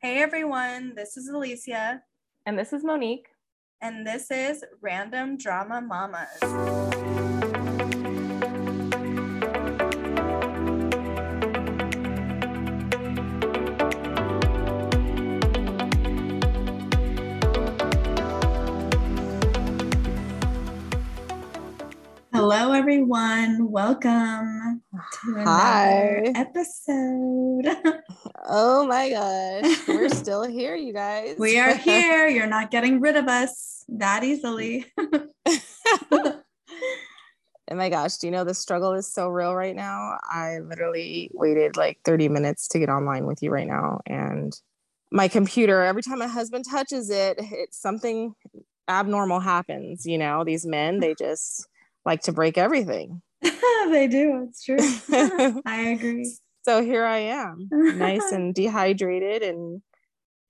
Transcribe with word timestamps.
Hey 0.00 0.22
everyone, 0.22 0.94
this 0.94 1.16
is 1.16 1.28
Alicia, 1.28 2.02
And 2.44 2.58
this 2.58 2.72
is 2.72 2.84
Monique. 2.84 3.28
and 3.80 4.06
this 4.06 4.30
is 4.30 4.64
Random 4.80 5.36
Drama 5.36 5.80
Mamas. 5.80 6.40
Hello, 22.32 22.72
everyone. 22.72 23.70
Welcome 23.70 24.55
Hi. 25.44 26.32
episode. 26.34 27.66
Oh 28.48 28.86
my 28.86 29.10
gosh. 29.10 29.88
We're 29.88 30.08
still 30.24 30.44
here, 30.44 30.76
you 30.76 30.92
guys. 30.92 31.36
we 31.36 31.58
are 31.58 31.74
here. 31.74 32.28
You're 32.28 32.46
not 32.46 32.70
getting 32.70 33.00
rid 33.00 33.16
of 33.16 33.26
us 33.26 33.84
that 33.88 34.22
easily. 34.22 34.86
oh 34.96 36.42
my 37.72 37.88
gosh. 37.88 38.18
Do 38.18 38.28
you 38.28 38.30
know 38.30 38.44
the 38.44 38.54
struggle 38.54 38.92
is 38.92 39.12
so 39.12 39.28
real 39.28 39.54
right 39.54 39.74
now? 39.74 40.18
I 40.22 40.58
literally 40.60 41.30
waited 41.34 41.76
like 41.76 41.98
30 42.04 42.28
minutes 42.28 42.68
to 42.68 42.78
get 42.78 42.88
online 42.88 43.26
with 43.26 43.42
you 43.42 43.50
right 43.50 43.66
now. 43.66 44.00
And 44.06 44.52
my 45.10 45.26
computer, 45.26 45.82
every 45.82 46.02
time 46.02 46.20
my 46.20 46.28
husband 46.28 46.64
touches 46.70 47.10
it, 47.10 47.38
it's 47.40 47.80
something 47.80 48.34
abnormal 48.88 49.40
happens. 49.40 50.06
You 50.06 50.18
know, 50.18 50.44
these 50.44 50.64
men, 50.64 51.00
they 51.00 51.14
just 51.18 51.66
like 52.04 52.20
to 52.22 52.32
break 52.32 52.56
everything. 52.58 53.22
they 53.90 54.08
do. 54.08 54.48
It's 54.48 54.64
true. 54.64 54.76
I 55.66 55.88
agree. 55.88 56.32
So 56.64 56.82
here 56.82 57.04
I 57.04 57.18
am, 57.18 57.68
nice 57.70 58.22
and 58.32 58.54
dehydrated 58.54 59.42
and 59.42 59.82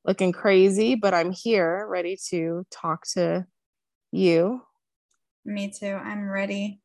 looking 0.05 0.33
crazy, 0.33 0.95
but 0.95 1.13
I'm 1.13 1.31
here 1.31 1.87
ready 1.89 2.17
to 2.31 2.65
talk 2.71 3.07
to 3.15 3.47
you. 4.13 4.63
Me 5.45 5.71
too. 5.71 5.95
I'm 6.03 6.29
ready. 6.29 6.81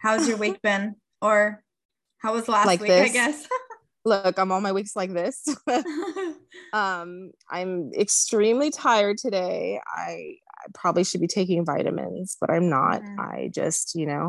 How's 0.00 0.28
your 0.28 0.36
week 0.36 0.62
been? 0.62 0.96
Or 1.20 1.62
how 2.18 2.34
was 2.34 2.48
last 2.48 2.66
Like 2.66 2.80
week, 2.80 2.90
I 2.92 3.08
guess? 3.08 3.46
Look, 4.04 4.38
I'm 4.38 4.50
on 4.52 4.62
my 4.62 4.72
weeks 4.72 4.96
like 4.96 5.12
this. 5.12 5.44
um, 6.72 7.32
I'm 7.50 7.92
extremely 7.94 8.70
tired 8.70 9.18
today. 9.18 9.80
I, 9.86 10.36
I 10.48 10.66
probably 10.74 11.04
should 11.04 11.20
be 11.20 11.26
taking 11.26 11.64
vitamins, 11.64 12.36
but 12.40 12.50
I'm 12.50 12.68
not. 12.68 13.02
Mhm. 13.02 13.18
I 13.18 13.50
just, 13.52 13.94
you 13.94 14.06
know, 14.06 14.28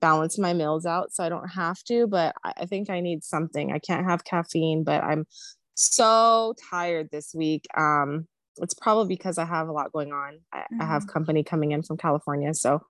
balance 0.00 0.38
my 0.38 0.52
meals 0.52 0.86
out 0.86 1.12
so 1.12 1.22
I 1.22 1.28
don't 1.28 1.48
have 1.48 1.82
to, 1.84 2.06
but 2.06 2.34
I, 2.44 2.66
think 2.66 2.90
I 2.90 3.00
need 3.00 3.22
something. 3.24 3.72
I 3.72 3.78
can't 3.78 4.06
have 4.06 4.24
caffeine, 4.24 4.84
but 4.84 5.02
I'm 5.04 5.26
so 5.74 6.54
tired 6.70 7.10
this 7.10 7.34
week. 7.34 7.66
Um, 7.76 8.26
it's 8.58 8.74
probably 8.74 9.14
because 9.14 9.38
I 9.38 9.44
have 9.44 9.68
a 9.68 9.72
lot 9.72 9.92
going 9.92 10.12
on. 10.12 10.38
I, 10.52 10.64
I 10.80 10.84
have 10.84 11.06
company 11.06 11.42
coming 11.42 11.72
in 11.72 11.82
from 11.82 11.96
California. 11.96 12.52
So 12.54 12.80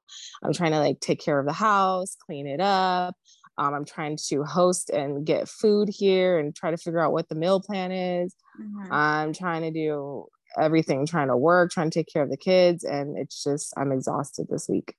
I'm 0.42 0.52
trying 0.52 0.72
to 0.72 0.78
like 0.78 1.00
take 1.00 1.20
care 1.20 1.39
of 1.39 1.47
the 1.47 1.52
house, 1.52 2.17
clean 2.27 2.47
it 2.47 2.61
up. 2.61 3.14
Um, 3.58 3.74
I'm 3.74 3.84
trying 3.84 4.19
to 4.28 4.42
host 4.42 4.91
and 4.91 5.24
get 5.24 5.48
food 5.48 5.89
here 5.92 6.39
and 6.39 6.55
try 6.55 6.70
to 6.70 6.77
figure 6.77 7.00
out 7.00 7.12
what 7.12 7.28
the 7.28 7.34
meal 7.34 7.61
plan 7.61 7.92
is. 7.92 8.34
Mhm. 8.61 8.91
I'm 8.91 9.33
trying 9.33 9.62
to 9.62 9.70
do 9.70 10.27
everything, 10.58 11.06
trying 11.06 11.28
to 11.28 11.36
work, 11.36 11.70
trying 11.70 11.91
to 11.91 11.98
take 11.98 12.08
care 12.12 12.22
of 12.22 12.30
the 12.30 12.36
kids. 12.36 12.83
And 12.84 13.17
it's 13.19 13.45
just, 13.45 13.72
I'm 13.77 13.92
exhausted 13.92 14.47
this 14.48 14.67
week. 14.69 14.95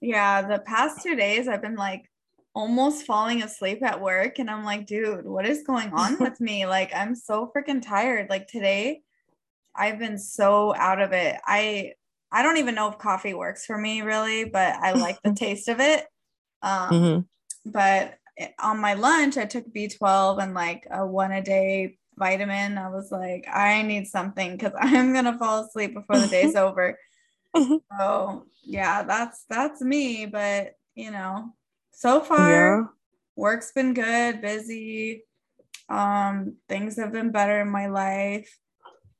Yeah, 0.00 0.42
the 0.42 0.58
past 0.60 1.02
two 1.02 1.16
days 1.16 1.48
I've 1.48 1.62
been 1.62 1.76
like 1.76 2.10
almost 2.54 3.04
falling 3.06 3.42
asleep 3.42 3.82
at 3.82 4.00
work 4.00 4.38
and 4.38 4.50
I'm 4.50 4.64
like, 4.64 4.86
dude, 4.86 5.26
what 5.26 5.46
is 5.46 5.62
going 5.62 5.92
on 5.92 6.18
with 6.20 6.40
me? 6.40 6.66
Like 6.66 6.92
I'm 6.94 7.14
so 7.14 7.50
freaking 7.54 7.82
tired. 7.82 8.30
Like 8.30 8.46
today 8.46 9.02
I've 9.74 9.98
been 9.98 10.18
so 10.18 10.74
out 10.74 11.00
of 11.00 11.12
it. 11.12 11.36
I 11.44 11.94
I 12.32 12.42
don't 12.42 12.56
even 12.58 12.74
know 12.74 12.88
if 12.90 12.98
coffee 12.98 13.34
works 13.34 13.64
for 13.66 13.78
me 13.78 14.02
really, 14.02 14.44
but 14.44 14.74
I 14.76 14.92
like 14.92 15.22
the 15.22 15.32
taste 15.34 15.68
of 15.68 15.80
it. 15.80 16.06
Um 16.62 16.90
Mhm. 16.90 17.26
but 17.64 18.18
on 18.58 18.78
my 18.78 18.92
lunch 18.94 19.38
i 19.38 19.46
took 19.46 19.72
b12 19.72 20.42
and 20.42 20.52
like 20.52 20.86
a 20.90 21.06
one 21.06 21.32
a 21.32 21.42
day 21.42 21.96
vitamin 22.18 22.76
i 22.76 22.88
was 22.88 23.10
like 23.10 23.46
i 23.50 23.80
need 23.82 24.06
something 24.06 24.52
because 24.52 24.72
i'm 24.78 25.14
gonna 25.14 25.38
fall 25.38 25.64
asleep 25.64 25.94
before 25.94 26.18
the 26.20 26.26
day's 26.26 26.54
over. 26.54 26.98
So 27.98 28.46
yeah 28.64 29.02
that's 29.02 29.44
that's 29.48 29.80
me 29.80 30.26
but 30.26 30.74
you 30.94 31.10
know 31.10 31.52
so 31.92 32.20
far 32.20 32.90
work's 33.36 33.72
been 33.72 33.94
good 33.94 34.40
busy. 34.40 35.24
Um 35.88 36.56
things 36.68 36.96
have 36.96 37.12
been 37.12 37.30
better 37.30 37.60
in 37.60 37.70
my 37.70 37.86
life. 37.86 38.58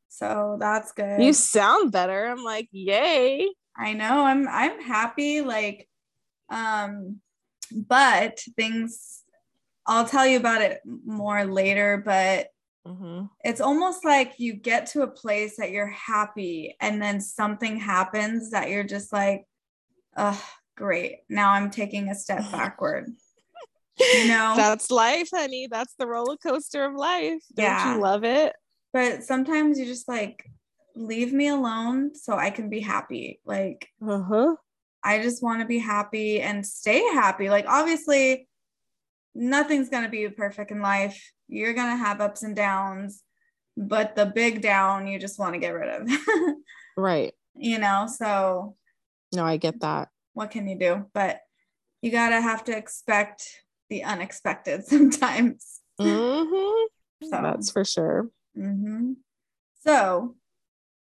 So 0.08 0.56
that's 0.58 0.92
good. 0.92 1.22
You 1.22 1.32
sound 1.34 1.92
better. 1.92 2.26
I'm 2.26 2.42
like, 2.42 2.68
yay. 2.72 3.48
I 3.76 3.92
know. 3.92 4.24
I'm 4.24 4.48
I'm 4.48 4.80
happy 4.80 5.42
like 5.42 5.88
um 6.48 7.20
but 7.70 8.40
things 8.56 9.22
I'll 9.86 10.06
tell 10.06 10.26
you 10.26 10.38
about 10.38 10.62
it 10.62 10.80
more 10.84 11.44
later 11.44 12.02
but 12.04 12.48
Mhm. 12.86 13.28
it's 13.44 13.60
almost 13.60 14.04
like 14.04 14.34
you 14.38 14.52
get 14.54 14.86
to 14.88 15.02
a 15.02 15.06
place 15.08 15.56
that 15.56 15.70
you're 15.72 15.86
happy 15.88 16.76
and 16.80 17.02
then 17.02 17.20
something 17.20 17.76
happens 17.78 18.50
that 18.52 18.70
you're 18.70 18.84
just 18.84 19.12
like 19.12 19.44
oh 20.16 20.42
great 20.76 21.18
now 21.28 21.50
I'm 21.52 21.70
taking 21.70 22.08
a 22.08 22.14
step 22.14 22.44
backward 22.52 23.12
you 23.98 24.28
know 24.28 24.52
That's 24.56 24.90
life, 24.90 25.30
honey. 25.34 25.68
That's 25.70 25.94
the 25.98 26.06
roller 26.06 26.36
coaster 26.36 26.84
of 26.84 26.94
life. 26.94 27.42
Don't 27.54 27.64
Yeah. 27.64 27.94
you 27.94 28.00
love 28.00 28.24
it? 28.24 28.54
but 28.92 29.24
sometimes 29.24 29.78
you 29.78 29.84
just 29.84 30.06
like 30.08 30.44
leave 30.94 31.32
me 31.32 31.48
alone 31.48 32.14
so 32.14 32.36
I 32.36 32.50
can 32.50 32.68
be 32.70 32.80
happy 32.80 33.40
like 33.44 33.88
Uh-huh. 34.00 34.54
I 35.02 35.20
just 35.22 35.42
want 35.42 35.60
to 35.60 35.66
be 35.66 35.78
happy 35.78 36.40
and 36.40 36.66
stay 36.66 37.00
happy. 37.12 37.48
Like, 37.48 37.66
obviously, 37.68 38.48
nothing's 39.34 39.88
going 39.88 40.02
to 40.02 40.08
be 40.08 40.28
perfect 40.28 40.70
in 40.72 40.80
life. 40.80 41.32
You're 41.48 41.74
going 41.74 41.90
to 41.90 41.96
have 41.96 42.20
ups 42.20 42.42
and 42.42 42.56
downs, 42.56 43.22
but 43.76 44.16
the 44.16 44.26
big 44.26 44.62
down 44.62 45.06
you 45.06 45.18
just 45.18 45.38
want 45.38 45.54
to 45.54 45.60
get 45.60 45.70
rid 45.74 45.88
of, 46.02 46.08
Right. 46.96 47.34
you 47.56 47.78
know? 47.78 48.06
So, 48.06 48.76
No, 49.34 49.44
I 49.44 49.56
get 49.56 49.80
that. 49.80 50.08
what 50.34 50.50
can 50.50 50.66
you 50.68 50.78
do? 50.78 51.06
But 51.14 51.40
you 52.02 52.10
got 52.10 52.30
to 52.30 52.40
have 52.40 52.64
to 52.64 52.76
expect 52.76 53.44
the 53.90 54.04
unexpected 54.04 54.84
sometimes. 54.86 55.80
hmm 56.00 56.60
So, 57.22 57.40
That's 57.42 57.70
for 57.70 57.84
sure. 57.84 58.28
hmm 58.54 59.12
so 59.82 60.34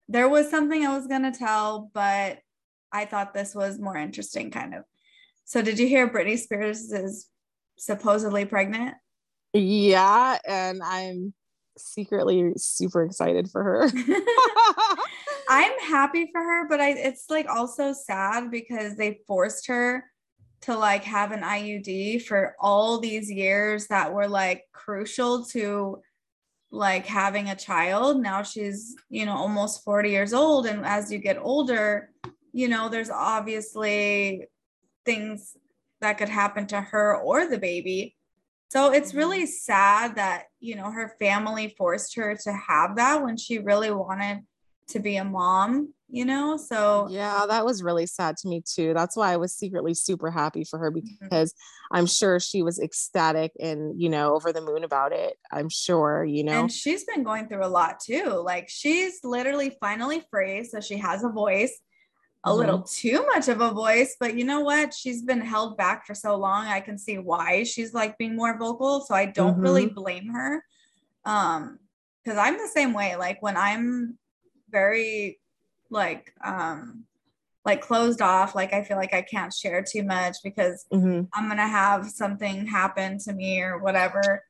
there 0.08 0.28
was 0.28 0.50
something 0.50 0.84
I 0.86 0.94
was 0.96 1.06
going 1.06 1.22
to 1.22 1.32
tell, 1.36 1.90
but 1.94 2.38
I 2.92 3.06
thought 3.06 3.32
this 3.34 3.54
was 3.54 3.78
more 3.80 3.96
interesting, 3.96 4.50
kind 4.50 4.74
of. 4.74 4.84
So, 5.46 5.62
did 5.62 5.78
you 5.78 5.86
hear 5.88 6.08
Britney 6.08 6.38
Spears 6.38 6.92
is 6.92 7.28
supposedly 7.78 8.44
pregnant? 8.44 8.94
Yeah, 9.54 10.38
and 10.46 10.82
I'm 10.82 11.32
secretly 11.78 12.52
super 12.56 13.04
excited 13.04 13.48
for 13.50 13.62
her. 13.62 13.88
I'm 15.48 15.78
happy 15.80 16.28
for 16.32 16.42
her, 16.42 16.68
but 16.68 16.80
I 16.80 16.90
it's 16.90 17.30
like 17.30 17.48
also 17.48 17.92
sad 17.92 18.50
because 18.50 18.96
they 18.96 19.20
forced 19.26 19.66
her 19.68 20.04
to 20.62 20.76
like 20.76 21.04
have 21.04 21.30
an 21.30 21.42
IUD 21.42 22.22
for 22.22 22.56
all 22.58 22.98
these 22.98 23.30
years 23.30 23.86
that 23.88 24.12
were 24.12 24.28
like 24.28 24.64
crucial 24.72 25.44
to 25.46 26.00
like 26.70 27.06
having 27.06 27.50
a 27.50 27.56
child. 27.56 28.20
Now 28.20 28.42
she's, 28.42 28.96
you 29.10 29.26
know, 29.26 29.36
almost 29.36 29.84
40 29.84 30.10
years 30.10 30.32
old 30.32 30.66
and 30.66 30.84
as 30.84 31.12
you 31.12 31.18
get 31.18 31.38
older, 31.38 32.10
you 32.52 32.68
know, 32.68 32.88
there's 32.88 33.10
obviously 33.10 34.46
things 35.04 35.56
that 36.00 36.18
could 36.18 36.30
happen 36.30 36.66
to 36.68 36.80
her 36.80 37.18
or 37.18 37.46
the 37.46 37.58
baby. 37.58 38.16
So 38.70 38.92
it's 38.92 39.14
really 39.14 39.46
sad 39.46 40.16
that, 40.16 40.44
you 40.58 40.74
know, 40.74 40.90
her 40.90 41.14
family 41.20 41.74
forced 41.78 42.16
her 42.16 42.36
to 42.44 42.52
have 42.52 42.96
that 42.96 43.22
when 43.22 43.36
she 43.36 43.58
really 43.58 43.90
wanted 43.90 44.42
to 44.88 44.98
be 44.98 45.16
a 45.16 45.24
mom, 45.24 45.94
you 46.08 46.24
know? 46.24 46.56
So 46.56 47.08
yeah, 47.10 47.46
that 47.48 47.64
was 47.64 47.82
really 47.82 48.06
sad 48.06 48.36
to 48.38 48.48
me 48.48 48.62
too. 48.64 48.94
That's 48.94 49.16
why 49.16 49.32
I 49.32 49.36
was 49.36 49.54
secretly 49.54 49.94
super 49.94 50.30
happy 50.30 50.64
for 50.64 50.78
her 50.78 50.90
mm-hmm. 50.90 51.06
because 51.22 51.54
I'm 51.92 52.06
sure 52.06 52.40
she 52.40 52.62
was 52.62 52.80
ecstatic 52.80 53.52
and, 53.60 54.00
you 54.00 54.08
know, 54.08 54.34
over 54.34 54.52
the 54.52 54.60
moon 54.60 54.84
about 54.84 55.12
it. 55.12 55.36
I'm 55.52 55.68
sure, 55.68 56.24
you 56.24 56.44
know. 56.44 56.62
and 56.62 56.72
she's 56.72 57.04
been 57.04 57.22
going 57.22 57.48
through 57.48 57.64
a 57.64 57.68
lot 57.68 58.00
too. 58.00 58.42
Like 58.44 58.68
she's 58.68 59.20
literally 59.22 59.76
finally 59.80 60.22
free, 60.30 60.64
so 60.64 60.80
she 60.80 60.96
has 60.98 61.24
a 61.24 61.28
voice, 61.28 61.80
a 62.44 62.50
Mhm. 62.50 62.56
little 62.58 62.82
too 62.82 63.24
much 63.34 63.48
of 63.48 63.60
a 63.60 63.70
voice, 63.70 64.16
but 64.20 64.34
you 64.36 64.44
know 64.44 64.60
what? 64.60 64.92
She's 64.94 65.22
been 65.22 65.40
held 65.40 65.76
back 65.76 66.06
for 66.06 66.14
so 66.14 66.36
long. 66.36 66.66
I 66.66 66.80
can 66.80 66.98
see 66.98 67.18
why 67.18 67.62
she's 67.64 67.94
like 67.94 68.18
being 68.18 68.36
more 68.36 68.56
vocal, 68.58 69.00
so 69.00 69.14
I 69.14 69.26
don't 69.26 69.58
really 69.58 69.86
blame 69.86 70.28
her. 70.28 70.62
Um 71.24 71.78
cuz 72.24 72.36
I'm 72.36 72.58
the 72.58 72.68
same 72.68 72.92
way. 72.92 73.16
Like 73.16 73.40
when 73.42 73.56
I'm 73.56 74.18
very 74.70 75.40
like 75.90 76.34
um 76.42 77.04
like 77.64 77.80
closed 77.80 78.20
off, 78.20 78.54
like 78.54 78.74
I 78.74 78.82
feel 78.82 78.98
like 78.98 79.14
I 79.14 79.22
can't 79.22 79.52
share 79.52 79.82
too 79.82 80.02
much 80.02 80.36
because 80.44 80.84
Mhm. 80.92 81.28
I'm 81.32 81.48
gonna 81.48 81.66
have 81.66 82.10
something 82.10 82.66
happen 82.66 83.18
to 83.20 83.32
me 83.32 83.60
or 83.62 83.78
whatever. 83.78 84.44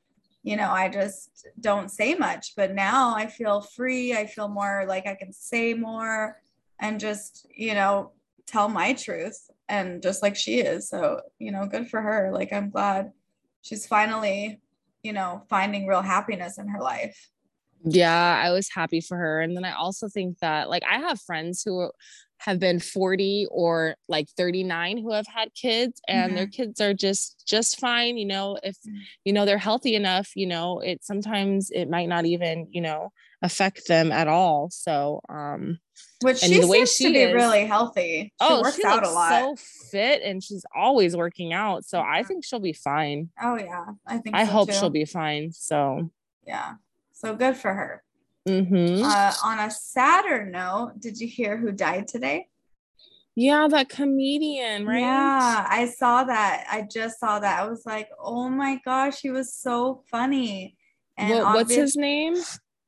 you 0.47 0.57
know, 0.57 0.71
I 0.71 0.91
just 0.91 1.47
don't 1.59 1.91
say 1.91 2.15
much. 2.15 2.53
But 2.55 2.75
now 2.75 3.15
I 3.17 3.27
feel 3.29 3.63
free. 3.63 4.13
I 4.15 4.27
feel 4.27 4.47
more 4.49 4.85
like 4.87 5.07
I 5.07 5.15
can 5.15 5.33
say 5.33 5.73
more 5.73 6.43
and 6.81 7.01
just, 7.01 7.47
you 7.55 7.75
know, 7.75 8.13
tell 8.47 8.69
my 8.69 8.93
truth 8.93 9.51
and 9.69 10.03
just 10.03 10.23
like 10.23 10.37
she 10.37 10.61
is. 10.61 10.89
So, 10.89 11.21
you 11.39 11.53
know, 11.53 11.67
good 11.67 11.89
for 11.89 12.01
her. 12.01 12.31
Like, 12.33 12.53
I'm 12.53 12.71
glad 12.71 13.13
she's 13.63 13.87
finally, 13.87 14.61
you 15.03 15.13
know, 15.13 15.43
finding 15.49 15.87
real 15.87 16.03
happiness 16.03 16.59
in 16.59 16.69
her 16.69 16.81
life. 16.81 17.31
Yeah, 17.85 18.41
I 18.43 18.51
was 18.51 18.69
happy 18.73 19.01
for 19.01 19.17
her. 19.17 19.41
And 19.41 19.57
then 19.57 19.65
I 19.65 19.73
also 19.73 20.09
think 20.09 20.39
that, 20.39 20.71
like, 20.71 20.83
I 20.91 20.99
have 20.99 21.21
friends 21.21 21.63
who 21.65 21.91
have 22.39 22.59
been 22.59 22.79
40 22.79 23.47
or 23.51 23.97
like 24.09 24.29
39 24.37 24.99
who 24.99 25.13
have 25.13 25.27
had 25.27 25.55
kids 25.55 26.01
and 26.09 26.27
mm-hmm. 26.27 26.37
their 26.37 26.47
kids 26.47 26.81
are 26.81 26.93
just 26.93 27.43
just 27.47 27.79
fine 27.81 28.19
you 28.19 28.27
know 28.27 28.59
if 28.63 28.77
mm. 28.87 28.99
you 29.25 29.33
know 29.33 29.47
they're 29.47 29.57
healthy 29.57 29.95
enough 29.95 30.31
you 30.35 30.47
know 30.47 30.81
it 30.81 31.03
sometimes 31.03 31.71
it 31.71 31.89
might 31.89 32.09
not 32.09 32.27
even 32.27 32.67
you 32.71 32.83
know 32.83 33.13
affect 33.41 33.89
them 33.89 34.13
at 34.13 34.29
all 34.29 34.69
so 34.71 35.21
um 35.29 35.79
which 36.25 36.39
she 36.39 36.61
the 36.61 36.67
way 36.67 36.85
she 36.85 37.05
to 37.05 37.13
be 37.13 37.19
is, 37.21 37.35
really 37.35 37.65
healthy 37.67 38.33
she 38.41 38.49
oh 38.49 38.63
works 38.63 38.77
she 38.77 38.85
out 38.85 39.05
a 39.05 39.11
lot 39.11 39.31
so 39.31 39.57
fit 39.91 40.23
and 40.23 40.43
she's 40.43 40.65
always 40.75 41.17
working 41.17 41.53
out 41.53 41.85
so 41.85 42.01
i 42.01 42.23
think 42.23 42.45
she'll 42.45 42.59
be 42.59 42.73
fine 42.73 43.29
oh 43.41 43.57
yeah 43.57 43.87
i 44.07 44.19
think 44.19 44.35
i 44.35 44.45
so 44.45 44.51
hope 44.51 44.69
too. 44.69 44.75
she'll 44.75 44.91
be 44.91 45.05
fine 45.05 45.53
so 45.53 46.11
yeah 46.47 46.75
so 47.13 47.35
good 47.35 47.57
for 47.57 47.73
her 47.73 48.03
Mm-hmm. 48.49 49.03
Uh, 49.05 49.33
on 49.43 49.59
a 49.59 49.71
sadder 49.71 50.45
note, 50.45 50.95
did 50.99 51.19
you 51.19 51.27
hear 51.27 51.57
who 51.57 51.73
died 51.73 52.07
today? 52.09 52.49
Yeah, 53.35 53.67
that 53.69 53.89
comedian, 53.89 54.87
right? 54.87 55.01
Yeah, 55.01 55.67
I 55.69 55.87
saw 55.87 56.25
that. 56.25 56.67
I 56.71 56.83
just 56.83 57.19
saw 57.19 57.41
that. 57.41 57.61
I 57.61 57.67
was 57.67 57.85
like, 57.85 58.09
oh 58.19 58.49
my 58.49 58.81
gosh, 58.85 59.21
he 59.21 59.31
was 59.31 59.53
so 59.53 60.05
funny. 60.11 60.77
And 61.17 61.31
what, 61.31 61.55
what's 61.55 61.75
his 61.75 61.97
name? 61.97 62.37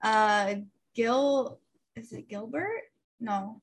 Uh, 0.03 0.57
Gil. 0.95 1.59
Is 1.97 2.13
it 2.13 2.29
Gilbert? 2.29 2.83
No. 3.21 3.61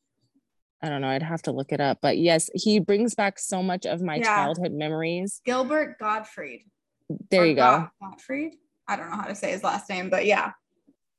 I 0.82 0.90
don't 0.90 1.02
know. 1.02 1.10
I'd 1.10 1.24
have 1.24 1.42
to 1.44 1.52
look 1.52 1.72
it 1.72 1.80
up. 1.80 2.00
But 2.02 2.18
yes, 2.18 2.50
he 2.54 2.80
brings 2.80 3.16
back 3.16 3.40
so 3.40 3.64
much 3.64 3.86
of 3.86 4.02
my 4.02 4.18
yeah. 4.18 4.24
childhood 4.24 4.74
memories. 4.74 5.42
Gilbert 5.46 5.98
Gottfried. 5.98 6.62
There 7.30 7.44
or 7.44 7.46
you 7.46 7.56
go. 7.56 7.88
Gottfried. 8.02 8.56
I 8.88 8.98
don't 8.98 9.10
know 9.10 9.18
how 9.18 9.28
to 9.28 9.36
say 9.36 9.52
his 9.52 9.64
last 9.64 9.90
name, 9.90 10.10
but 10.10 10.26
yeah 10.26 10.52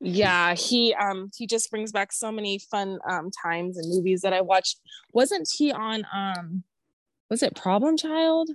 yeah 0.05 0.55
he 0.55 0.95
um 0.95 1.31
he 1.37 1.47
just 1.47 1.71
brings 1.71 1.91
back 1.91 2.13
so 2.13 2.31
many 2.31 2.59
fun 2.59 2.99
um 3.09 3.31
times 3.43 3.79
and 3.79 3.89
movies 3.89 4.21
that 4.21 4.33
i 4.33 4.41
watched 4.41 4.81
wasn't 5.13 5.49
he 5.57 5.73
on 5.73 6.07
um 6.13 6.63
was 7.31 7.43
it 7.43 7.57
problem 7.57 7.97
child 7.97 8.51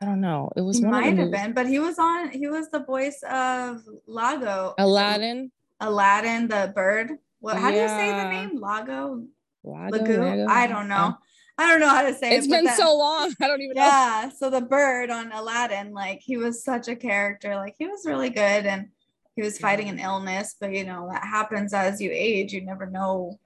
i 0.00 0.04
don't 0.04 0.20
know 0.20 0.50
it 0.56 0.60
was 0.60 0.78
he 0.78 0.84
might 0.84 1.16
have 1.16 1.30
been 1.30 1.52
but 1.52 1.66
he 1.66 1.78
was 1.78 1.98
on 1.98 2.30
he 2.30 2.46
was 2.46 2.70
the 2.70 2.80
voice 2.84 3.22
of 3.28 3.82
Iago 4.08 4.74
aladdin 4.78 5.50
aladdin 5.80 6.46
the 6.48 6.72
bird 6.74 7.12
what 7.44 7.56
how 7.56 7.68
yeah. 7.68 7.74
do 7.74 7.80
you 7.82 7.88
say 7.88 8.08
the 8.10 8.28
name 8.30 8.58
Iago 8.58 9.24
Iago, 9.66 10.46
I 10.48 10.66
don't 10.66 10.88
know. 10.88 11.16
I 11.56 11.70
don't 11.70 11.80
know 11.80 11.88
how 11.88 12.02
to 12.02 12.12
say 12.12 12.36
it's 12.36 12.46
it. 12.46 12.50
It's 12.50 12.66
been 12.66 12.68
so 12.74 12.96
long. 12.96 13.32
I 13.40 13.46
don't 13.46 13.62
even 13.62 13.76
yeah, 13.76 13.82
know. 13.82 13.88
Yeah. 13.88 14.30
So 14.30 14.50
the 14.50 14.60
bird 14.60 15.10
on 15.10 15.30
Aladdin, 15.30 15.92
like 15.92 16.20
he 16.20 16.36
was 16.36 16.64
such 16.64 16.88
a 16.88 16.96
character. 16.96 17.54
Like 17.54 17.76
he 17.78 17.86
was 17.86 18.04
really 18.04 18.28
good. 18.28 18.66
And 18.66 18.88
he 19.36 19.42
was 19.42 19.58
fighting 19.58 19.88
an 19.88 19.98
illness 19.98 20.56
but 20.60 20.72
you 20.72 20.84
know 20.84 21.08
that 21.10 21.24
happens 21.24 21.72
as 21.72 22.00
you 22.00 22.10
age 22.12 22.52
you 22.52 22.64
never 22.64 22.86
know 22.86 23.38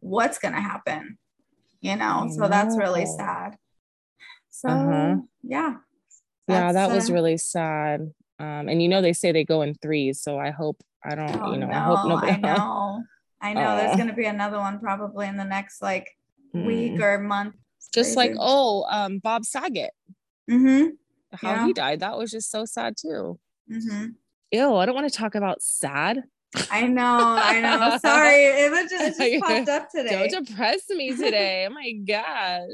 what's 0.00 0.38
going 0.38 0.54
to 0.54 0.60
happen 0.60 1.18
you 1.80 1.96
know 1.96 2.28
so 2.34 2.48
that's 2.48 2.76
really 2.76 3.06
sad 3.06 3.56
so 4.50 4.68
uh-huh. 4.68 5.16
yeah 5.42 5.76
yeah 6.48 6.72
that 6.72 6.90
was 6.90 7.10
uh, 7.10 7.12
really 7.12 7.36
sad 7.36 8.00
um 8.38 8.68
and 8.68 8.82
you 8.82 8.88
know 8.88 9.00
they 9.00 9.12
say 9.12 9.32
they 9.32 9.44
go 9.44 9.62
in 9.62 9.74
threes 9.74 10.20
so 10.20 10.38
i 10.38 10.50
hope 10.50 10.82
i 11.04 11.14
don't 11.14 11.40
oh, 11.40 11.52
you 11.52 11.58
know 11.58 11.66
no, 11.66 11.76
i 11.76 11.80
hope 11.80 12.08
nobody 12.08 12.32
i 12.32 12.36
know 12.56 13.02
i 13.42 13.52
know 13.52 13.76
there's 13.76 13.96
going 13.96 14.08
to 14.08 14.14
be 14.14 14.24
another 14.24 14.58
one 14.58 14.78
probably 14.78 15.26
in 15.26 15.36
the 15.36 15.44
next 15.44 15.82
like 15.82 16.08
mm. 16.54 16.64
week 16.64 17.00
or 17.00 17.18
month 17.18 17.54
it's 17.78 17.88
just 17.88 18.14
crazy. 18.14 18.30
like 18.30 18.36
oh 18.40 18.84
um 18.88 19.18
bob 19.18 19.44
saget 19.44 19.90
mm-hmm. 20.50 20.88
how 21.34 21.52
yeah. 21.52 21.66
he 21.66 21.72
died 21.72 22.00
that 22.00 22.16
was 22.16 22.30
just 22.30 22.50
so 22.50 22.64
sad 22.64 22.96
too 22.96 23.38
mm-hmm 23.70 24.06
ew, 24.52 24.76
I 24.76 24.86
don't 24.86 24.94
want 24.94 25.10
to 25.10 25.18
talk 25.18 25.34
about 25.34 25.62
sad. 25.62 26.22
I 26.70 26.86
know, 26.86 27.36
I 27.38 27.60
know. 27.60 27.98
Sorry, 28.02 28.44
it 28.44 28.70
was 28.70 28.90
just, 28.90 29.20
it 29.20 29.40
just 29.40 29.44
popped 29.44 29.68
up 29.68 29.90
today. 29.94 30.28
Don't 30.28 30.46
depress 30.46 30.88
me 30.90 31.16
today. 31.16 31.66
oh 31.68 31.72
my 31.72 31.92
gosh. 31.92 32.68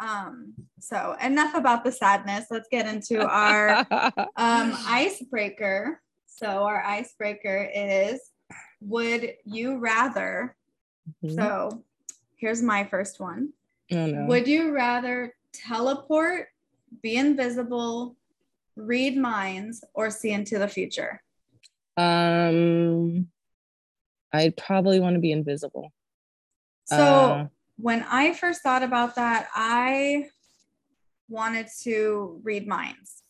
Um, 0.00 0.54
so 0.78 1.16
enough 1.22 1.54
about 1.54 1.84
the 1.84 1.92
sadness. 1.92 2.46
Let's 2.50 2.68
get 2.70 2.86
into 2.86 3.26
our 3.26 3.86
um 4.36 4.76
icebreaker. 4.86 6.00
So 6.26 6.46
our 6.46 6.82
icebreaker 6.82 7.70
is 7.74 8.20
would 8.86 9.34
you 9.44 9.78
rather? 9.78 10.54
Mm-hmm. 11.24 11.34
So 11.36 11.82
here's 12.36 12.62
my 12.62 12.84
first 12.84 13.20
one. 13.20 13.52
Oh, 13.90 14.06
no. 14.06 14.26
Would 14.26 14.46
you 14.46 14.72
rather 14.72 15.34
teleport, 15.52 16.48
be 17.02 17.16
invisible, 17.16 18.16
read 18.76 19.16
minds, 19.16 19.84
or 19.94 20.10
see 20.10 20.30
into 20.30 20.58
the 20.58 20.68
future? 20.68 21.22
Um, 21.96 23.28
I'd 24.32 24.56
probably 24.56 24.98
want 24.98 25.14
to 25.14 25.20
be 25.20 25.32
invisible. 25.32 25.92
So 26.84 26.96
uh, 26.96 27.46
when 27.76 28.04
I 28.08 28.32
first 28.32 28.62
thought 28.62 28.82
about 28.82 29.14
that, 29.16 29.48
I 29.54 30.26
wanted 31.28 31.68
to 31.82 32.40
read 32.42 32.66
minds 32.66 33.22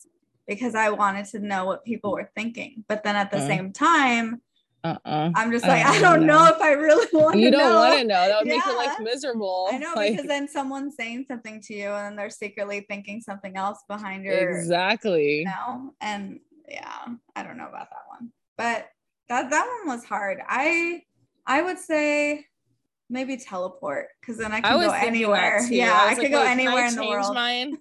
because 0.46 0.75
I 0.75 0.90
wanted 0.90 1.26
to 1.26 1.38
know 1.38 1.64
what 1.64 1.84
people 1.84 2.12
were 2.12 2.31
thinking. 2.34 2.84
But 2.88 3.05
then 3.05 3.16
at 3.16 3.31
the 3.31 3.38
uh, 3.38 3.46
same 3.46 3.72
time, 3.72 4.40
uh-uh. 4.84 5.31
I'm 5.34 5.52
just 5.52 5.67
like, 5.67 5.84
I 5.84 6.00
don't, 6.00 6.05
I 6.05 6.17
don't 6.17 6.26
know. 6.26 6.44
know. 6.44 6.55
if 6.55 6.61
I 6.61 6.73
really 6.73 7.06
want 7.12 7.38
you 7.38 7.50
to 7.50 7.56
know. 7.56 7.58
You 7.58 7.69
don't 7.69 7.75
want 7.75 8.00
to 8.00 8.06
know. 8.06 8.29
That 8.29 8.38
would 8.40 8.49
yeah. 8.49 8.55
make 8.55 8.67
your 8.67 8.76
life 8.76 9.00
miserable. 9.00 9.69
I 9.70 9.79
know 9.79 9.93
like, 9.94 10.12
because 10.12 10.26
then 10.26 10.49
someone's 10.49 10.96
saying 10.96 11.26
something 11.29 11.61
to 11.62 11.75
you 11.75 11.88
and 11.88 12.06
then 12.06 12.17
they're 12.17 12.31
secretly 12.31 12.84
thinking 12.88 13.20
something 13.20 13.56
else 13.56 13.79
behind 13.88 14.25
your 14.25 14.58
exactly. 14.58 15.40
You 15.40 15.44
know? 15.44 15.94
And 16.00 16.40
yeah, 16.69 17.06
I 17.37 17.43
don't 17.43 17.56
know 17.56 17.69
about 17.69 17.90
that 17.90 18.05
one. 18.08 18.32
But 18.56 18.88
that 19.29 19.50
that 19.50 19.79
one 19.79 19.96
was 19.96 20.05
hard. 20.05 20.40
I 20.46 21.02
I 21.46 21.62
would 21.62 21.79
say 21.79 22.46
maybe 23.08 23.37
teleport 23.37 24.08
because 24.20 24.38
then 24.38 24.52
I 24.52 24.61
can 24.61 24.73
I 24.73 24.84
go 24.84 24.93
anywhere. 24.93 25.61
Yeah, 25.70 25.93
I, 25.93 26.11
I 26.11 26.14
could 26.14 26.25
like, 26.25 26.32
go 26.32 26.43
anywhere 26.43 26.87
in 26.87 26.96
the 26.96 27.06
world. 27.06 27.34
Mine? 27.34 27.76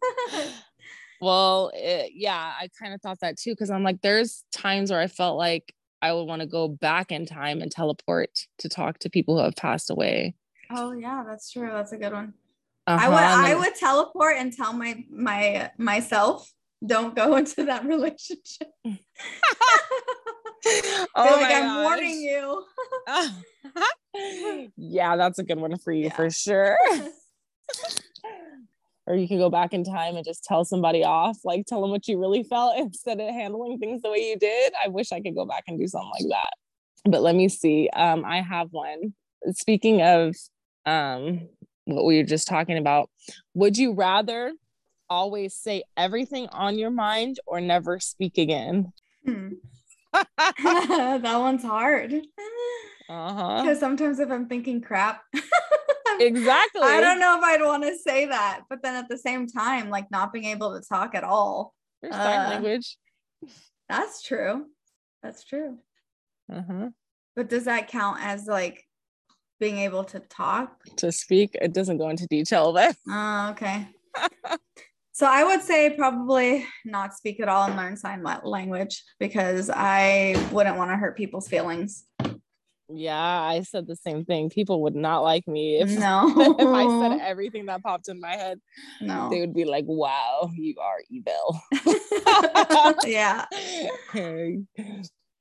well, 1.22 1.72
it, 1.74 2.12
yeah, 2.14 2.54
I 2.60 2.70
kind 2.80 2.94
of 2.94 3.02
thought 3.02 3.20
that 3.22 3.38
too 3.38 3.52
because 3.52 3.70
I'm 3.70 3.84
like, 3.84 4.02
there's 4.02 4.44
times 4.52 4.92
where 4.92 5.00
I 5.00 5.08
felt 5.08 5.38
like 5.38 5.74
I 6.02 6.14
would 6.14 6.24
want 6.24 6.42
to 6.42 6.48
go 6.48 6.68
back 6.68 7.12
in 7.12 7.26
time 7.26 7.62
and 7.62 7.72
teleport 7.72 8.48
to 8.60 8.70
talk 8.70 9.00
to 9.00 9.10
people 9.10 9.38
who 9.38 9.44
have 9.44 9.56
passed 9.56 9.90
away. 9.90 10.36
Oh 10.72 10.92
yeah, 10.94 11.24
that's 11.26 11.52
true. 11.52 11.70
That's 11.72 11.92
a 11.92 11.98
good 11.98 12.14
one. 12.14 12.34
Uh-huh. 12.88 13.06
I 13.06 13.10
would 13.10 13.18
I 13.18 13.56
would 13.56 13.76
teleport 13.76 14.38
and 14.38 14.52
tell 14.52 14.74
my 14.74 15.04
my 15.10 15.70
myself 15.78 16.52
don't 16.86 17.16
go 17.16 17.36
into 17.38 17.66
that 17.66 17.86
relationship. 17.86 18.70
oh 20.66 21.06
like 21.16 21.52
I'm 21.52 21.64
gosh. 21.64 21.84
warning 21.84 22.22
you. 22.22 22.66
yeah, 24.78 25.16
that's 25.16 25.40
a 25.40 25.44
good 25.44 25.60
one 25.60 25.78
for 25.78 25.92
you 25.92 26.06
yeah. 26.06 26.16
for 26.16 26.30
sure. 26.30 26.78
Or 29.08 29.16
you 29.16 29.28
can 29.28 29.38
go 29.38 29.50
back 29.50 29.74
in 29.74 29.84
time 29.84 30.16
and 30.16 30.26
just 30.26 30.44
tell 30.44 30.64
somebody 30.64 31.04
off, 31.04 31.38
like 31.44 31.66
tell 31.66 31.82
them 31.82 31.92
what 31.92 32.08
you 32.08 32.20
really 32.20 32.44
felt 32.44 32.76
instead 32.78 33.20
of 33.20 33.30
handling 33.30 33.78
things 33.80 34.02
the 34.02 34.10
way 34.10 34.30
you 34.30 34.38
did. 34.38 34.74
I 34.84 34.90
wish 34.90 35.12
I 35.12 35.22
could 35.22 35.36
go 35.36 35.46
back 35.46 35.64
and 35.68 35.80
do 35.80 35.88
something 35.88 36.12
like 36.20 36.30
that. 36.30 37.12
But 37.12 37.22
let 37.22 37.36
me 37.36 37.50
see. 37.50 37.90
Um, 37.94 38.24
I 38.26 38.42
have 38.42 38.68
one. 38.72 39.14
Speaking 39.54 40.02
of 40.04 40.36
um, 40.86 41.48
what 41.86 42.06
we 42.06 42.18
were 42.18 42.24
just 42.24 42.48
talking 42.48 42.78
about, 42.78 43.10
would 43.56 43.78
you 43.78 43.94
rather 43.94 44.54
always 45.10 45.56
say 45.56 45.84
everything 45.98 46.48
on 46.52 46.78
your 46.78 46.92
mind 46.92 47.40
or 47.48 47.60
never 47.60 48.00
speak 48.00 48.38
again? 48.38 48.94
Hmm. 49.26 49.50
that 50.14 51.38
one's 51.40 51.64
hard. 51.64 52.14
Uh-huh. 53.10 53.64
Because 53.64 53.80
sometimes 53.80 54.20
if 54.20 54.30
I'm 54.30 54.48
thinking 54.48 54.80
crap, 54.80 55.24
exactly. 56.20 56.82
I 56.84 57.00
don't 57.00 57.20
know 57.20 57.38
if 57.38 57.44
I'd 57.44 57.62
want 57.62 57.84
to 57.84 57.98
say 57.98 58.26
that, 58.26 58.62
but 58.70 58.82
then 58.82 58.96
at 58.96 59.10
the 59.10 59.18
same 59.18 59.48
time, 59.48 59.90
like 59.90 60.10
not 60.12 60.34
being 60.34 60.46
able 60.46 60.80
to 60.80 60.88
talk 60.88 61.16
at 61.16 61.24
all. 61.24 61.74
There's 62.02 62.16
sign 62.16 62.40
uh, 62.40 62.50
language. 62.50 62.98
That's 63.90 64.22
true. 64.22 64.66
That's 65.22 65.44
true. 65.44 65.78
Uh-huh. 66.52 66.90
But 67.36 67.50
does 67.50 67.66
that 67.66 67.88
count 67.88 68.20
as 68.22 68.48
like 68.48 68.86
being 69.60 69.78
able 69.78 70.04
to 70.06 70.20
talk? 70.20 70.84
To 70.98 71.12
speak? 71.12 71.56
It 71.62 71.74
doesn't 71.74 71.98
go 71.98 72.10
into 72.10 72.28
detail 72.28 72.74
there. 72.74 72.94
Oh, 73.10 73.50
okay. 73.52 73.88
so 75.14 75.26
I 75.30 75.44
would 75.44 75.62
say 75.62 75.92
probably 75.92 76.66
not 76.84 77.14
speak 77.14 77.40
at 77.40 77.48
all 77.48 77.68
and 77.68 77.78
learn 77.78 77.96
sign 77.96 78.24
language 78.44 79.04
because 79.20 79.70
I 79.70 80.36
wouldn't 80.52 80.78
want 80.78 80.92
to 80.92 80.98
hurt 80.98 81.16
people's 81.16 81.48
feelings. 81.48 82.06
Yeah, 82.94 83.42
I 83.42 83.62
said 83.62 83.88
the 83.88 83.96
same 83.96 84.26
thing. 84.26 84.50
People 84.50 84.84
would 84.84 84.96
not 84.96 85.20
like 85.20 85.48
me 85.48 85.78
if, 85.78 85.90
no. 86.00 86.56
if 86.60 86.68
I 86.68 86.88
said 87.00 87.20
everything 87.26 87.66
that 87.68 87.84
popped 87.84 88.10
in 88.10 88.20
my 88.20 88.36
head. 88.36 88.60
No. 89.00 89.30
They 89.30 89.40
would 89.40 89.54
be 89.54 89.66
like, 89.66 89.86
wow, 89.88 90.52
you 90.54 90.76
are 90.80 91.00
evil. 91.10 91.62
yeah. 93.06 93.46
Okay. 94.10 94.60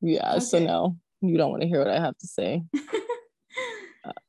Yeah, 0.01 0.31
okay. 0.31 0.41
so 0.41 0.59
no, 0.59 0.97
you 1.21 1.37
don't 1.37 1.51
want 1.51 1.63
to 1.63 1.69
hear 1.69 1.81
what 1.81 1.91
I 1.91 2.01
have 2.01 2.17
to 2.19 2.27
say. 2.27 2.63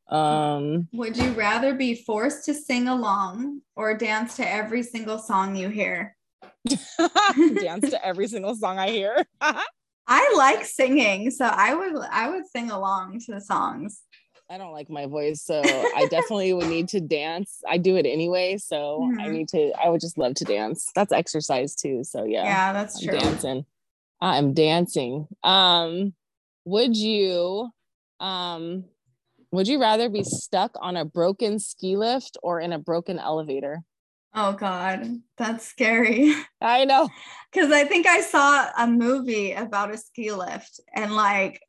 um 0.09 0.87
Would 0.91 1.15
you 1.15 1.31
rather 1.31 1.73
be 1.73 1.95
forced 1.95 2.45
to 2.45 2.53
sing 2.53 2.87
along 2.89 3.61
or 3.75 3.97
dance 3.97 4.35
to 4.37 4.49
every 4.49 4.83
single 4.83 5.17
song 5.17 5.55
you 5.55 5.69
hear? 5.69 6.17
dance 7.61 7.89
to 7.89 8.05
every 8.05 8.27
single 8.27 8.55
song 8.55 8.79
I 8.79 8.89
hear. 8.89 9.25
I 10.07 10.33
like 10.35 10.65
singing, 10.65 11.31
so 11.31 11.45
I 11.45 11.73
would 11.73 11.95
I 12.11 12.29
would 12.29 12.47
sing 12.47 12.71
along 12.71 13.19
to 13.25 13.33
the 13.33 13.41
songs. 13.41 14.01
I 14.49 14.57
don't 14.57 14.73
like 14.73 14.89
my 14.89 15.05
voice, 15.05 15.41
so 15.41 15.61
I 15.63 16.07
definitely 16.09 16.51
would 16.51 16.67
need 16.67 16.89
to 16.89 16.99
dance. 16.99 17.61
I 17.69 17.77
do 17.77 17.95
it 17.95 18.05
anyway, 18.05 18.57
so 18.57 18.99
mm-hmm. 19.01 19.21
I 19.21 19.27
need 19.29 19.47
to. 19.49 19.71
I 19.81 19.87
would 19.89 20.01
just 20.01 20.17
love 20.17 20.33
to 20.35 20.43
dance. 20.43 20.91
That's 20.93 21.13
exercise 21.13 21.73
too. 21.73 22.03
So 22.03 22.25
yeah, 22.25 22.43
yeah, 22.43 22.73
that's 22.73 23.01
I'm 23.01 23.09
true. 23.09 23.19
Dancing, 23.19 23.65
I'm 24.19 24.53
dancing. 24.53 25.27
Um, 25.43 26.13
would 26.65 26.97
you, 26.97 27.69
um, 28.19 28.83
would 29.51 29.69
you 29.69 29.79
rather 29.79 30.09
be 30.09 30.23
stuck 30.23 30.75
on 30.81 30.97
a 30.97 31.05
broken 31.05 31.57
ski 31.57 31.95
lift 31.95 32.37
or 32.43 32.59
in 32.59 32.73
a 32.73 32.79
broken 32.79 33.19
elevator? 33.19 33.83
Oh 34.33 34.53
God, 34.53 35.21
that's 35.37 35.67
scary. 35.67 36.33
I 36.61 36.85
know. 36.85 37.09
Cause 37.53 37.71
I 37.71 37.83
think 37.83 38.07
I 38.07 38.21
saw 38.21 38.69
a 38.77 38.87
movie 38.87 39.51
about 39.51 39.93
a 39.93 39.97
ski 39.97 40.31
lift 40.31 40.79
and 40.95 41.13
like 41.13 41.61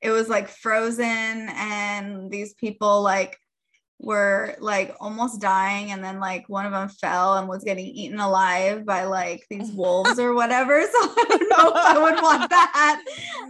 it 0.00 0.10
was 0.10 0.28
like 0.28 0.48
frozen 0.48 1.04
and 1.50 2.30
these 2.30 2.54
people 2.54 3.02
like 3.02 3.36
were 3.98 4.56
like 4.60 4.96
almost 4.98 5.42
dying 5.42 5.90
and 5.90 6.02
then 6.02 6.20
like 6.20 6.48
one 6.48 6.64
of 6.64 6.72
them 6.72 6.88
fell 6.88 7.36
and 7.36 7.48
was 7.48 7.64
getting 7.64 7.86
eaten 7.86 8.18
alive 8.18 8.86
by 8.86 9.04
like 9.04 9.44
these 9.50 9.70
wolves 9.74 10.18
or 10.18 10.32
whatever. 10.32 10.80
So 10.90 10.98
i 10.98 11.24
don't 11.28 11.48
know 11.50 11.68
if 11.70 11.86
i 11.86 11.98
would 12.00 12.22
want 12.22 12.50
that. 12.50 13.02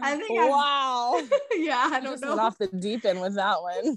I 0.03 0.17
think 0.17 0.31
wow. 0.31 1.13
I, 1.15 1.29
yeah 1.59 1.91
i 1.93 2.01
don't 2.01 2.21
know. 2.21 2.39
off 2.39 2.59
the 2.59 2.69
deep 2.69 3.05
end 3.05 3.21
with 3.21 3.35
that 3.35 3.61
one 3.61 3.97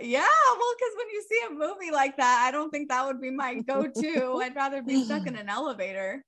yeah 0.00 0.20
well 0.20 0.74
because 0.78 0.94
when 0.96 1.08
you 1.10 1.22
see 1.28 1.40
a 1.48 1.50
movie 1.50 1.90
like 1.92 2.16
that 2.16 2.44
i 2.46 2.50
don't 2.50 2.70
think 2.70 2.88
that 2.88 3.04
would 3.04 3.20
be 3.20 3.30
my 3.30 3.54
go-to 3.60 4.38
i'd 4.42 4.56
rather 4.56 4.82
be 4.82 5.04
stuck 5.04 5.26
in 5.26 5.36
an 5.36 5.48
elevator 5.48 6.24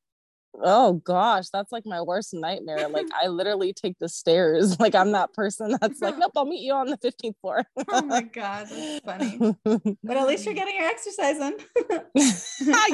Oh 0.62 0.94
gosh, 1.04 1.48
that's 1.50 1.70
like 1.70 1.84
my 1.84 2.00
worst 2.00 2.32
nightmare. 2.32 2.88
Like 2.88 3.06
I 3.20 3.26
literally 3.26 3.72
take 3.72 3.98
the 3.98 4.08
stairs. 4.08 4.76
Like 4.86 4.94
I'm 4.94 5.12
that 5.12 5.32
person 5.32 5.76
that's 5.80 6.00
like, 6.00 6.16
nope, 6.18 6.32
I'll 6.36 6.44
meet 6.44 6.62
you 6.62 6.72
on 6.72 6.86
the 6.88 6.98
15th 6.98 7.34
floor. 7.40 7.64
oh 7.88 8.02
my 8.02 8.22
god, 8.22 8.68
that's 8.70 9.04
funny. 9.04 9.56
But 10.04 10.16
at 10.16 10.26
least 10.26 10.44
you're 10.44 10.54
getting 10.54 10.76
your 10.76 10.86
exercise 10.86 11.38
in. 11.38 11.56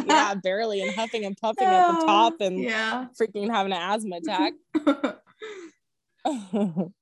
yeah, 0.06 0.34
barely 0.34 0.80
and 0.80 0.94
huffing 0.94 1.24
and 1.24 1.36
puffing 1.36 1.66
oh, 1.66 1.70
at 1.70 2.00
the 2.00 2.06
top 2.06 2.40
and 2.40 2.58
yeah, 2.58 3.06
freaking 3.20 3.50
having 3.50 3.72
an 3.72 3.80
asthma 3.80 4.16
attack. 4.16 4.54
All 6.24 6.92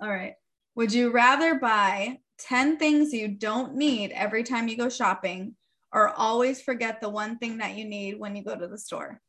right. 0.00 0.34
Would 0.74 0.92
you 0.92 1.10
rather 1.10 1.56
buy 1.56 2.18
10 2.38 2.78
things 2.78 3.12
you 3.12 3.28
don't 3.28 3.74
need 3.74 4.12
every 4.12 4.42
time 4.42 4.68
you 4.68 4.76
go 4.76 4.88
shopping 4.88 5.54
or 5.92 6.10
always 6.10 6.60
forget 6.60 7.00
the 7.00 7.08
one 7.08 7.38
thing 7.38 7.58
that 7.58 7.76
you 7.76 7.84
need 7.84 8.18
when 8.18 8.36
you 8.36 8.44
go 8.44 8.56
to 8.56 8.68
the 8.68 8.78
store? 8.78 9.20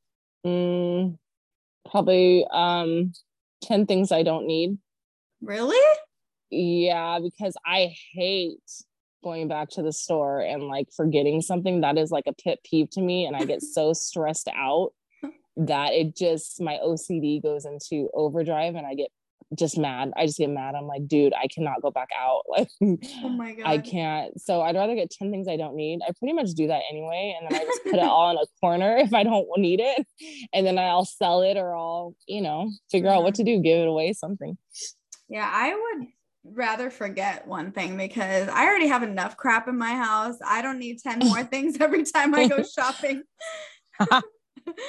Mm, 0.46 1.18
probably 1.90 2.46
um 2.52 3.14
10 3.64 3.86
things 3.86 4.12
I 4.12 4.24
don't 4.24 4.48
need. 4.48 4.78
Really? 5.42 5.98
Yeah, 6.50 7.20
because 7.20 7.56
I 7.66 7.94
hate 8.14 8.60
going 9.24 9.48
back 9.48 9.70
to 9.70 9.82
the 9.82 9.92
store 9.92 10.40
and 10.40 10.64
like 10.64 10.88
forgetting 10.96 11.42
something. 11.42 11.82
That 11.82 11.98
is 11.98 12.12
like 12.12 12.26
a 12.28 12.34
pet 12.34 12.60
peeve 12.64 12.90
to 12.92 13.02
me. 13.02 13.26
And 13.26 13.36
I 13.36 13.46
get 13.46 13.62
so 13.74 13.94
stressed 13.94 14.50
out 14.54 14.92
that 15.58 15.94
it 15.94 16.16
just, 16.16 16.62
my 16.62 16.80
OCD 16.84 17.44
goes 17.44 17.66
into 17.66 18.10
overdrive 18.14 18.76
and 18.76 18.88
I 18.88 18.96
get 18.96 19.10
just 19.56 19.78
mad. 19.78 20.12
I 20.16 20.26
just 20.26 20.38
get 20.38 20.50
mad. 20.50 20.76
I'm 20.76 20.86
like, 20.88 21.08
dude, 21.08 21.34
I 21.34 21.48
cannot 21.48 21.82
go 21.82 21.92
back 21.92 22.10
out. 22.18 22.44
Like, 22.50 22.70
oh 23.24 23.30
my 23.30 23.54
god, 23.54 23.66
I 23.68 23.78
can't. 23.78 24.40
So 24.42 24.62
I'd 24.62 24.76
rather 24.76 24.96
get 24.96 25.12
ten 25.12 25.32
things 25.32 25.48
I 25.48 25.56
don't 25.56 25.76
need. 25.76 26.00
I 26.06 26.12
pretty 26.18 26.34
much 26.34 26.50
do 26.52 26.68
that 26.68 26.82
anyway, 26.90 27.36
and 27.40 27.50
then 27.50 27.62
I 27.62 27.64
just 27.64 27.84
put 27.84 27.94
it 27.94 28.00
all 28.00 28.32
in 28.32 28.38
a 28.38 28.46
corner 28.60 28.98
if 28.98 29.14
I 29.14 29.24
don't 29.24 29.48
need 29.58 29.80
it, 29.82 30.06
and 30.54 30.66
then 30.66 30.78
I'll 30.78 31.06
sell 31.06 31.42
it 31.42 31.58
or 31.58 31.76
I'll, 31.76 32.16
you 32.28 32.42
know, 32.42 32.70
figure 32.92 33.10
out 33.10 33.24
what 33.24 33.36
to 33.36 33.44
do, 33.44 33.62
give 33.62 33.80
it 33.80 33.88
away, 33.88 34.14
something. 34.14 34.58
Yeah, 35.30 35.50
I 35.52 35.76
would 35.76 36.08
rather 36.44 36.90
forget 36.90 37.48
one 37.48 37.72
thing 37.72 37.98
because 37.98 38.48
I 38.48 38.66
already 38.66 38.88
have 38.88 39.04
enough 39.04 39.38
crap 39.38 39.68
in 39.68 39.78
my 39.78 39.94
house. 39.94 40.38
I 40.46 40.62
don't 40.62 40.80
need 40.80 41.00
10 41.00 41.20
more 41.20 41.44
things 41.52 41.78
every 41.80 42.04
time 42.04 42.34
I 42.34 42.48
go 42.48 42.64
shopping. 42.64 43.24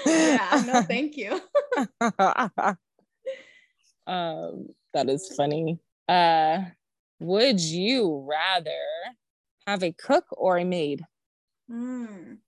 yeah, 0.07 0.63
no, 0.67 0.83
thank 0.83 1.17
you. 1.17 1.41
Um, 4.11 4.67
that 4.93 5.09
is 5.09 5.33
funny. 5.37 5.79
Uh, 6.09 6.63
would 7.21 7.61
you 7.61 8.27
rather 8.29 8.71
have 9.67 9.85
a 9.85 9.93
cook 9.93 10.25
or 10.33 10.59
a 10.59 10.65
maid? 10.65 11.05
Mm, 11.71 12.39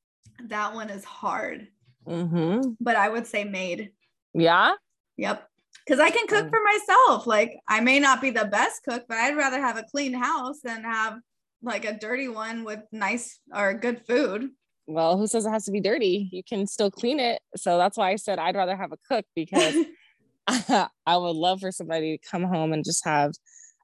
that 0.49 0.75
one 0.75 0.91
is 0.91 1.05
hard. 1.05 1.69
Mm-hmm. 2.07 2.73
But 2.81 2.97
I 2.97 3.09
would 3.09 3.29
say 3.29 3.45
maid. 3.45 3.93
Yeah. 4.35 4.73
Yep. 5.19 5.49
Because 5.87 6.01
I 6.01 6.11
can 6.11 6.27
cook 6.27 6.47
mm. 6.47 6.51
for 6.51 6.61
myself. 6.65 7.29
Like 7.29 7.57
I 7.69 7.81
may 7.81 8.01
not 8.01 8.21
be 8.21 8.31
the 8.31 8.47
best 8.47 8.83
cook, 8.83 9.05
but 9.09 9.19
I'd 9.19 9.37
rather 9.37 9.61
have 9.61 9.77
a 9.77 9.85
clean 9.85 10.15
house 10.15 10.61
than 10.65 10.83
have 10.83 11.19
like 11.63 11.85
a 11.85 11.97
dirty 11.97 12.27
one 12.27 12.65
with 12.65 12.81
nice 12.91 13.39
or 13.55 13.75
good 13.75 14.05
food. 14.05 14.51
Well, 14.89 15.17
who 15.17 15.29
says 15.29 15.47
it 15.47 15.51
has 15.51 15.67
to 15.67 15.71
be 15.71 15.81
dirty? 15.81 16.29
You 16.33 16.43
can 16.43 16.67
still 16.67 16.91
clean 16.91 17.21
it. 17.21 17.41
So 17.57 17.79
that's 17.79 17.97
why 17.97 18.11
I 18.11 18.17
said 18.17 18.41
I'd 18.41 18.57
rather 18.57 18.77
have 18.77 18.91
a 18.91 18.99
cook 19.09 19.25
because 19.37 19.77
I 21.07 21.17
would 21.17 21.37
love 21.37 21.61
for 21.61 21.71
somebody 21.73 22.19
to 22.19 22.29
come 22.29 22.45
home 22.45 22.73
and 22.73 22.85
just 22.85 23.05
have 23.05 23.33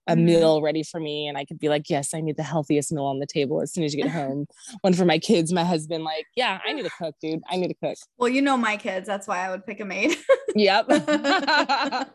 a 0.08 0.12
mm-hmm. 0.12 0.24
meal 0.24 0.62
ready 0.62 0.82
for 0.82 0.98
me 0.98 1.28
and 1.28 1.36
I 1.36 1.44
could 1.44 1.58
be 1.58 1.68
like, 1.68 1.90
yes, 1.90 2.14
I 2.14 2.20
need 2.20 2.36
the 2.36 2.42
healthiest 2.42 2.90
meal 2.92 3.04
on 3.04 3.18
the 3.18 3.26
table 3.26 3.60
as 3.60 3.72
soon 3.72 3.84
as 3.84 3.94
you 3.94 4.02
get 4.02 4.10
home. 4.10 4.46
One 4.80 4.94
for 4.94 5.04
my 5.04 5.18
kids, 5.18 5.52
my 5.52 5.64
husband, 5.64 6.02
like, 6.02 6.26
yeah, 6.34 6.58
I 6.66 6.72
need 6.72 6.84
to 6.84 6.90
cook, 6.98 7.14
dude. 7.20 7.42
I 7.48 7.56
need 7.56 7.68
to 7.68 7.74
cook. 7.74 7.96
Well, 8.16 8.30
you 8.30 8.42
know 8.42 8.56
my 8.56 8.76
kids. 8.76 9.06
That's 9.06 9.28
why 9.28 9.46
I 9.46 9.50
would 9.50 9.66
pick 9.66 9.80
a 9.80 9.84
maid. 9.84 10.16
yep. 10.54 10.86
That's 10.88 12.08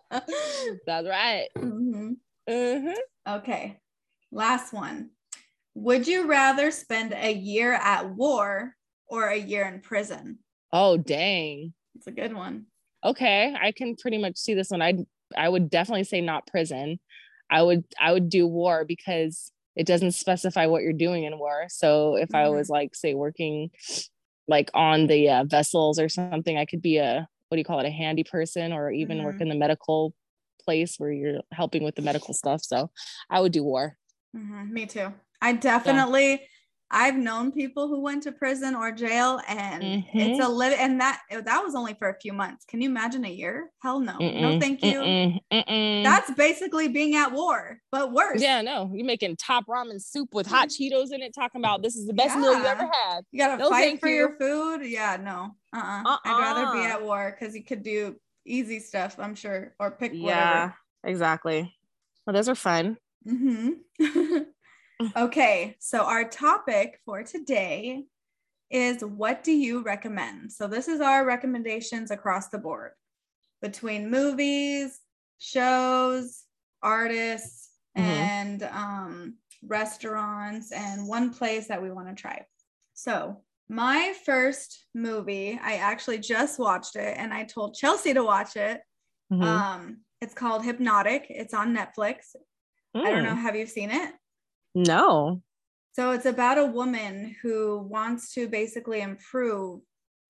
right. 0.89 1.47
Mm-hmm. 1.57 2.13
Mm-hmm. 2.49 3.31
Okay. 3.35 3.79
Last 4.31 4.73
one. 4.73 5.11
Would 5.75 6.07
you 6.07 6.27
rather 6.27 6.71
spend 6.71 7.13
a 7.13 7.31
year 7.31 7.73
at 7.73 8.09
war 8.09 8.75
or 9.07 9.27
a 9.27 9.37
year 9.37 9.67
in 9.67 9.81
prison? 9.81 10.39
Oh, 10.71 10.97
dang. 10.97 11.73
It's 11.95 12.07
a 12.07 12.11
good 12.11 12.33
one 12.33 12.65
okay, 13.03 13.55
I 13.59 13.71
can 13.71 13.95
pretty 13.95 14.17
much 14.17 14.37
see 14.37 14.53
this 14.53 14.69
one. 14.69 14.81
I 14.81 15.05
I 15.35 15.49
would 15.49 15.69
definitely 15.69 16.03
say 16.03 16.21
not 16.21 16.47
prison. 16.47 16.99
I 17.49 17.61
would 17.61 17.83
I 17.99 18.11
would 18.11 18.29
do 18.29 18.47
war 18.47 18.85
because 18.85 19.51
it 19.75 19.87
doesn't 19.87 20.11
specify 20.11 20.67
what 20.67 20.83
you're 20.83 20.93
doing 20.93 21.23
in 21.23 21.39
war. 21.39 21.65
So 21.69 22.15
if 22.15 22.29
mm-hmm. 22.29 22.35
I 22.35 22.49
was 22.49 22.69
like 22.69 22.95
say 22.95 23.13
working 23.13 23.71
like 24.47 24.69
on 24.73 25.07
the 25.07 25.29
uh, 25.29 25.43
vessels 25.45 25.99
or 25.99 26.09
something, 26.09 26.57
I 26.57 26.65
could 26.65 26.81
be 26.81 26.97
a 26.97 27.27
what 27.49 27.55
do 27.55 27.59
you 27.59 27.65
call 27.65 27.79
it 27.79 27.85
a 27.85 27.91
handy 27.91 28.23
person 28.23 28.73
or 28.73 28.91
even 28.91 29.17
mm-hmm. 29.17 29.25
work 29.25 29.41
in 29.41 29.49
the 29.49 29.55
medical 29.55 30.13
place 30.63 30.95
where 30.97 31.11
you're 31.11 31.41
helping 31.51 31.83
with 31.83 31.95
the 31.95 32.01
medical 32.01 32.33
stuff. 32.33 32.63
So 32.63 32.89
I 33.29 33.41
would 33.41 33.51
do 33.51 33.63
war. 33.63 33.97
Mm-hmm. 34.35 34.73
Me 34.73 34.85
too. 34.85 35.13
I 35.41 35.53
definitely 35.53 36.31
yeah. 36.31 36.37
I've 36.93 37.15
known 37.15 37.51
people 37.51 37.87
who 37.87 37.99
went 37.99 38.21
to 38.23 38.31
prison 38.31 38.75
or 38.75 38.91
jail, 38.91 39.41
and 39.47 39.83
mm-hmm. 39.83 40.17
it's 40.17 40.45
a 40.45 40.47
live, 40.47 40.73
and 40.77 41.01
that 41.01 41.21
that 41.29 41.63
was 41.63 41.73
only 41.73 41.95
for 41.95 42.09
a 42.09 42.19
few 42.19 42.33
months. 42.33 42.65
Can 42.65 42.81
you 42.81 42.89
imagine 42.89 43.25
a 43.25 43.29
year? 43.29 43.71
Hell 43.81 43.99
no, 43.99 44.13
mm-mm, 44.13 44.41
no, 44.41 44.59
thank 44.59 44.83
you. 44.83 44.99
Mm-mm, 44.99 45.39
mm-mm. 45.51 46.03
That's 46.03 46.31
basically 46.35 46.89
being 46.89 47.15
at 47.15 47.31
war, 47.31 47.79
but 47.91 48.13
worse. 48.13 48.41
Yeah, 48.41 48.61
no, 48.61 48.91
you're 48.93 49.07
making 49.07 49.37
top 49.37 49.65
ramen 49.65 49.99
soup 49.99 50.33
with 50.33 50.45
hot 50.45 50.69
mm-hmm. 50.69 50.95
Cheetos 50.95 51.11
in 51.11 51.23
it, 51.23 51.33
talking 51.33 51.59
about 51.59 51.81
this 51.81 51.95
is 51.95 52.05
the 52.05 52.13
best 52.13 52.35
yeah. 52.35 52.41
meal 52.41 52.59
you 52.59 52.65
ever 52.65 52.87
had. 53.03 53.21
You 53.31 53.39
gotta 53.39 53.57
no, 53.57 53.69
fight 53.69 53.99
for 53.99 54.09
you. 54.09 54.15
your 54.15 54.37
food. 54.37 54.85
Yeah, 54.85 55.17
no, 55.19 55.55
uh, 55.75 55.79
uh-uh. 55.79 56.13
uh 56.13 56.17
I'd 56.25 56.39
rather 56.39 56.73
be 56.73 56.85
at 56.85 57.03
war 57.03 57.35
because 57.37 57.55
you 57.55 57.63
could 57.63 57.81
do 57.81 58.15
easy 58.45 58.79
stuff. 58.79 59.17
I'm 59.17 59.33
sure, 59.33 59.73
or 59.79 59.89
pick 59.89 60.11
whatever. 60.11 60.27
Yeah, 60.27 60.71
exactly. 61.03 61.73
Well, 62.27 62.35
those 62.35 62.49
are 62.49 62.55
fun. 62.55 62.97
Mm-hmm. 63.27 64.37
okay, 65.15 65.75
so 65.79 66.03
our 66.03 66.23
topic 66.23 66.99
for 67.05 67.23
today 67.23 68.03
is 68.69 69.03
what 69.03 69.43
do 69.43 69.51
you 69.51 69.83
recommend? 69.83 70.51
So 70.51 70.67
this 70.67 70.87
is 70.87 71.01
our 71.01 71.25
recommendations 71.25 72.11
across 72.11 72.49
the 72.49 72.57
board 72.57 72.91
between 73.61 74.09
movies, 74.09 74.99
shows, 75.37 76.43
artists, 76.81 77.69
mm-hmm. 77.97 78.09
and 78.09 78.63
um, 78.63 79.35
restaurants, 79.65 80.71
and 80.71 81.07
one 81.07 81.33
place 81.33 81.67
that 81.67 81.81
we 81.81 81.91
want 81.91 82.09
to 82.09 82.15
try. 82.15 82.45
So 82.93 83.41
my 83.69 84.13
first 84.25 84.85
movie, 84.93 85.59
I 85.61 85.75
actually 85.75 86.19
just 86.19 86.59
watched 86.59 86.95
it, 86.95 87.15
and 87.17 87.33
I 87.33 87.43
told 87.43 87.75
Chelsea 87.75 88.13
to 88.13 88.23
watch 88.23 88.55
it. 88.55 88.81
Mm-hmm. 89.31 89.43
Um, 89.43 89.97
it's 90.21 90.33
called 90.33 90.63
Hypnotic. 90.63 91.27
It's 91.29 91.53
on 91.53 91.75
Netflix. 91.75 92.35
Mm. 92.95 93.05
I 93.05 93.11
don't 93.11 93.23
know. 93.23 93.31
Mm. 93.31 93.41
Have 93.41 93.55
you 93.55 93.65
seen 93.65 93.91
it? 93.91 94.13
No. 94.75 95.41
So 95.93 96.11
it's 96.11 96.25
about 96.25 96.57
a 96.57 96.65
woman 96.65 97.35
who 97.41 97.79
wants 97.79 98.33
to 98.33 98.47
basically 98.47 99.01
improve 99.01 99.81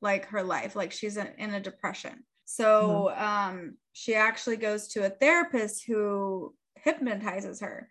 like 0.02 0.26
her 0.28 0.44
life, 0.44 0.76
like 0.76 0.92
she's 0.92 1.18
in 1.18 1.54
a 1.54 1.62
depression. 1.62 2.26
So 2.46 3.10
mm-hmm. 3.10 3.24
um, 3.24 3.78
she 3.94 4.16
actually 4.16 4.58
goes 4.58 4.90
to 4.90 5.06
a 5.06 5.10
therapist 5.10 5.86
who 5.88 6.54
hypnotizes 6.76 7.62
her, 7.62 7.88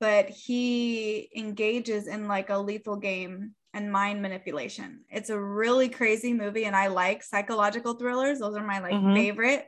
but 0.00 0.30
he 0.30 1.28
engages 1.36 2.06
in 2.06 2.26
like 2.26 2.48
a 2.48 2.58
lethal 2.58 2.96
game 2.96 3.54
and 3.74 3.92
mind 3.92 4.22
manipulation. 4.22 5.04
It's 5.10 5.30
a 5.30 5.38
really 5.38 5.88
crazy 5.88 6.32
movie, 6.32 6.64
and 6.64 6.74
I 6.74 6.88
like 6.88 7.22
psychological 7.22 7.94
thrillers. 7.94 8.40
Those 8.40 8.56
are 8.56 8.66
my 8.66 8.80
like 8.80 8.94
mm-hmm. 8.94 9.14
favorite. 9.14 9.66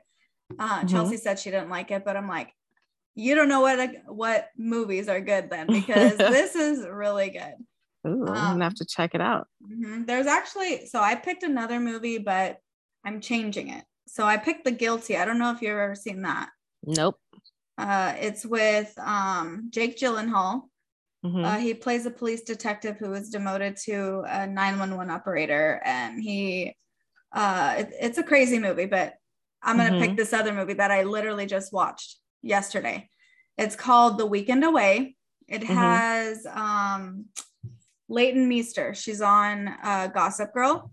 Uh, 0.58 0.78
mm-hmm. 0.78 0.88
Chelsea 0.88 1.18
said 1.18 1.38
she 1.38 1.50
didn't 1.50 1.70
like 1.70 1.90
it, 1.90 2.04
but 2.04 2.16
I'm 2.16 2.28
like, 2.28 2.52
you 3.14 3.34
don't 3.34 3.48
know 3.48 3.60
what 3.60 3.90
what 4.06 4.48
movies 4.56 5.08
are 5.08 5.20
good 5.20 5.50
then 5.50 5.66
because 5.68 6.16
this 6.16 6.54
is 6.54 6.86
really 6.86 7.30
good. 7.30 7.54
Ooh, 8.06 8.26
um, 8.26 8.28
I'm 8.28 8.52
gonna 8.54 8.64
have 8.64 8.74
to 8.76 8.86
check 8.86 9.14
it 9.14 9.20
out. 9.20 9.46
Mm-hmm. 9.62 10.04
There's 10.04 10.26
actually 10.26 10.86
so 10.86 11.00
I 11.00 11.14
picked 11.14 11.42
another 11.42 11.78
movie, 11.78 12.18
but 12.18 12.58
I'm 13.04 13.20
changing 13.20 13.68
it. 13.68 13.84
So 14.08 14.24
I 14.24 14.36
picked 14.36 14.64
The 14.64 14.72
Guilty. 14.72 15.16
I 15.16 15.24
don't 15.24 15.38
know 15.38 15.52
if 15.52 15.62
you've 15.62 15.70
ever 15.70 15.94
seen 15.94 16.22
that. 16.22 16.50
Nope. 16.84 17.16
Uh, 17.78 18.14
it's 18.20 18.44
with 18.44 18.92
um, 18.98 19.68
Jake 19.70 19.98
Gyllenhaal. 19.98 20.62
Mm-hmm. 21.24 21.44
Uh, 21.44 21.58
he 21.58 21.72
plays 21.72 22.04
a 22.04 22.10
police 22.10 22.42
detective 22.42 22.96
who 22.98 23.10
was 23.10 23.30
demoted 23.30 23.76
to 23.84 24.24
a 24.26 24.46
911 24.46 25.10
operator, 25.10 25.80
and 25.84 26.20
he. 26.20 26.76
Uh, 27.32 27.76
it, 27.78 27.90
it's 27.98 28.18
a 28.18 28.22
crazy 28.22 28.58
movie, 28.58 28.84
but 28.86 29.14
I'm 29.62 29.76
gonna 29.76 29.90
mm-hmm. 29.90 30.00
pick 30.00 30.16
this 30.16 30.32
other 30.32 30.52
movie 30.52 30.74
that 30.74 30.90
I 30.90 31.04
literally 31.04 31.46
just 31.46 31.72
watched 31.72 32.18
yesterday. 32.42 33.08
It's 33.58 33.76
called 33.76 34.18
The 34.18 34.26
Weekend 34.26 34.64
Away. 34.64 35.16
It 35.48 35.62
mm-hmm. 35.62 35.74
has 35.74 36.46
um, 36.46 37.26
Leighton 38.08 38.48
Meester. 38.48 38.94
She's 38.94 39.20
on 39.20 39.68
uh, 39.82 40.08
Gossip 40.08 40.52
Girl. 40.52 40.90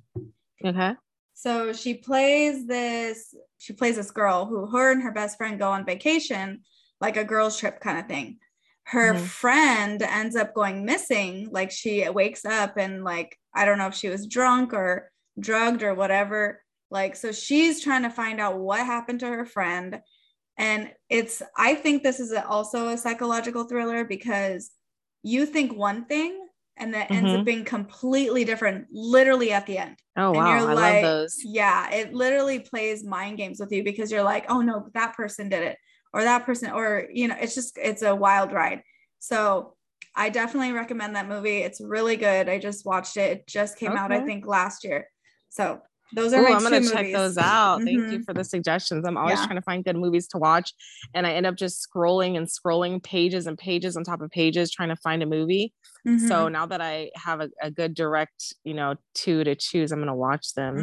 Okay. 0.63 0.94
So 1.34 1.72
she 1.72 1.94
plays 1.94 2.68
this. 2.68 3.34
She 3.58 3.74
plays 3.74 3.96
this 3.96 4.12
girl 4.12 4.46
who 4.46 4.68
her 4.68 4.91
and 4.91 5.01
her 5.01 5.12
best 5.12 5.38
friend 5.38 5.58
go 5.58 5.72
on 5.72 5.86
vacation, 5.86 6.62
like 7.00 7.15
a 7.15 7.24
girls' 7.24 7.58
trip 7.58 7.79
kind 7.79 7.98
of 7.98 8.08
thing. 8.08 8.39
Her 8.84 9.13
mm-hmm. 9.13 9.24
friend 9.24 10.01
ends 10.01 10.36
up 10.36 10.53
going 10.53 10.84
missing. 10.84 11.48
Like 11.51 11.72
she 11.72 12.08
wakes 12.10 12.44
up 12.44 12.75
and 12.77 13.03
like 13.03 13.38
I 13.56 13.63
don't 13.63 13.77
know 13.77 13.88
if 13.88 13.96
she 13.96 14.10
was 14.10 14.27
drunk 14.27 14.74
or 14.74 15.12
drugged 15.39 15.84
or 15.84 15.94
whatever. 15.94 16.62
Like 16.91 17.15
so 17.15 17.32
she's 17.32 17.82
trying 17.82 18.03
to 18.03 18.10
find 18.10 18.41
out 18.41 18.60
what 18.60 18.86
happened 18.86 19.22
to 19.22 19.27
her 19.27 19.46
friend. 19.46 20.01
And 20.59 20.91
it's 21.09 21.41
I 21.57 21.73
think 21.73 22.03
this 22.03 22.19
is 22.19 22.33
also 22.33 22.89
a 22.89 22.97
psychological 22.97 23.63
thriller 23.63 24.03
because 24.03 24.71
you 25.23 25.45
think 25.45 25.75
one 25.75 26.05
thing 26.05 26.45
and 26.77 26.93
that 26.93 27.09
ends 27.11 27.29
mm-hmm. 27.31 27.39
up 27.39 27.45
being 27.45 27.65
completely 27.65 28.43
different 28.43 28.87
literally 28.91 29.53
at 29.53 29.65
the 29.65 29.77
end. 29.77 29.95
Oh 30.17 30.31
wow, 30.31 30.47
I 30.49 30.61
like, 30.61 30.75
love 30.75 31.01
those. 31.01 31.37
Yeah, 31.43 31.89
it 31.91 32.13
literally 32.13 32.59
plays 32.59 33.05
mind 33.05 33.37
games 33.37 33.59
with 33.59 33.71
you 33.71 33.83
because 33.83 34.11
you're 34.11 34.23
like, 34.23 34.45
oh 34.49 34.61
no, 34.61 34.89
that 34.93 35.15
person 35.15 35.47
did 35.47 35.63
it, 35.63 35.77
or 36.13 36.23
that 36.23 36.45
person, 36.45 36.71
or 36.71 37.07
you 37.11 37.29
know, 37.29 37.37
it's 37.39 37.55
just 37.55 37.77
it's 37.77 38.01
a 38.01 38.13
wild 38.13 38.51
ride. 38.51 38.81
So 39.19 39.75
I 40.13 40.29
definitely 40.29 40.73
recommend 40.73 41.15
that 41.15 41.29
movie. 41.29 41.59
It's 41.59 41.79
really 41.79 42.17
good. 42.17 42.49
I 42.49 42.59
just 42.59 42.85
watched 42.85 43.15
it. 43.15 43.31
It 43.31 43.47
just 43.47 43.77
came 43.77 43.91
okay. 43.91 43.99
out, 43.99 44.11
I 44.11 44.21
think, 44.25 44.45
last 44.45 44.83
year. 44.83 45.07
So 45.47 45.79
those 46.13 46.33
are 46.33 46.41
Ooh, 46.41 46.53
I'm 46.53 46.63
gonna 46.63 46.87
check 46.87 47.11
those 47.11 47.37
out. 47.37 47.77
Mm-hmm. 47.77 47.85
Thank 47.85 47.97
you 47.97 48.05
mm-hmm. 48.05 48.21
for 48.23 48.33
the 48.33 48.43
suggestions. 48.43 49.05
I'm 49.05 49.17
always 49.17 49.39
yeah. 49.39 49.45
trying 49.45 49.57
to 49.57 49.61
find 49.61 49.83
good 49.83 49.95
movies 49.95 50.27
to 50.29 50.37
watch, 50.37 50.73
and 51.13 51.27
I 51.27 51.33
end 51.33 51.45
up 51.45 51.55
just 51.55 51.87
scrolling 51.87 52.37
and 52.37 52.47
scrolling 52.47 53.01
pages 53.03 53.47
and 53.47 53.57
pages 53.57 53.95
on 53.95 54.03
top 54.03 54.21
of 54.21 54.29
pages 54.29 54.71
trying 54.71 54.89
to 54.89 54.95
find 54.95 55.21
a 55.23 55.25
movie. 55.25 55.73
Mm-hmm. 56.07 56.27
So 56.27 56.47
now 56.47 56.65
that 56.65 56.81
I 56.81 57.11
have 57.15 57.41
a, 57.41 57.49
a, 57.61 57.69
good 57.69 57.93
direct, 57.93 58.53
you 58.63 58.73
know, 58.73 58.95
two 59.13 59.43
to 59.43 59.55
choose, 59.55 59.91
I'm 59.91 59.99
gonna 59.99 60.15
watch 60.15 60.53
them. 60.53 60.75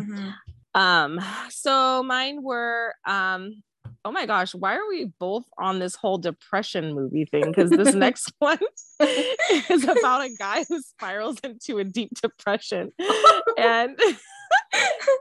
Mm-hmm. 0.74 0.80
Um, 0.80 1.20
so 1.50 2.02
mine 2.02 2.42
were 2.42 2.94
um 3.06 3.62
oh 4.06 4.12
my 4.12 4.24
gosh, 4.24 4.54
why 4.54 4.76
are 4.76 4.88
we 4.88 5.10
both 5.18 5.44
on 5.58 5.80
this 5.80 5.96
whole 5.96 6.16
depression 6.16 6.94
movie 6.94 7.24
thing? 7.24 7.46
Because 7.46 7.70
this 7.70 7.94
next 7.94 8.32
one 8.38 8.58
is 9.00 9.82
about 9.82 10.24
a 10.24 10.30
guy 10.38 10.64
who 10.68 10.80
spirals 10.80 11.38
into 11.42 11.78
a 11.78 11.84
deep 11.84 12.10
depression. 12.22 12.92
and 13.58 13.98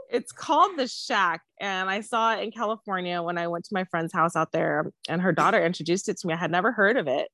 it's 0.09 0.31
called 0.31 0.77
The 0.77 0.87
Shack. 0.87 1.41
And 1.59 1.89
I 1.89 2.01
saw 2.01 2.35
it 2.35 2.43
in 2.43 2.51
California 2.51 3.21
when 3.21 3.37
I 3.37 3.47
went 3.47 3.65
to 3.65 3.73
my 3.73 3.83
friend's 3.85 4.13
house 4.13 4.35
out 4.35 4.51
there, 4.51 4.91
and 5.09 5.21
her 5.21 5.31
daughter 5.31 5.63
introduced 5.63 6.09
it 6.09 6.17
to 6.19 6.27
me. 6.27 6.33
I 6.33 6.37
had 6.37 6.51
never 6.51 6.71
heard 6.71 6.97
of 6.97 7.07
it. 7.07 7.27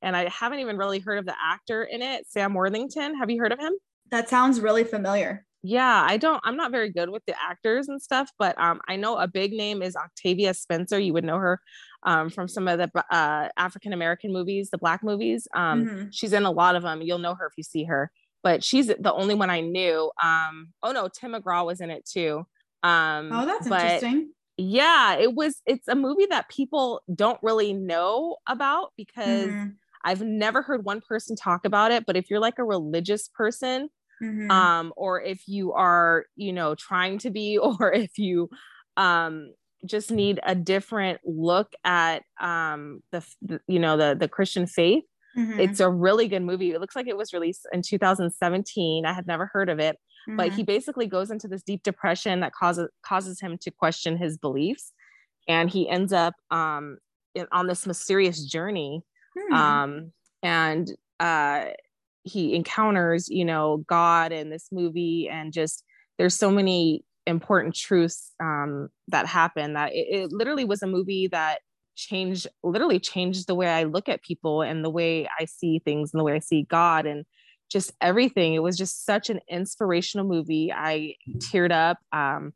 And 0.00 0.16
I 0.16 0.28
haven't 0.28 0.60
even 0.60 0.76
really 0.76 1.00
heard 1.00 1.18
of 1.18 1.26
the 1.26 1.34
actor 1.42 1.82
in 1.82 2.02
it, 2.02 2.26
Sam 2.28 2.54
Worthington. 2.54 3.16
Have 3.16 3.30
you 3.30 3.40
heard 3.40 3.52
of 3.52 3.58
him? 3.58 3.72
That 4.10 4.28
sounds 4.28 4.60
really 4.60 4.84
familiar. 4.84 5.44
Yeah, 5.64 6.04
I 6.06 6.18
don't, 6.18 6.40
I'm 6.44 6.56
not 6.56 6.70
very 6.70 6.92
good 6.92 7.10
with 7.10 7.24
the 7.26 7.34
actors 7.42 7.88
and 7.88 8.00
stuff, 8.00 8.30
but 8.38 8.56
um, 8.60 8.80
I 8.86 8.94
know 8.94 9.16
a 9.16 9.26
big 9.26 9.52
name 9.52 9.82
is 9.82 9.96
Octavia 9.96 10.54
Spencer. 10.54 11.00
You 11.00 11.12
would 11.14 11.24
know 11.24 11.38
her 11.38 11.60
um, 12.04 12.30
from 12.30 12.46
some 12.46 12.68
of 12.68 12.78
the 12.78 13.04
uh, 13.10 13.48
African 13.56 13.92
American 13.92 14.32
movies, 14.32 14.70
the 14.70 14.78
Black 14.78 15.02
movies. 15.02 15.48
Um, 15.54 15.84
mm-hmm. 15.84 16.04
She's 16.12 16.32
in 16.32 16.44
a 16.44 16.50
lot 16.50 16.76
of 16.76 16.84
them. 16.84 17.02
You'll 17.02 17.18
know 17.18 17.34
her 17.34 17.46
if 17.46 17.54
you 17.56 17.64
see 17.64 17.84
her 17.84 18.12
but 18.42 18.62
she's 18.62 18.86
the 18.86 19.12
only 19.12 19.34
one 19.34 19.50
I 19.50 19.60
knew. 19.60 20.10
Um, 20.22 20.68
oh 20.82 20.92
no, 20.92 21.08
Tim 21.08 21.32
McGraw 21.32 21.66
was 21.66 21.80
in 21.80 21.90
it 21.90 22.04
too. 22.06 22.46
Um, 22.82 23.30
oh, 23.32 23.46
that's 23.46 23.66
interesting. 23.66 24.32
Yeah, 24.56 25.14
it 25.16 25.34
was. 25.34 25.62
It's 25.66 25.88
a 25.88 25.94
movie 25.94 26.26
that 26.30 26.48
people 26.48 27.00
don't 27.14 27.38
really 27.42 27.72
know 27.72 28.36
about 28.48 28.92
because 28.96 29.48
mm-hmm. 29.48 29.68
I've 30.04 30.22
never 30.22 30.62
heard 30.62 30.84
one 30.84 31.00
person 31.00 31.36
talk 31.36 31.64
about 31.64 31.92
it. 31.92 32.06
But 32.06 32.16
if 32.16 32.28
you're 32.28 32.40
like 32.40 32.58
a 32.58 32.64
religious 32.64 33.28
person, 33.28 33.88
mm-hmm. 34.22 34.50
um, 34.50 34.92
or 34.96 35.22
if 35.22 35.46
you 35.46 35.72
are, 35.74 36.26
you 36.34 36.52
know, 36.52 36.74
trying 36.74 37.18
to 37.18 37.30
be, 37.30 37.58
or 37.62 37.92
if 37.92 38.18
you, 38.18 38.50
um, 38.96 39.52
just 39.86 40.10
need 40.10 40.40
a 40.44 40.54
different 40.54 41.20
look 41.24 41.72
at 41.84 42.22
um 42.40 43.00
the, 43.12 43.24
the 43.42 43.60
you 43.68 43.78
know 43.78 43.96
the 43.96 44.16
the 44.18 44.26
christian 44.26 44.66
faith 44.66 45.04
Mm-hmm. 45.38 45.60
It's 45.60 45.80
a 45.80 45.88
really 45.88 46.26
good 46.26 46.42
movie. 46.42 46.72
It 46.72 46.80
looks 46.80 46.96
like 46.96 47.06
it 47.06 47.16
was 47.16 47.32
released 47.32 47.66
in 47.72 47.82
2017. 47.82 49.06
I 49.06 49.12
had 49.12 49.26
never 49.26 49.46
heard 49.52 49.68
of 49.68 49.78
it, 49.78 49.96
mm-hmm. 50.28 50.36
but 50.36 50.48
he 50.48 50.62
mm-hmm. 50.62 50.64
basically 50.64 51.06
goes 51.06 51.30
into 51.30 51.46
this 51.46 51.62
deep 51.62 51.82
depression 51.82 52.40
that 52.40 52.52
causes 52.52 52.88
causes 53.04 53.40
him 53.40 53.56
to 53.62 53.70
question 53.70 54.16
his 54.16 54.36
beliefs, 54.36 54.92
and 55.46 55.70
he 55.70 55.88
ends 55.88 56.12
up 56.12 56.34
um, 56.50 56.98
in, 57.34 57.46
on 57.52 57.66
this 57.66 57.86
mysterious 57.86 58.44
journey. 58.44 59.02
Mm-hmm. 59.38 59.54
Um, 59.54 60.12
and 60.42 60.90
uh, 61.20 61.66
he 62.24 62.54
encounters, 62.54 63.28
you 63.28 63.44
know, 63.44 63.84
God 63.86 64.32
in 64.32 64.50
this 64.50 64.68
movie, 64.72 65.28
and 65.30 65.52
just 65.52 65.84
there's 66.18 66.34
so 66.34 66.50
many 66.50 67.04
important 67.26 67.74
truths 67.74 68.32
um, 68.40 68.88
that 69.08 69.26
happen 69.26 69.74
that 69.74 69.92
it, 69.92 70.06
it 70.10 70.32
literally 70.32 70.64
was 70.64 70.82
a 70.82 70.86
movie 70.86 71.28
that 71.28 71.60
changed 71.98 72.46
literally 72.62 73.00
changed 73.00 73.46
the 73.46 73.54
way 73.54 73.68
I 73.68 73.84
look 73.84 74.08
at 74.08 74.22
people 74.22 74.62
and 74.62 74.84
the 74.84 74.90
way 74.90 75.28
I 75.38 75.44
see 75.44 75.80
things 75.80 76.14
and 76.14 76.20
the 76.20 76.24
way 76.24 76.34
I 76.34 76.38
see 76.38 76.62
God 76.62 77.04
and 77.04 77.24
just 77.70 77.92
everything. 78.00 78.54
It 78.54 78.62
was 78.62 78.78
just 78.78 79.04
such 79.04 79.28
an 79.28 79.40
inspirational 79.50 80.26
movie. 80.26 80.72
I 80.72 81.16
teared 81.38 81.72
up. 81.72 81.98
Um, 82.12 82.54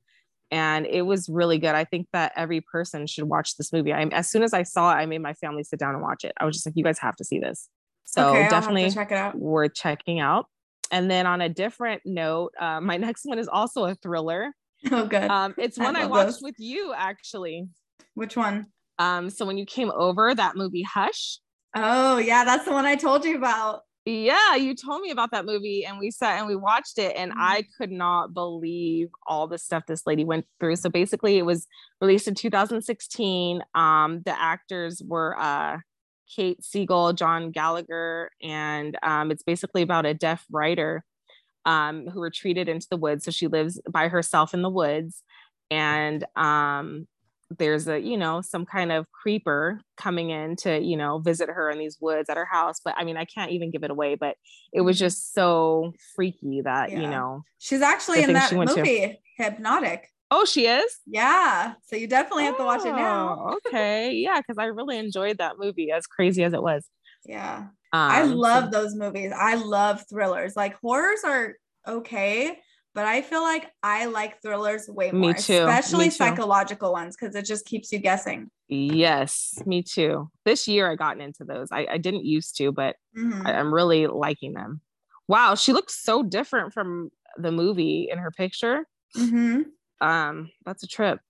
and 0.51 0.87
it 0.87 1.03
was 1.03 1.29
really 1.29 1.59
good. 1.59 1.75
I 1.75 1.85
think 1.85 2.09
that 2.13 2.33
every 2.37 2.61
person 2.61 3.07
should 3.07 3.25
watch 3.25 3.57
this 3.57 3.73
movie. 3.73 3.93
I 3.93 4.03
as 4.05 4.31
soon 4.31 4.43
as 4.43 4.53
I 4.53 4.63
saw 4.63 4.93
it, 4.93 4.97
I 4.97 5.07
made 5.07 5.23
my 5.23 5.33
family 5.35 5.65
sit 5.65 5.79
down 5.79 5.95
and 5.95 6.03
watch 6.03 6.25
it. 6.25 6.33
I 6.39 6.45
was 6.45 6.55
just 6.55 6.67
like, 6.67 6.77
you 6.77 6.85
guys 6.85 6.99
have 6.99 7.17
to 7.17 7.25
see 7.25 7.39
this. 7.39 7.69
So 8.05 8.31
okay, 8.31 8.49
definitely 8.49 8.91
check 8.91 9.11
it 9.11 9.17
out. 9.17 9.35
worth 9.35 9.75
checking 9.75 10.21
out. 10.21 10.47
And 10.91 11.11
then 11.11 11.27
on 11.27 11.41
a 11.41 11.49
different 11.49 12.03
note, 12.05 12.53
uh, 12.61 12.81
my 12.81 12.97
next 13.07 13.25
one 13.25 13.39
is 13.39 13.49
also 13.49 13.85
a 13.87 13.95
thriller. 13.97 14.53
Oh, 14.91 15.07
good. 15.07 15.31
Um, 15.31 15.55
it's 15.59 15.79
one 15.79 15.97
I, 15.97 16.03
I 16.03 16.07
watched 16.07 16.27
those. 16.27 16.43
with 16.43 16.57
you 16.59 16.93
actually. 16.95 17.69
Which 18.15 18.37
one? 18.37 18.67
Um, 18.99 19.31
so 19.31 19.45
when 19.47 19.59
you 19.59 19.67
came 19.67 19.91
over, 19.91 20.35
that 20.35 20.57
movie 20.57 20.83
Hush. 20.83 21.39
Oh 21.75 22.19
yeah, 22.19 22.45
that's 22.45 22.65
the 22.65 22.73
one 22.73 22.85
I 22.85 22.97
told 22.97 23.25
you 23.25 23.37
about. 23.37 23.81
Yeah, 24.05 24.57
you 24.57 24.75
told 24.75 25.01
me 25.01 25.11
about 25.11 25.31
that 25.31 25.47
movie 25.47 25.85
and 25.87 25.99
we 25.99 26.11
sat 26.11 26.39
and 26.39 26.49
we 26.49 26.57
watched 26.57 26.99
it 26.99 27.15
and 27.17 27.31
mm-hmm. 27.31 27.41
I 27.41 27.65
could 27.79 27.93
not 27.93 28.35
believe 28.35 29.09
all 29.29 29.47
the 29.47 29.59
stuff 29.59 29.85
this 29.87 30.07
lady 30.07 30.25
went 30.25 30.45
through. 30.59 30.77
So 30.77 30.91
basically 30.91 31.39
it 31.39 31.47
was 31.47 31.69
released 32.01 32.27
in 32.27 32.35
2016. 32.35 33.63
Um, 33.77 34.23
the 34.25 34.39
actors 34.39 35.01
were 35.07 35.39
uh 35.39 35.79
Kate 36.35 36.63
Siegel, 36.65 37.13
John 37.13 37.51
Gallagher, 37.51 38.31
and 38.43 38.97
um, 39.03 39.31
it's 39.31 39.43
basically 39.43 39.83
about 39.83 40.07
a 40.07 40.15
deaf 40.15 40.45
writer 40.51 41.05
um, 41.65 42.09
who 42.09 42.21
retreated 42.21 42.69
into 42.69 42.87
the 42.91 42.97
woods. 42.97 43.25
So 43.25 43.31
she 43.31 43.49
lives 43.49 43.81
by 43.89 44.09
herself 44.09 44.55
in 44.55 44.63
the 44.63 44.71
woods, 44.71 45.23
and 45.71 46.25
um, 46.37 47.07
there's 47.59 47.89
a 47.89 47.99
you 47.99 48.17
know 48.17 48.41
some 48.41 48.65
kind 48.65 48.93
of 48.93 49.11
creeper 49.13 49.81
coming 49.97 50.31
in 50.31 50.57
to 50.57 50.81
you 50.81 50.97
know 50.97 51.19
visit 51.19 51.49
her 51.49 51.71
in 51.71 51.79
these 51.79 51.99
woods 52.01 52.29
at 52.29 52.37
her 52.37 52.45
house 52.45 52.81
but 52.85 52.95
i 52.97 53.05
mean 53.05 53.17
i 53.17 53.25
can't 53.25 53.53
even 53.53 53.71
give 53.71 53.85
it 53.85 53.91
away 53.91 54.15
but 54.15 54.37
it 54.73 54.81
was 54.81 54.97
mm-hmm. 54.97 55.07
just 55.07 55.35
so 55.35 55.93
freaky 56.15 56.61
that 56.63 56.91
yeah. 56.91 57.01
you 57.01 57.07
know 57.07 57.43
she's 57.59 57.83
actually 57.83 58.23
in 58.23 58.33
that 58.33 58.53
movie 58.53 59.01
to. 59.07 59.15
hypnotic. 59.37 60.09
Oh 60.35 60.47
she 60.47 60.67
is? 60.67 60.99
Yeah 61.07 61.75
so 61.85 61.97
you 61.97 62.07
definitely 62.07 62.45
have 62.45 62.57
to 62.57 62.65
watch 62.65 62.87
it 62.87 62.93
now. 62.93 63.37
Oh, 63.39 63.59
okay. 63.67 64.13
Yeah 64.13 64.41
because 64.41 64.59
i 64.59 64.65
really 64.65 64.99
enjoyed 64.99 65.39
that 65.39 65.59
movie 65.59 65.91
as 65.91 66.07
crazy 66.07 66.43
as 66.45 66.53
it 66.53 66.63
was. 66.63 66.87
Yeah. 67.27 67.67
Um, 67.93 68.11
i 68.11 68.23
love 68.23 68.73
so- 68.73 68.83
those 68.83 68.95
movies. 68.95 69.33
I 69.37 69.57
love 69.57 70.05
thrillers. 70.09 70.57
Like 70.57 70.75
horrors 70.81 71.21
are 71.25 71.55
okay 71.87 72.59
but 72.95 73.05
I 73.07 73.23
feel 73.23 73.43
like 73.43 73.71
I 73.83 74.07
like 74.07 74.41
thrillers 74.43 74.89
way 74.89 75.11
Me 75.13 75.19
more, 75.19 75.35
too. 75.35 75.53
especially 75.55 76.05
Me 76.07 76.11
too. 76.11 76.17
psychological 76.17 76.93
ones 76.93 77.17
because 77.19 77.35
it 77.35 77.45
just 77.45 77.65
keeps 77.67 77.91
you 77.93 77.99
guessing. 77.99 78.51
Yes, 78.69 79.55
me 79.67 79.83
too. 79.83 80.31
This 80.45 80.67
year 80.69 80.91
I 80.91 80.95
gotten 80.97 81.21
into 81.23 81.45
those. 81.45 81.69
I, 81.73 81.87
I 81.91 81.99
didn't 81.99 82.25
used 82.25 82.57
to, 82.59 82.73
but 82.73 82.97
Mhm. 83.17 83.47
I, 83.47 83.53
I'm 83.53 83.73
really 83.73 84.07
liking 84.07 84.55
them. 84.55 84.81
Wow, 85.29 85.55
she 85.55 85.73
looks 85.73 86.03
so 86.03 86.23
different 86.23 86.73
from 86.73 87.11
the 87.37 87.53
movie 87.53 88.09
in 88.11 88.19
her 88.19 88.31
picture. 88.31 88.87
Mhm. 89.17 89.65
Um, 90.01 90.51
that's 90.65 90.83
a 90.83 90.87
trip. 90.87 91.21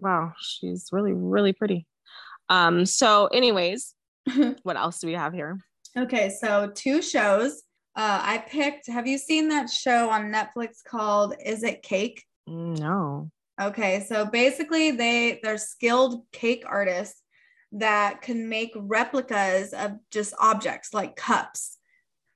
Wow, 0.00 0.32
she's 0.40 0.88
really, 0.92 1.12
really 1.12 1.52
pretty. 1.52 1.86
Um, 2.48 2.84
so 2.86 3.26
anyways, 3.28 3.94
what 4.62 4.76
else 4.76 4.98
do 5.00 5.06
we 5.06 5.14
have 5.14 5.32
here? 5.32 5.58
Okay, 5.96 6.30
so 6.30 6.70
two 6.74 7.02
shows. 7.02 7.62
Uh, 7.96 8.20
I 8.22 8.38
picked. 8.38 8.86
Have 8.86 9.06
you 9.06 9.18
seen 9.18 9.48
that 9.48 9.68
show 9.68 10.10
on 10.10 10.32
Netflix 10.32 10.84
called 10.86 11.34
"Is 11.44 11.62
It 11.62 11.82
Cake"? 11.82 12.24
No. 12.46 13.30
Okay, 13.60 14.04
so 14.08 14.24
basically, 14.24 14.92
they 14.92 15.40
they're 15.42 15.58
skilled 15.58 16.24
cake 16.32 16.64
artists 16.66 17.22
that 17.72 18.22
can 18.22 18.48
make 18.48 18.72
replicas 18.74 19.72
of 19.72 19.92
just 20.10 20.34
objects 20.40 20.94
like 20.94 21.16
cups, 21.16 21.78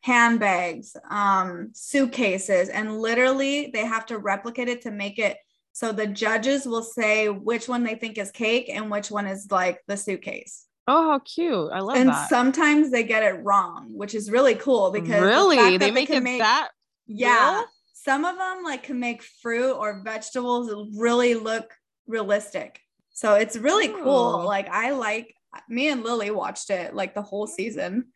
handbags, 0.02 0.96
um, 1.10 1.70
suitcases, 1.72 2.68
and 2.68 3.00
literally 3.00 3.70
they 3.72 3.84
have 3.84 4.06
to 4.06 4.18
replicate 4.18 4.68
it 4.68 4.82
to 4.82 4.90
make 4.90 5.18
it 5.18 5.38
so 5.74 5.90
the 5.90 6.06
judges 6.06 6.66
will 6.66 6.84
say 6.84 7.28
which 7.28 7.68
one 7.68 7.82
they 7.82 7.96
think 7.96 8.16
is 8.16 8.30
cake 8.30 8.70
and 8.72 8.92
which 8.92 9.10
one 9.10 9.26
is 9.26 9.50
like 9.50 9.80
the 9.88 9.96
suitcase. 9.96 10.66
Oh, 10.86 11.10
how 11.12 11.18
cute. 11.20 11.70
I 11.72 11.80
love 11.80 11.96
it. 11.96 12.00
and 12.00 12.10
that. 12.10 12.28
sometimes 12.28 12.90
they 12.90 13.04
get 13.04 13.22
it 13.22 13.42
wrong, 13.42 13.88
which 13.94 14.14
is 14.14 14.30
really 14.30 14.54
cool 14.54 14.90
because 14.90 15.20
the 15.20 15.26
really? 15.26 15.56
fact 15.56 15.80
They 15.80 15.90
make 15.90 16.08
can 16.08 16.26
it 16.26 16.38
that 16.38 16.70
yeah. 17.06 17.54
real? 17.58 17.64
Some 17.94 18.24
of 18.26 18.36
them 18.36 18.62
like 18.64 18.82
can 18.82 19.00
make 19.00 19.22
fruit 19.22 19.72
or 19.74 20.02
vegetables 20.04 20.70
really 20.98 21.34
look 21.34 21.72
realistic. 22.06 22.80
So 23.14 23.34
it's 23.34 23.56
really 23.56 23.88
cool. 23.88 24.40
Oh. 24.42 24.46
Like 24.46 24.68
I 24.68 24.90
like 24.90 25.34
me 25.68 25.88
and 25.88 26.02
Lily 26.02 26.30
watched 26.30 26.68
it 26.70 26.94
like 26.94 27.14
the 27.14 27.22
whole 27.22 27.46
season. 27.46 28.06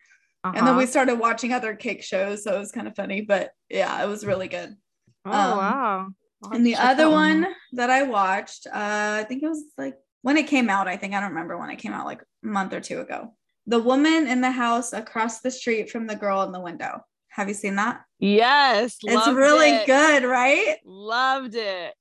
And 0.45 0.55
then 0.57 0.65
Uh-huh. 0.69 0.79
we 0.79 0.87
started 0.87 1.17
watching 1.19 1.53
other 1.53 1.75
cake 1.75 2.03
shows, 2.03 2.45
so 2.45 2.55
it 2.55 2.59
was 2.59 2.71
kind 2.73 2.87
of 2.87 2.95
funny, 2.95 3.23
but 3.23 3.51
yeah, 3.69 4.03
it 4.03 4.09
was 4.09 4.25
really 4.27 4.49
good. 4.49 4.77
Oh 5.25 5.31
um, 5.33 5.59
wow. 5.59 6.09
And 6.53 6.65
the 6.65 6.77
other 6.77 7.11
one 7.11 7.47
that 7.73 7.91
I 7.91 8.05
watched, 8.05 8.67
uh, 8.69 8.73
I 9.21 9.25
think 9.27 9.43
it 9.43 9.49
was 9.49 9.65
like 9.77 9.97
when 10.23 10.37
it 10.37 10.47
came 10.47 10.69
out. 10.71 10.89
I 10.89 10.97
think 10.97 11.15
I 11.15 11.21
don't 11.21 11.31
remember 11.31 11.57
when 11.59 11.71
it 11.71 11.77
came 11.79 11.93
out, 11.93 12.07
like 12.07 12.23
a 12.23 12.47
month 12.47 12.73
or 12.73 12.81
two 12.81 13.01
ago. 13.01 13.35
The 13.67 13.79
woman 13.79 14.27
in 14.27 14.41
the 14.41 14.51
house 14.51 14.93
across 14.93 15.41
the 15.41 15.51
street 15.51 15.91
from 15.91 16.07
the 16.07 16.17
girl 16.17 16.43
in 16.43 16.53
the 16.53 16.61
window. 16.61 17.01
Have 17.29 17.49
you 17.49 17.55
seen 17.55 17.77
that? 17.77 18.01
Yes. 18.19 18.97
it's 19.03 19.29
really 19.29 19.71
it. 19.71 19.87
good, 19.87 20.25
right? 20.25 20.77
Loved 20.85 21.55
it. 21.55 21.95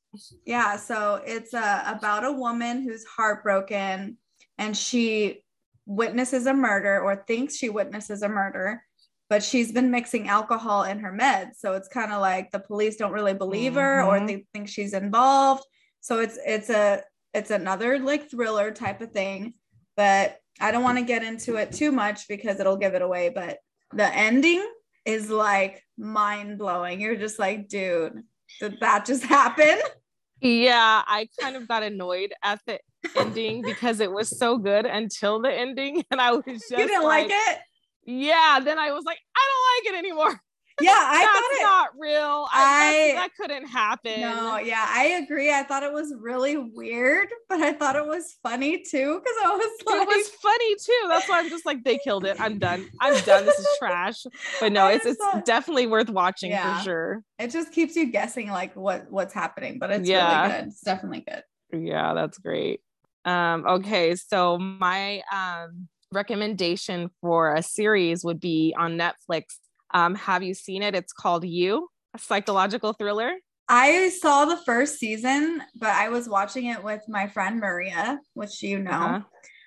Yeah. 0.45 0.77
So 0.77 1.21
it's 1.25 1.53
uh, 1.53 1.83
about 1.85 2.23
a 2.23 2.31
woman 2.31 2.81
who's 2.81 3.05
heartbroken 3.05 4.17
and 4.57 4.75
she 4.75 5.43
witnesses 5.85 6.47
a 6.47 6.53
murder 6.53 6.99
or 7.01 7.23
thinks 7.27 7.55
she 7.55 7.69
witnesses 7.69 8.23
a 8.23 8.29
murder, 8.29 8.81
but 9.29 9.43
she's 9.43 9.71
been 9.71 9.91
mixing 9.91 10.27
alcohol 10.27 10.83
in 10.83 10.99
her 10.99 11.11
meds. 11.11 11.57
So 11.59 11.73
it's 11.73 11.87
kind 11.87 12.11
of 12.11 12.19
like 12.21 12.49
the 12.51 12.59
police 12.59 12.95
don't 12.95 13.11
really 13.11 13.33
believe 13.35 13.75
her 13.75 14.01
or 14.03 14.19
Mhm. 14.19 14.27
they 14.27 14.45
think 14.53 14.69
she's 14.69 14.93
involved. 14.93 15.63
So 16.01 16.19
it's 16.19 16.39
it's 16.45 16.69
a 16.69 17.03
it's 17.37 17.51
another 17.51 17.99
like 17.99 18.29
thriller 18.29 18.71
type 18.71 18.99
of 19.01 19.11
thing, 19.11 19.53
but 19.95 20.37
I 20.59 20.71
don't 20.71 20.83
want 20.83 20.97
to 20.97 21.03
get 21.03 21.23
into 21.23 21.55
it 21.55 21.71
too 21.71 21.91
much 21.91 22.27
because 22.27 22.59
it'll 22.59 22.77
give 22.77 22.95
it 22.95 23.01
away. 23.03 23.29
But 23.29 23.59
the 23.93 24.13
ending 24.13 24.67
is 25.05 25.29
like 25.29 25.83
mind 25.97 26.57
blowing. 26.57 26.99
You're 26.99 27.15
just 27.15 27.37
like, 27.37 27.67
dude, 27.67 28.23
did 28.59 28.79
that 28.81 29.05
just 29.05 29.23
happen? 29.23 29.77
Yeah, 30.41 31.03
I 31.05 31.29
kind 31.39 31.55
of 31.55 31.67
got 31.67 31.83
annoyed 31.83 32.33
at 32.43 32.59
the 32.65 32.79
ending 33.15 33.61
because 33.65 33.99
it 33.99 34.11
was 34.11 34.37
so 34.37 34.57
good 34.57 34.85
until 34.85 35.39
the 35.39 35.51
ending. 35.51 36.03
And 36.11 36.19
I 36.19 36.31
was 36.31 36.43
just 36.45 36.71
you 36.71 36.77
didn't 36.77 37.03
like, 37.03 37.27
it? 37.29 37.59
Yeah. 38.03 38.59
Then 38.63 38.79
I 38.79 38.91
was 38.91 39.03
like, 39.05 39.19
I 39.35 39.47
don't 39.49 39.93
like 39.93 39.93
it 39.93 40.05
anymore. 40.05 40.41
Yeah, 40.79 40.91
I 40.95 41.21
That's 41.23 41.33
thought 41.39 41.51
it. 41.51 41.63
not 41.63 41.89
real. 41.99 42.47
I, 42.51 43.11
I- 43.11 43.13
that 43.15 43.29
couldn't 43.39 43.65
happen. 43.67 44.21
No, 44.21 44.57
yeah, 44.57 44.85
I 44.87 45.19
agree. 45.23 45.51
I 45.53 45.63
thought 45.63 45.83
it 45.83 45.91
was 45.91 46.13
really 46.19 46.57
weird, 46.57 47.29
but 47.49 47.61
I 47.61 47.73
thought 47.73 47.95
it 47.95 48.05
was 48.05 48.35
funny 48.43 48.83
too 48.83 49.19
because 49.19 49.35
I 49.43 49.55
was 49.55 49.71
like, 49.85 50.01
it 50.01 50.07
was 50.07 50.29
funny 50.41 50.75
too. 50.75 51.05
That's 51.09 51.27
why 51.29 51.39
I'm 51.39 51.49
just 51.49 51.65
like, 51.65 51.83
they 51.83 51.97
killed 51.97 52.25
it. 52.25 52.39
I'm 52.39 52.59
done. 52.59 52.87
I'm 53.01 53.19
done. 53.23 53.45
This 53.45 53.57
is 53.57 53.67
trash. 53.79 54.23
But 54.59 54.71
no, 54.71 54.87
it's 54.87 55.05
it's 55.05 55.17
thought- 55.19 55.45
definitely 55.45 55.87
worth 55.87 56.09
watching 56.09 56.51
Yeah. 56.51 56.77
for 56.77 56.83
sure. 56.83 57.23
it 57.39 57.49
just 57.51 57.71
keeps 57.71 57.95
you 57.95 58.11
guessing 58.11 58.49
like 58.49 58.75
what 58.75 59.09
what's 59.11 59.33
happening, 59.33 59.79
but 59.79 59.89
it's 59.91 60.07
Yeah. 60.07 60.41
really 60.43 60.53
good. 60.59 60.67
It's 60.67 60.81
definitely 60.81 61.25
good. 61.27 61.43
Yeah, 61.85 62.13
that's 62.13 62.37
great. 62.37 62.81
Um, 63.25 63.65
okay, 63.67 64.15
so 64.15 64.57
my 64.57 65.21
um 65.33 65.87
recommendation 66.13 67.09
for 67.21 67.53
a 67.55 67.61
series 67.63 68.23
would 68.23 68.39
be 68.39 68.73
on 68.77 68.97
Netflix. 68.97 69.43
Um, 69.93 70.15
have 70.15 70.43
you 70.43 70.53
seen 70.53 70.81
it? 70.83 70.95
It's 70.95 71.13
called 71.13 71.45
You, 71.45 71.89
a 72.15 72.19
psychological 72.19 72.93
thriller. 72.93 73.33
I 73.69 74.09
saw 74.09 74.45
the 74.45 74.57
first 74.57 74.97
season, 74.97 75.61
but 75.75 75.89
I 75.89 76.09
was 76.09 76.29
watching 76.29 76.65
it 76.67 76.83
with 76.83 77.01
my 77.07 77.27
friend 77.27 77.59
Maria, 77.59 78.19
which 78.33 78.63
you 78.63 78.79
know. 78.79 78.91
Uh-huh. 78.91 79.21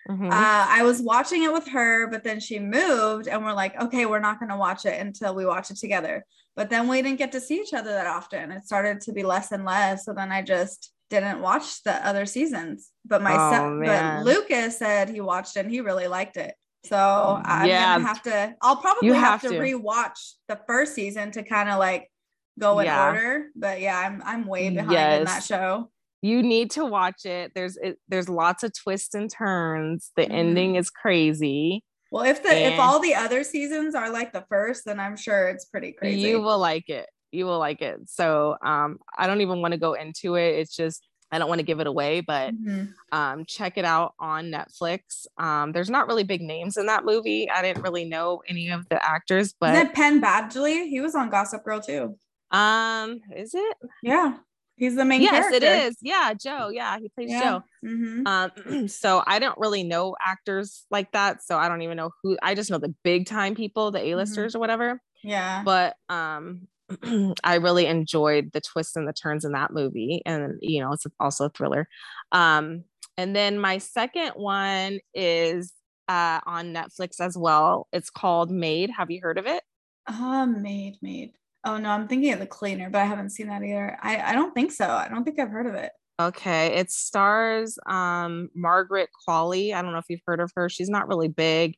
Mhm. 0.08 0.32
Uh, 0.32 0.66
I 0.68 0.82
was 0.82 1.02
watching 1.02 1.42
it 1.44 1.52
with 1.52 1.68
her, 1.68 2.06
but 2.08 2.24
then 2.24 2.40
she 2.40 2.58
moved, 2.58 3.28
and 3.28 3.44
we're 3.44 3.52
like, 3.52 3.80
okay, 3.80 4.06
we're 4.06 4.18
not 4.18 4.38
going 4.40 4.48
to 4.48 4.56
watch 4.56 4.86
it 4.86 4.98
until 5.00 5.34
we 5.34 5.44
watch 5.44 5.70
it 5.70 5.76
together. 5.76 6.24
But 6.56 6.70
then 6.70 6.88
we 6.88 7.00
didn't 7.02 7.18
get 7.18 7.32
to 7.32 7.40
see 7.40 7.60
each 7.60 7.74
other 7.74 7.90
that 7.92 8.06
often. 8.06 8.50
It 8.50 8.64
started 8.64 9.02
to 9.02 9.12
be 9.12 9.22
less 9.22 9.52
and 9.52 9.64
less. 9.64 10.04
So 10.06 10.12
then 10.14 10.32
I 10.32 10.42
just 10.42 10.92
didn't 11.10 11.40
watch 11.40 11.82
the 11.84 11.94
other 12.06 12.26
seasons. 12.26 12.90
But 13.04 13.22
my 13.22 13.34
Oh, 13.34 13.50
son, 13.50 13.80
but. 13.84 14.24
Lucas 14.24 14.78
said 14.78 15.10
he 15.10 15.20
watched 15.20 15.56
it 15.56 15.60
and 15.60 15.70
he 15.70 15.80
really 15.80 16.08
liked 16.08 16.36
it. 16.36 16.54
So 16.84 17.40
I'm 17.44 17.68
Yeah. 17.68 17.94
gonna 17.94 18.06
have 18.06 18.22
to. 18.22 18.54
I'll 18.62 18.76
probably 18.76 19.08
You 19.08 19.14
have, 19.14 19.40
have 19.40 19.42
to, 19.42 19.48
to. 19.50 19.54
rewatch 19.58 20.34
the 20.48 20.58
first 20.66 20.94
season 20.94 21.30
to 21.32 21.42
kind 21.42 21.68
of 21.68 21.78
like 21.78 22.10
go 22.58 22.78
in 22.78 22.86
Yeah. 22.86 23.06
order. 23.08 23.46
But 23.54 23.80
yeah, 23.80 23.98
I'm 23.98 24.22
I'm 24.24 24.46
way 24.46 24.70
behind 24.70 25.12
in 25.12 25.24
that 25.24 25.42
show. 25.44 25.90
you 26.22 26.42
need 26.42 26.70
to 26.72 26.84
watch 26.84 27.24
it. 27.24 27.52
There's 27.54 27.76
it, 27.76 27.98
there's 28.08 28.28
lots 28.28 28.62
of 28.62 28.72
twists 28.74 29.14
and 29.14 29.30
turns. 29.30 30.10
The 30.16 30.22
Mhm. 30.26 30.30
ending 30.32 30.76
is 30.76 30.90
crazy. 30.90 31.84
Well, 32.10 32.24
if 32.24 32.42
the 32.42 32.48
if 32.50 32.78
all 32.80 32.98
the 32.98 33.14
other 33.14 33.44
seasons 33.44 33.94
are 33.94 34.10
like 34.10 34.32
the 34.32 34.44
first, 34.48 34.84
then 34.84 34.98
I'm 34.98 35.16
sure 35.16 35.48
it's 35.48 35.66
pretty 35.66 35.92
crazy. 35.92 36.28
You 36.28 36.40
will 36.40 36.58
like 36.58 36.88
it. 36.88 37.08
You 37.30 37.44
will 37.46 37.58
like 37.60 37.80
it. 37.82 38.00
So 38.08 38.56
um, 38.64 38.98
I 39.16 39.26
don't 39.28 39.42
even 39.42 39.60
want 39.60 39.72
to 39.72 39.78
go 39.78 39.92
into 39.94 40.34
it. 40.34 40.58
It's 40.58 40.74
just 40.74 41.06
I 41.32 41.38
don't 41.38 41.48
want 41.48 41.60
to 41.60 41.64
give 41.64 41.80
it 41.80 41.86
away, 41.86 42.20
but 42.20 42.54
Mhm. 42.54 42.92
um, 43.12 43.44
check 43.46 43.78
it 43.78 43.84
out 43.84 44.14
on 44.18 44.46
Netflix. 44.50 45.26
Um, 45.38 45.72
there's 45.72 45.90
not 45.90 46.06
really 46.08 46.24
big 46.24 46.40
names 46.42 46.76
in 46.76 46.86
that 46.86 47.04
movie. 47.04 47.48
I 47.50 47.62
didn't 47.62 47.82
really 47.82 48.04
know 48.04 48.42
any 48.48 48.70
of 48.70 48.88
the 48.88 49.04
actors, 49.04 49.54
but 49.58 49.74
it 49.74 49.92
Penn 49.94 50.20
Badgley? 50.20 50.88
He 50.88 51.00
was 51.00 51.14
on 51.14 51.30
Gossip 51.30 51.64
Girl 51.64 51.80
too. 51.80 52.16
um, 52.50 53.20
is 53.36 53.54
it? 53.54 53.76
Yeah, 54.02 54.38
he's 54.76 54.96
the 54.96 55.04
main 55.04 55.22
yes, 55.22 55.32
character. 55.48 55.56
it 55.56 55.62
is. 55.86 55.96
Yeah, 56.02 56.34
Joe. 56.34 56.68
Yeah, 56.68 56.98
he 56.98 57.08
plays 57.10 57.30
Yeah. 57.30 57.42
Joe. 57.42 57.62
Mhm. 57.84 58.26
Um, 58.26 58.88
so 58.88 59.22
I 59.26 59.38
don't 59.38 59.56
really 59.58 59.84
know 59.84 60.16
actors 60.20 60.84
like 60.90 61.12
that. 61.12 61.44
So 61.44 61.56
I 61.58 61.68
don't 61.68 61.82
even 61.82 61.96
know 61.96 62.10
who. 62.24 62.36
I 62.42 62.54
just 62.56 62.70
know 62.70 62.78
the 62.78 62.94
big 63.04 63.26
time 63.26 63.54
people, 63.54 63.92
the 63.92 64.00
A-listers 64.04 64.56
or 64.56 64.58
whatever. 64.58 65.00
Yeah. 65.22 65.62
But 65.64 65.96
um, 66.08 66.66
I 67.44 67.56
really 67.56 67.86
enjoyed 67.86 68.50
the 68.52 68.60
twists 68.60 68.96
and 68.96 69.06
the 69.06 69.12
turns 69.12 69.44
in 69.44 69.52
that 69.52 69.72
movie, 69.72 70.22
and 70.26 70.58
you 70.60 70.80
know, 70.80 70.92
it's 70.92 71.06
also 71.18 71.46
a 71.46 71.50
thriller. 71.50 71.88
Um, 72.32 72.84
and 73.16 73.34
then 73.34 73.58
my 73.58 73.78
second 73.78 74.32
one 74.36 75.00
is 75.14 75.72
uh 76.08 76.40
on 76.46 76.72
Netflix 76.74 77.20
as 77.20 77.36
well. 77.36 77.88
It's 77.92 78.10
called 78.10 78.50
Maid. 78.50 78.90
Have 78.96 79.10
you 79.10 79.20
heard 79.22 79.38
of 79.38 79.46
it? 79.46 79.62
Uh, 80.06 80.46
maid, 80.46 80.96
maid. 81.02 81.32
Oh 81.64 81.76
no, 81.76 81.90
I'm 81.90 82.08
thinking 82.08 82.32
of 82.32 82.38
the 82.40 82.46
cleaner, 82.46 82.88
but 82.90 83.00
I 83.00 83.04
haven't 83.04 83.30
seen 83.30 83.48
that 83.48 83.62
either. 83.62 83.98
I, 84.02 84.30
I 84.30 84.32
don't 84.32 84.54
think 84.54 84.72
so. 84.72 84.88
I 84.88 85.08
don't 85.08 85.24
think 85.24 85.38
I've 85.38 85.50
heard 85.50 85.66
of 85.66 85.74
it. 85.74 85.92
Okay, 86.20 86.74
it 86.76 86.90
stars 86.90 87.78
um 87.86 88.48
Margaret 88.54 89.10
Qualley. 89.26 89.74
I 89.74 89.82
don't 89.82 89.92
know 89.92 89.98
if 89.98 90.06
you've 90.08 90.20
heard 90.26 90.40
of 90.40 90.50
her. 90.56 90.68
She's 90.68 90.90
not 90.90 91.08
really 91.08 91.28
big. 91.28 91.76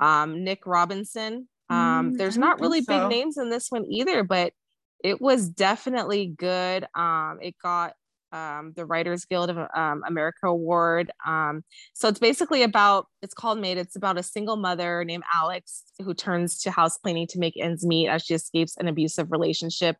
Um 0.00 0.42
Nick 0.42 0.66
Robinson. 0.66 1.48
Um, 1.70 2.12
Mm, 2.12 2.18
there's 2.18 2.36
don't 2.36 2.60
really 2.60 2.82
so. 2.82 2.98
big 3.08 3.08
names 3.08 3.38
in 3.38 3.50
this 3.50 3.70
one 3.70 3.84
either, 3.86 4.22
but 4.24 4.52
it 5.02 5.20
was 5.20 5.48
definitely 5.48 6.34
good. 6.36 6.86
Um, 6.94 7.38
it 7.40 7.54
got 7.62 7.94
um, 8.32 8.72
the 8.76 8.86
Writers 8.86 9.24
Guild 9.24 9.50
of 9.50 9.58
um, 9.74 10.02
America 10.06 10.46
award. 10.46 11.10
Um, 11.26 11.64
so 11.94 12.06
it's 12.08 12.20
basically 12.20 12.62
about 12.62 13.06
it's 13.22 13.34
called 13.34 13.58
Maid. 13.60 13.76
It's 13.78 13.96
about 13.96 14.18
a 14.18 14.22
single 14.22 14.56
mother 14.56 15.04
named 15.04 15.24
Alex 15.34 15.82
who 16.04 16.14
turns 16.14 16.60
to 16.62 16.70
house 16.70 16.96
cleaning 16.96 17.26
to 17.28 17.38
make 17.40 17.54
ends 17.56 17.84
meet 17.84 18.08
as 18.08 18.22
she 18.22 18.34
escapes 18.34 18.76
an 18.76 18.86
abusive 18.88 19.32
relationship 19.32 19.96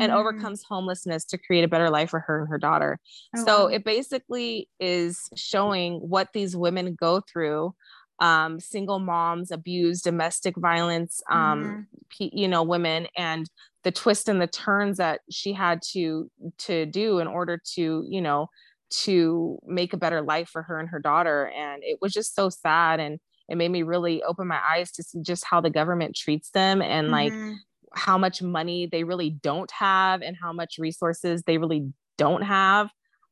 and 0.00 0.10
Mm. 0.10 0.16
overcomes 0.16 0.62
homelessness 0.68 1.24
to 1.26 1.38
create 1.38 1.62
a 1.62 1.68
better 1.68 1.90
life 1.90 2.10
for 2.10 2.20
her 2.20 2.40
and 2.40 2.48
her 2.48 2.58
daughter. 2.58 2.98
Oh, 3.36 3.44
so 3.44 3.58
wow. 3.64 3.66
it 3.68 3.84
basically 3.84 4.68
is 4.80 5.28
showing 5.36 5.98
what 5.98 6.28
these 6.32 6.56
women 6.56 6.96
go 6.98 7.20
through 7.30 7.74
um, 8.20 8.58
single 8.60 8.98
moms 8.98 9.50
abuse 9.50 10.02
domestic 10.02 10.56
violence 10.56 11.22
um, 11.30 11.64
Mhm. 11.64 11.86
pe- 12.10 12.36
you 12.40 12.48
know 12.48 12.62
women 12.62 13.06
and 13.16 13.48
the 13.84 13.92
twists 13.92 14.28
and 14.28 14.40
the 14.40 14.46
turns 14.46 14.96
that 14.96 15.20
she 15.30 15.52
had 15.52 15.80
to 15.92 16.30
to 16.58 16.86
do 16.86 17.18
in 17.20 17.26
order 17.28 17.60
to 17.74 18.04
you 18.08 18.20
know 18.20 18.48
to 18.90 19.58
make 19.66 19.92
a 19.92 19.98
better 19.98 20.22
life 20.22 20.48
for 20.48 20.62
her 20.62 20.78
and 20.78 20.88
her 20.88 20.98
daughter 20.98 21.48
and 21.56 21.82
it 21.84 21.98
was 22.00 22.12
just 22.12 22.34
so 22.34 22.48
sad 22.48 23.00
and 23.00 23.20
it 23.48 23.56
made 23.56 23.70
me 23.70 23.82
really 23.82 24.22
open 24.24 24.46
my 24.46 24.60
eyes 24.68 24.90
to 24.92 25.02
see 25.02 25.20
just 25.22 25.44
how 25.44 25.60
the 25.60 25.70
government 25.70 26.14
treats 26.16 26.50
them 26.50 26.82
and 26.82 27.10
like 27.10 27.32
mm-hmm. 27.32 27.54
how 27.94 28.18
much 28.18 28.42
money 28.42 28.86
they 28.90 29.04
really 29.04 29.30
don't 29.30 29.70
have 29.70 30.22
and 30.22 30.36
how 30.40 30.52
much 30.52 30.76
resources 30.78 31.42
they 31.42 31.58
really 31.58 31.86
don't 32.16 32.42
have 32.42 32.90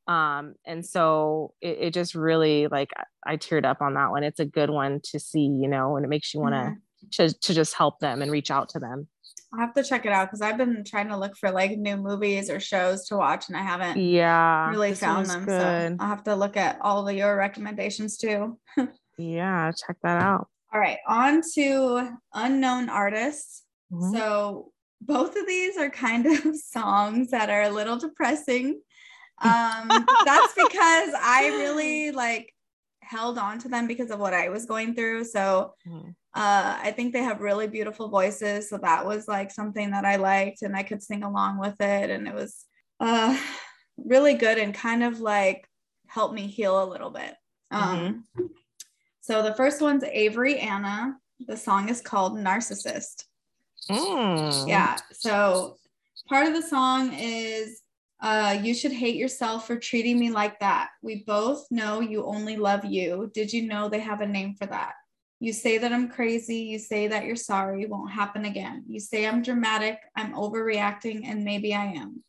um 0.09 0.55
and 0.65 0.85
so 0.85 1.53
it, 1.61 1.79
it 1.81 1.95
just 1.95 2.15
really 2.15 2.69
like 2.69 2.91
I, 2.97 3.33
I, 3.33 3.37
teared 3.37 3.65
up 3.65 3.83
on 3.83 3.95
that 3.95 4.11
one 4.11 4.23
it's 4.23 4.41
a 4.41 4.45
good 4.45 4.71
one 4.71 5.01
to 5.11 5.19
see 5.19 5.41
you 5.41 5.69
know 5.69 5.97
and 5.97 6.05
it 6.05 6.09
makes 6.09 6.33
you 6.33 6.41
want 6.41 6.55
mm-hmm. 6.55 6.75
to 7.13 7.33
to 7.33 7.55
just 7.55 7.75
help 7.75 7.99
them 7.99 8.23
and 8.23 8.31
reach 8.31 8.51
out 8.51 8.69
to 8.71 8.79
them 8.79 9.09
i 9.53 9.61
have 9.61 9.75
to 9.75 9.83
check 9.83 10.07
it 10.07 10.13
out 10.13 10.29
because 10.29 10.41
i've 10.41 10.57
been 10.57 10.85
trying 10.85 11.09
to 11.09 11.17
look 11.17 11.37
for 11.37 11.51
like 11.51 11.73
new 11.73 11.97
movies 11.97 12.51
or 12.51 12.61
shows 12.61 13.07
to 13.07 13.17
watch 13.17 13.49
and 13.49 13.57
i 13.57 13.63
haven't 13.63 13.99
yeah 13.99 14.71
really 14.71 14.95
found 14.95 15.27
them 15.27 15.45
good. 15.45 15.61
so 15.61 15.97
i'll 15.99 16.09
have 16.09 16.25
to 16.25 16.37
look 16.37 16.57
at 16.57 16.79
all 16.83 17.09
of 17.09 17.15
your 17.15 17.37
recommendations 17.37 18.17
too 18.17 18.59
yeah 19.19 19.73
check 19.87 19.97
that 20.03 20.23
out 20.23 20.49
all 20.73 20.81
right 20.81 20.99
on 21.09 21.41
to 21.55 22.11
unknown 22.35 22.89
artists 22.89 23.65
mm-hmm. 23.93 24.15
so 24.15 24.71
both 25.01 25.37
of 25.37 25.47
these 25.47 25.77
are 25.77 25.91
kind 25.91 26.27
of 26.27 26.57
songs 26.71 27.31
that 27.31 27.51
are 27.51 27.63
a 27.63 27.71
little 27.71 27.97
depressing 27.97 28.81
um, 29.43 29.89
that's 30.25 30.55
because 30.55 31.11
I 31.21 31.53
really 31.59 32.11
like 32.11 32.53
held 33.01 33.39
on 33.39 33.59
to 33.61 33.69
them 33.69 33.87
because 33.87 34.11
of 34.11 34.19
what 34.19 34.35
I 34.35 34.49
was 34.49 34.67
going 34.67 34.95
through. 34.95 35.25
So 35.25 35.75
mm-hmm. 35.87 36.09
uh, 36.35 36.79
I 36.83 36.93
think 36.97 37.13
they 37.13 37.23
have 37.23 37.41
really 37.41 37.69
beautiful 37.69 38.09
voices. 38.09 38.69
So 38.69 38.79
that 38.79 39.07
was 39.07 39.29
like 39.29 39.51
something 39.51 39.91
that 39.93 40.05
I 40.05 40.17
liked 40.17 40.63
and 40.63 40.75
I 40.75 40.83
could 40.83 41.03
sing 41.03 41.23
along 41.23 41.59
with 41.59 41.81
it. 41.81 42.11
And 42.11 42.27
it 42.27 42.35
was 42.35 42.65
uh, 42.99 43.39
really 43.97 44.35
good 44.35 44.59
and 44.59 44.75
kind 44.75 45.03
of 45.05 45.21
like 45.21 45.69
helped 46.09 46.35
me 46.35 46.47
heal 46.47 46.83
a 46.83 46.91
little 46.91 47.11
bit. 47.11 47.35
Um, 47.71 48.25
mm-hmm. 48.39 48.47
So 49.21 49.43
the 49.43 49.55
first 49.55 49.81
one's 49.81 50.05
Avery 50.05 50.59
Anna. 50.59 51.17
The 51.47 51.57
song 51.57 51.91
is 51.91 52.01
called 52.01 52.37
Narcissist. 52.39 53.25
Mm. 53.91 54.67
Yeah. 54.67 54.97
So 55.13 55.77
part 56.29 56.47
of 56.47 56.55
the 56.55 56.63
song 56.63 57.13
is 57.13 57.83
uh, 58.21 58.59
you 58.63 58.75
should 58.75 58.93
hate 58.93 59.17
yourself 59.17 59.67
for 59.67 59.77
treating 59.77 60.19
me 60.19 60.31
like 60.31 60.59
that. 60.61 60.89
We 61.03 61.25
both 61.27 61.67
know 61.71 62.01
you 62.01 62.25
only 62.25 62.57
love 62.57 62.85
you. 62.85 63.31
Did 63.35 63.53
you 63.53 63.67
know 63.67 63.89
they 63.89 64.01
have 64.01 64.21
a 64.21 64.27
name 64.27 64.55
for 64.55 64.67
that? 64.67 64.93
You 65.39 65.53
say 65.53 65.77
that 65.79 65.93
I'm 65.93 66.09
crazy. 66.09 66.57
You 66.57 66.79
say 66.79 67.09
that 67.09 67.27
you're 67.27 67.37
sorry. 67.37 67.85
Won't 67.85 68.11
happen 68.11 68.47
again. 68.47 68.85
You 68.89 69.01
say 69.01 69.27
I'm 69.27 69.43
dramatic. 69.43 69.99
I'm 70.17 70.33
overreacting, 70.33 71.27
and 71.27 71.45
maybe 71.45 71.75
I 71.75 71.87
am. 71.87 72.25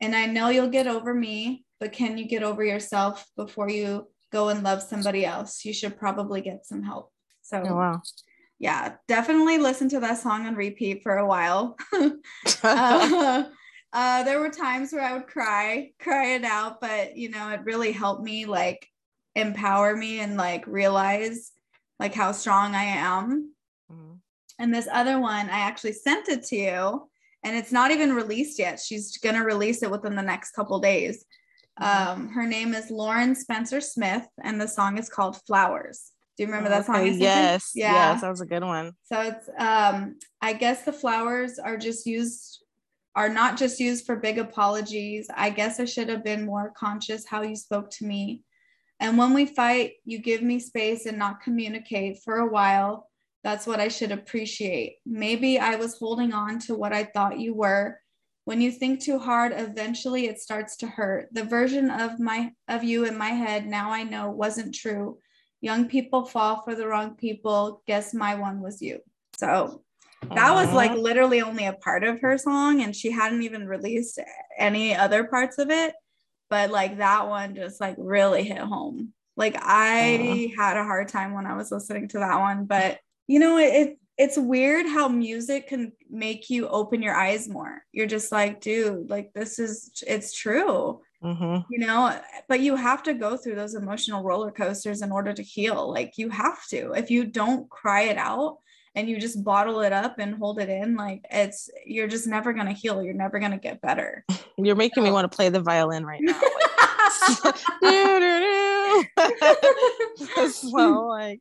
And 0.00 0.14
I 0.14 0.26
know 0.26 0.50
you'll 0.50 0.68
get 0.68 0.86
over 0.86 1.14
me, 1.14 1.64
but 1.80 1.92
can 1.92 2.18
you 2.18 2.26
get 2.26 2.42
over 2.42 2.62
yourself 2.62 3.26
before 3.36 3.70
you 3.70 4.08
go 4.30 4.50
and 4.50 4.62
love 4.62 4.82
somebody 4.82 5.24
else? 5.24 5.64
You 5.64 5.72
should 5.72 5.98
probably 5.98 6.42
get 6.42 6.66
some 6.66 6.82
help. 6.82 7.10
So, 7.40 7.62
oh, 7.66 7.76
wow. 7.76 8.02
Yeah, 8.58 8.96
definitely 9.08 9.58
listen 9.58 9.88
to 9.90 10.00
that 10.00 10.18
song 10.18 10.46
on 10.46 10.54
repeat 10.54 11.02
for 11.02 11.16
a 11.16 11.26
while. 11.26 11.76
uh, 12.62 13.44
uh, 13.94 14.24
there 14.24 14.40
were 14.40 14.50
times 14.50 14.92
where 14.92 15.02
I 15.02 15.12
would 15.12 15.28
cry, 15.28 15.92
cry 16.00 16.34
it 16.34 16.44
out, 16.44 16.80
but 16.80 17.16
you 17.16 17.30
know, 17.30 17.48
it 17.50 17.60
really 17.62 17.92
helped 17.92 18.24
me 18.24 18.44
like 18.44 18.88
empower 19.36 19.96
me 19.96 20.18
and 20.18 20.36
like 20.36 20.66
realize 20.66 21.52
like 22.00 22.12
how 22.12 22.32
strong 22.32 22.74
I 22.74 22.82
am. 22.82 23.54
Mm-hmm. 23.90 24.14
And 24.58 24.74
this 24.74 24.88
other 24.92 25.20
one, 25.20 25.48
I 25.48 25.60
actually 25.60 25.92
sent 25.92 26.28
it 26.28 26.42
to 26.46 26.56
you, 26.56 27.08
and 27.44 27.56
it's 27.56 27.70
not 27.70 27.92
even 27.92 28.14
released 28.14 28.58
yet. 28.58 28.80
She's 28.80 29.16
gonna 29.18 29.44
release 29.44 29.84
it 29.84 29.90
within 29.90 30.16
the 30.16 30.22
next 30.22 30.50
couple 30.52 30.80
days. 30.80 31.24
Mm-hmm. 31.80 32.10
Um, 32.20 32.28
her 32.30 32.46
name 32.46 32.74
is 32.74 32.90
Lauren 32.90 33.36
Spencer 33.36 33.80
Smith, 33.80 34.26
and 34.42 34.60
the 34.60 34.68
song 34.68 34.98
is 34.98 35.08
called 35.08 35.40
Flowers. 35.46 36.10
Do 36.36 36.42
you 36.42 36.48
remember 36.48 36.68
that 36.68 36.86
song? 36.86 37.06
Yes, 37.06 37.70
yeah. 37.76 37.92
yes, 37.92 38.22
that 38.22 38.30
was 38.30 38.40
a 38.40 38.46
good 38.46 38.64
one. 38.64 38.92
So 39.04 39.20
it's 39.20 39.48
um, 39.56 40.16
I 40.40 40.52
guess 40.52 40.82
the 40.82 40.92
flowers 40.92 41.60
are 41.60 41.76
just 41.76 42.06
used 42.06 42.63
are 43.16 43.28
not 43.28 43.56
just 43.56 43.78
used 43.80 44.06
for 44.06 44.16
big 44.16 44.38
apologies. 44.38 45.28
I 45.34 45.50
guess 45.50 45.78
I 45.78 45.84
should 45.84 46.08
have 46.08 46.24
been 46.24 46.46
more 46.46 46.72
conscious 46.76 47.26
how 47.26 47.42
you 47.42 47.56
spoke 47.56 47.90
to 47.92 48.04
me. 48.04 48.42
And 49.00 49.18
when 49.18 49.34
we 49.34 49.46
fight, 49.46 49.94
you 50.04 50.18
give 50.18 50.42
me 50.42 50.58
space 50.58 51.06
and 51.06 51.18
not 51.18 51.42
communicate 51.42 52.22
for 52.24 52.38
a 52.38 52.50
while. 52.50 53.10
That's 53.42 53.66
what 53.66 53.80
I 53.80 53.88
should 53.88 54.12
appreciate. 54.12 54.96
Maybe 55.04 55.58
I 55.58 55.76
was 55.76 55.98
holding 55.98 56.32
on 56.32 56.58
to 56.60 56.74
what 56.74 56.92
I 56.92 57.04
thought 57.04 57.38
you 57.38 57.54
were. 57.54 58.00
When 58.46 58.60
you 58.60 58.70
think 58.70 59.00
too 59.00 59.18
hard, 59.18 59.52
eventually 59.54 60.26
it 60.26 60.40
starts 60.40 60.76
to 60.78 60.86
hurt. 60.86 61.28
The 61.32 61.44
version 61.44 61.90
of 61.90 62.18
my 62.18 62.52
of 62.68 62.84
you 62.84 63.04
in 63.04 63.16
my 63.16 63.30
head 63.30 63.66
now 63.66 63.90
I 63.90 64.02
know 64.02 64.30
wasn't 64.30 64.74
true. 64.74 65.18
Young 65.60 65.88
people 65.88 66.26
fall 66.26 66.62
for 66.62 66.74
the 66.74 66.86
wrong 66.86 67.16
people. 67.16 67.82
Guess 67.86 68.12
my 68.12 68.34
one 68.34 68.60
was 68.60 68.82
you. 68.82 69.00
So 69.38 69.82
that 70.34 70.54
was 70.54 70.72
like 70.72 70.92
literally 70.92 71.40
only 71.40 71.66
a 71.66 71.72
part 71.72 72.04
of 72.04 72.20
her 72.20 72.38
song 72.38 72.82
and 72.82 72.94
she 72.94 73.10
hadn't 73.10 73.42
even 73.42 73.66
released 73.66 74.20
any 74.58 74.94
other 74.94 75.24
parts 75.24 75.58
of 75.58 75.70
it 75.70 75.94
but 76.50 76.70
like 76.70 76.98
that 76.98 77.28
one 77.28 77.54
just 77.54 77.80
like 77.80 77.96
really 77.98 78.44
hit 78.44 78.58
home. 78.58 79.12
Like 79.36 79.56
i 79.58 80.52
had 80.56 80.76
a 80.76 80.84
hard 80.84 81.08
time 81.08 81.34
when 81.34 81.46
i 81.46 81.56
was 81.56 81.72
listening 81.72 82.06
to 82.08 82.18
that 82.18 82.38
one 82.38 82.66
but 82.66 83.00
you 83.26 83.40
know 83.40 83.58
it, 83.58 83.74
it 83.74 83.98
it's 84.16 84.38
weird 84.38 84.86
how 84.86 85.08
music 85.08 85.68
can 85.68 85.92
make 86.08 86.48
you 86.48 86.68
open 86.68 87.02
your 87.02 87.14
eyes 87.14 87.48
more. 87.48 87.82
You're 87.90 88.06
just 88.06 88.30
like 88.30 88.60
dude 88.60 89.10
like 89.10 89.32
this 89.32 89.58
is 89.58 89.90
it's 90.06 90.32
true. 90.32 91.00
Mm-hmm. 91.22 91.60
you 91.70 91.78
know 91.78 92.20
but 92.50 92.60
you 92.60 92.76
have 92.76 93.02
to 93.04 93.14
go 93.14 93.38
through 93.38 93.54
those 93.54 93.74
emotional 93.74 94.22
roller 94.22 94.50
coasters 94.50 95.00
in 95.00 95.10
order 95.10 95.32
to 95.32 95.42
heal. 95.42 95.90
Like 95.90 96.12
you 96.16 96.28
have 96.30 96.66
to. 96.68 96.92
If 96.92 97.10
you 97.10 97.24
don't 97.24 97.68
cry 97.70 98.02
it 98.02 98.18
out 98.18 98.58
and 98.94 99.08
you 99.08 99.18
just 99.18 99.42
bottle 99.42 99.80
it 99.80 99.92
up 99.92 100.18
and 100.18 100.34
hold 100.36 100.58
it 100.58 100.68
in 100.68 100.96
like 100.96 101.24
it's 101.30 101.70
you're 101.84 102.08
just 102.08 102.26
never 102.26 102.52
going 102.52 102.66
to 102.66 102.72
heal 102.72 103.02
you're 103.02 103.14
never 103.14 103.38
going 103.38 103.50
to 103.50 103.58
get 103.58 103.80
better 103.80 104.24
you're 104.56 104.76
making 104.76 105.02
so. 105.02 105.04
me 105.04 105.10
want 105.10 105.30
to 105.30 105.34
play 105.34 105.48
the 105.48 105.60
violin 105.60 106.04
right 106.04 106.20
now 106.22 106.40
so 110.50 111.06
like 111.08 111.40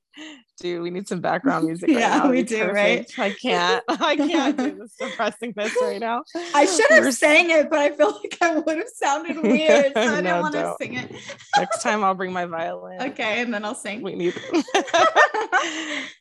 dude 0.60 0.82
we 0.82 0.90
need 0.90 1.08
some 1.08 1.20
background 1.20 1.66
music 1.66 1.90
right 1.90 1.98
yeah 2.00 2.28
we 2.28 2.44
do 2.44 2.60
perfect. 2.60 3.18
right 3.18 3.20
i 3.20 3.30
can't 3.32 3.84
i 3.90 4.16
can't 4.16 4.58
do 4.58 4.72
this 4.76 4.96
depressingness 5.02 5.76
right 5.82 6.00
now. 6.00 6.24
I 6.54 6.66
should 6.66 6.90
have 6.90 7.04
We're... 7.04 7.12
sang 7.12 7.50
it 7.50 7.70
but 7.70 7.80
i 7.80 7.92
feel 7.92 8.12
like 8.12 8.38
i 8.42 8.60
would 8.60 8.78
have 8.78 8.88
sounded 8.94 9.42
weird 9.42 9.94
so 9.94 10.02
i 10.02 10.22
didn't 10.22 10.42
want 10.42 10.54
to 10.54 10.76
sing 10.80 10.96
it. 10.96 11.12
Next 11.58 11.82
time 11.82 12.04
i'll 12.04 12.14
bring 12.14 12.32
my 12.32 12.46
violin. 12.46 13.02
Okay 13.02 13.42
and 13.42 13.54
then 13.54 13.66
i'll 13.66 13.76
sing. 13.76 14.02
We 14.02 14.16
need 14.16 14.36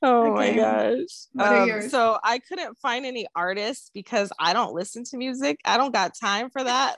oh 0.03 0.33
okay. 0.33 0.35
my 0.35 0.53
gosh 0.53 1.03
um, 1.38 1.88
so 1.88 2.18
i 2.25 2.38
couldn't 2.38 2.79
find 2.79 3.05
any 3.05 3.27
artists 3.35 3.90
because 3.92 4.33
i 4.38 4.53
don't 4.53 4.75
listen 4.75 5.05
to 5.05 5.16
music. 5.16 5.59
I 5.64 5.77
don't 5.77 5.92
got 5.92 6.12
time 6.18 6.51
for 6.51 6.64
that 6.64 6.97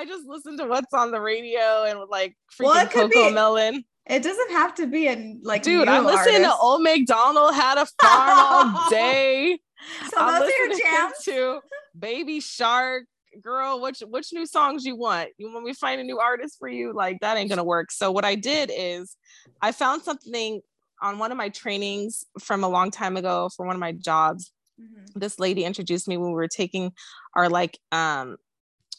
I 0.00 0.06
just 0.06 0.26
listen 0.26 0.56
to 0.56 0.64
what's 0.64 0.94
on 0.94 1.10
the 1.10 1.20
radio 1.20 1.84
and 1.84 2.00
like 2.08 2.34
freaking 2.58 2.64
well, 2.64 2.86
CoComelon. 2.86 3.84
It 4.08 4.22
doesn't 4.22 4.50
have 4.50 4.74
to 4.76 4.86
be 4.86 5.08
a 5.08 5.36
like. 5.42 5.62
Dude, 5.62 5.88
I'm 5.88 6.06
listen 6.06 6.40
to 6.40 6.54
Old 6.56 6.82
McDonald 6.82 7.54
had 7.54 7.76
a 7.76 7.84
farm 8.00 8.74
all 8.74 8.90
day. 8.90 9.58
So 10.08 10.16
I'm 10.18 10.40
those 10.40 10.50
are 10.50 10.66
your 10.66 10.78
jams. 10.78 11.16
To 11.24 11.60
Baby 11.98 12.40
Shark, 12.40 13.04
girl, 13.42 13.82
which 13.82 14.00
which 14.08 14.32
new 14.32 14.46
songs 14.46 14.86
you 14.86 14.96
want? 14.96 15.28
You 15.36 15.52
want 15.52 15.66
me 15.66 15.72
to 15.72 15.78
find 15.78 16.00
a 16.00 16.04
new 16.04 16.18
artist 16.18 16.56
for 16.58 16.68
you? 16.68 16.94
Like 16.94 17.20
that 17.20 17.36
ain't 17.36 17.50
gonna 17.50 17.62
work. 17.62 17.90
So 17.92 18.10
what 18.10 18.24
I 18.24 18.36
did 18.36 18.72
is 18.74 19.18
I 19.60 19.72
found 19.72 20.00
something 20.00 20.62
on 21.02 21.18
one 21.18 21.30
of 21.30 21.36
my 21.36 21.50
trainings 21.50 22.24
from 22.40 22.64
a 22.64 22.68
long 22.70 22.90
time 22.90 23.18
ago 23.18 23.50
for 23.54 23.66
one 23.66 23.76
of 23.76 23.80
my 23.80 23.92
jobs. 23.92 24.50
Mm-hmm. 24.80 25.18
This 25.18 25.38
lady 25.38 25.64
introduced 25.64 26.08
me 26.08 26.16
when 26.16 26.30
we 26.30 26.36
were 26.36 26.48
taking 26.48 26.92
our 27.36 27.50
like 27.50 27.78
um 27.92 28.38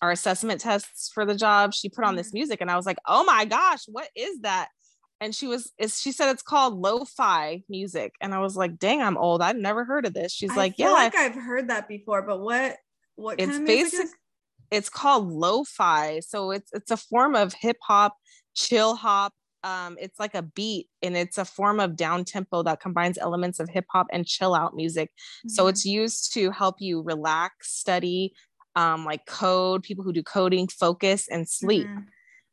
our 0.01 0.11
assessment 0.11 0.61
tests 0.61 1.11
for 1.13 1.25
the 1.25 1.35
job, 1.35 1.73
she 1.73 1.89
put 1.89 2.05
on 2.05 2.15
this 2.15 2.29
mm-hmm. 2.29 2.39
music 2.39 2.61
and 2.61 2.71
I 2.71 2.75
was 2.75 2.85
like, 2.85 2.97
"Oh 3.07 3.23
my 3.23 3.45
gosh, 3.45 3.83
what 3.87 4.09
is 4.15 4.41
that?" 4.41 4.69
And 5.19 5.35
she 5.35 5.47
was 5.47 5.71
is 5.77 5.99
she 5.99 6.11
said 6.11 6.31
it's 6.31 6.41
called 6.41 6.75
lo-fi 6.75 7.63
music 7.69 8.13
and 8.21 8.33
I 8.33 8.39
was 8.39 8.55
like, 8.55 8.79
"Dang, 8.79 9.01
I'm 9.01 9.17
old. 9.17 9.41
I've 9.41 9.57
never 9.57 9.85
heard 9.85 10.05
of 10.05 10.13
this." 10.13 10.31
She's 10.31 10.51
I 10.51 10.55
like, 10.55 10.75
"Yeah, 10.77 10.91
like 10.91 11.15
I've 11.15 11.35
heard 11.35 11.69
that 11.69 11.87
before, 11.87 12.23
but 12.23 12.39
what 12.39 12.77
what 13.15 13.39
it's 13.39 13.59
basic 13.59 14.07
it's 14.71 14.89
called 14.89 15.27
lo-fi. 15.29 16.21
So 16.21 16.51
it's 16.51 16.71
it's 16.73 16.91
a 16.91 16.97
form 16.97 17.35
of 17.35 17.53
hip 17.53 17.77
hop, 17.83 18.17
chill 18.55 18.95
hop. 18.95 19.33
Um, 19.63 19.95
it's 20.01 20.19
like 20.19 20.33
a 20.33 20.41
beat 20.41 20.87
and 21.03 21.15
it's 21.15 21.37
a 21.37 21.45
form 21.45 21.79
of 21.79 21.95
down 21.95 22.25
tempo 22.25 22.63
that 22.63 22.79
combines 22.79 23.19
elements 23.19 23.59
of 23.59 23.69
hip 23.69 23.85
hop 23.91 24.07
and 24.11 24.25
chill 24.25 24.55
out 24.55 24.75
music. 24.75 25.09
Mm-hmm. 25.11 25.49
So 25.49 25.67
it's 25.67 25.85
used 25.85 26.33
to 26.33 26.49
help 26.49 26.77
you 26.79 27.03
relax, 27.03 27.71
study, 27.71 28.33
um, 28.75 29.05
like 29.05 29.25
code, 29.25 29.84
people 29.84 30.03
who 30.03 30.13
do 30.13 30.23
coding, 30.23 30.67
focus, 30.67 31.27
and 31.29 31.47
sleep. 31.47 31.88
Mm-hmm. 31.88 32.01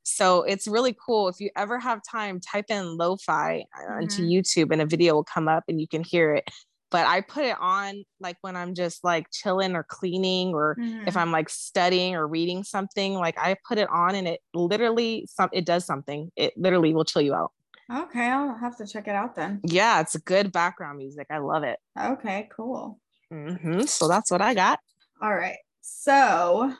So 0.02 0.42
it's 0.42 0.66
really 0.66 0.96
cool. 1.04 1.28
If 1.28 1.38
you 1.38 1.50
ever 1.54 1.78
have 1.78 2.00
time, 2.10 2.40
type 2.40 2.66
in 2.70 2.96
lo 2.96 3.16
fi 3.16 3.64
uh, 3.76 3.92
mm-hmm. 3.92 4.02
into 4.02 4.22
YouTube 4.22 4.72
and 4.72 4.80
a 4.80 4.86
video 4.86 5.14
will 5.14 5.24
come 5.24 5.48
up 5.48 5.64
and 5.68 5.80
you 5.80 5.86
can 5.86 6.02
hear 6.02 6.34
it. 6.34 6.48
but 6.90 7.06
I 7.06 7.20
put 7.20 7.44
it 7.44 7.56
on 7.60 8.04
like 8.20 8.36
when 8.40 8.56
I'm 8.56 8.74
just 8.74 9.04
like 9.04 9.30
chilling 9.30 9.74
or 9.74 9.84
cleaning 9.84 10.54
or 10.54 10.76
mm-hmm. 10.76 11.06
if 11.06 11.16
I'm 11.16 11.30
like 11.30 11.48
studying 11.48 12.14
or 12.14 12.26
reading 12.26 12.64
something, 12.64 13.14
like 13.14 13.38
I 13.38 13.56
put 13.66 13.78
it 13.78 13.88
on 13.90 14.14
and 14.14 14.26
it 14.26 14.40
literally 14.54 15.26
some 15.30 15.50
it 15.52 15.66
does 15.66 15.84
something. 15.84 16.30
It 16.36 16.54
literally 16.56 16.94
will 16.94 17.04
chill 17.04 17.22
you 17.22 17.34
out. 17.34 17.52
Okay, 17.90 18.26
I'll 18.26 18.54
have 18.58 18.76
to 18.78 18.86
check 18.86 19.08
it 19.08 19.14
out 19.14 19.34
then. 19.34 19.60
Yeah, 19.64 20.00
it's 20.00 20.16
good 20.18 20.52
background 20.52 20.98
music. 20.98 21.26
I 21.30 21.38
love 21.38 21.62
it. 21.62 21.78
Okay, 21.98 22.48
cool. 22.54 22.98
Mm-hmm. 23.32 23.82
So 23.82 24.08
that's 24.08 24.30
what 24.30 24.42
I 24.42 24.54
got. 24.54 24.80
All 25.22 25.34
right. 25.34 25.56
So 25.90 26.74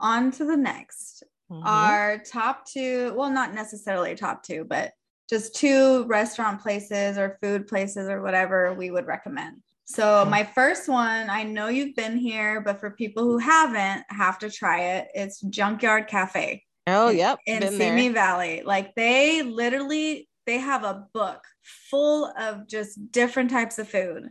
on 0.00 0.30
to 0.32 0.44
the 0.44 0.56
next. 0.56 1.22
Mm-hmm. 1.50 1.66
Our 1.66 2.18
top 2.18 2.66
two, 2.66 3.12
well, 3.14 3.30
not 3.30 3.54
necessarily 3.54 4.14
top 4.14 4.42
two, 4.42 4.64
but 4.64 4.92
just 5.28 5.54
two 5.54 6.04
restaurant 6.04 6.60
places 6.60 7.18
or 7.18 7.38
food 7.42 7.66
places 7.66 8.08
or 8.08 8.22
whatever 8.22 8.74
we 8.74 8.90
would 8.90 9.06
recommend. 9.06 9.62
So 9.86 10.24
my 10.24 10.44
first 10.44 10.88
one, 10.88 11.28
I 11.28 11.42
know 11.42 11.68
you've 11.68 11.94
been 11.94 12.16
here, 12.16 12.62
but 12.62 12.80
for 12.80 12.90
people 12.90 13.22
who 13.24 13.36
haven't, 13.36 14.04
have 14.08 14.38
to 14.38 14.50
try 14.50 14.80
it. 14.96 15.08
It's 15.14 15.40
Junkyard 15.42 16.08
Cafe. 16.08 16.64
Oh, 16.86 17.10
yep. 17.10 17.38
In, 17.46 17.62
in 17.62 17.74
Simi 17.74 18.08
Valley. 18.08 18.62
Like 18.64 18.94
they 18.94 19.42
literally 19.42 20.28
they 20.46 20.58
have 20.58 20.84
a 20.84 21.06
book 21.12 21.42
full 21.90 22.32
of 22.38 22.66
just 22.66 23.12
different 23.12 23.50
types 23.50 23.78
of 23.78 23.88
food. 23.88 24.30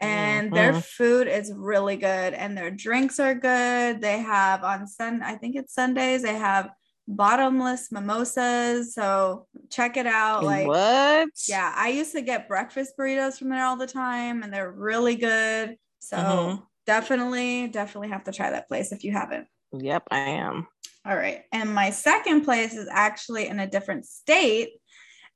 And 0.00 0.46
mm-hmm. 0.46 0.54
their 0.54 0.74
food 0.74 1.28
is 1.28 1.52
really 1.54 1.96
good 1.96 2.34
and 2.34 2.56
their 2.56 2.70
drinks 2.70 3.20
are 3.20 3.34
good. 3.34 4.00
They 4.00 4.18
have 4.18 4.64
on 4.64 4.86
Sun 4.86 5.22
I 5.22 5.36
think 5.36 5.56
it's 5.56 5.74
Sundays, 5.74 6.22
they 6.22 6.34
have 6.34 6.70
bottomless 7.06 7.92
mimosas. 7.92 8.94
So 8.94 9.46
check 9.70 9.96
it 9.96 10.06
out. 10.06 10.44
Like 10.44 10.66
what? 10.66 11.28
Yeah, 11.48 11.72
I 11.74 11.88
used 11.90 12.12
to 12.12 12.22
get 12.22 12.48
breakfast 12.48 12.94
burritos 12.98 13.38
from 13.38 13.50
there 13.50 13.64
all 13.64 13.76
the 13.76 13.86
time, 13.86 14.42
and 14.42 14.52
they're 14.52 14.72
really 14.72 15.16
good. 15.16 15.76
So 16.00 16.16
mm-hmm. 16.16 16.62
definitely, 16.86 17.68
definitely 17.68 18.08
have 18.08 18.24
to 18.24 18.32
try 18.32 18.50
that 18.50 18.68
place 18.68 18.92
if 18.92 19.04
you 19.04 19.12
haven't. 19.12 19.46
Yep, 19.72 20.04
I 20.10 20.18
am. 20.18 20.66
All 21.06 21.16
right. 21.16 21.42
And 21.52 21.74
my 21.74 21.90
second 21.90 22.42
place 22.42 22.74
is 22.74 22.88
actually 22.90 23.48
in 23.48 23.60
a 23.60 23.66
different 23.66 24.06
state. 24.06 24.70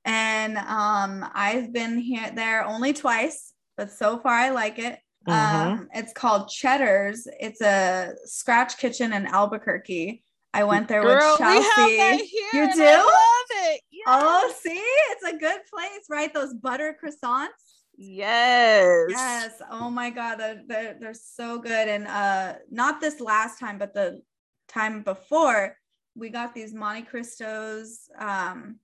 And 0.05 0.57
um, 0.57 1.29
I've 1.35 1.73
been 1.73 1.99
here 1.99 2.31
there 2.35 2.65
only 2.65 2.95
twice, 2.95 3.53
but 3.79 3.91
so 3.91 4.19
far 4.19 4.33
I 4.33 4.51
like 4.51 4.79
it. 4.79 4.99
Mm-hmm. 5.27 5.69
Um, 5.71 5.89
it's 5.95 6.13
called 6.13 6.51
Cheddar's. 6.51 7.27
It's 7.41 7.63
a 7.63 8.13
scratch 8.25 8.77
kitchen 8.77 9.13
in 9.15 9.27
Albuquerque. 9.27 10.23
I 10.53 10.65
went 10.65 10.89
there 10.89 11.03
Girl, 11.03 11.33
with 11.33 11.39
Chelsea. 11.39 12.31
you 12.53 12.75
do? 12.75 12.83
I 12.83 12.97
love 12.97 13.71
it. 13.71 13.81
Yes. 13.91 14.05
Oh, 14.07 14.53
see, 14.61 14.71
it's 15.11 15.25
a 15.25 15.39
good 15.39 15.61
place, 15.73 16.07
right? 16.11 16.33
Those 16.35 16.55
butter 16.55 16.97
croissants. 17.03 17.49
Yes. 17.97 19.07
Yes. 19.11 19.63
Oh 19.71 19.91
my 19.91 20.11
God. 20.11 20.37
They're, 20.37 20.63
they're, 20.67 20.97
they're 21.01 21.15
so 21.15 21.59
good. 21.59 21.89
And 21.89 22.07
uh 22.07 22.55
not 22.71 23.01
this 23.01 23.21
last 23.21 23.59
time, 23.59 23.79
but 23.79 23.95
the 23.95 24.23
time 24.69 25.03
before, 25.03 25.77
we 26.15 26.31
got 26.31 26.55
these 26.55 26.75
Monte 26.75 27.03
Cristos, 27.03 28.09
um, 28.19 28.77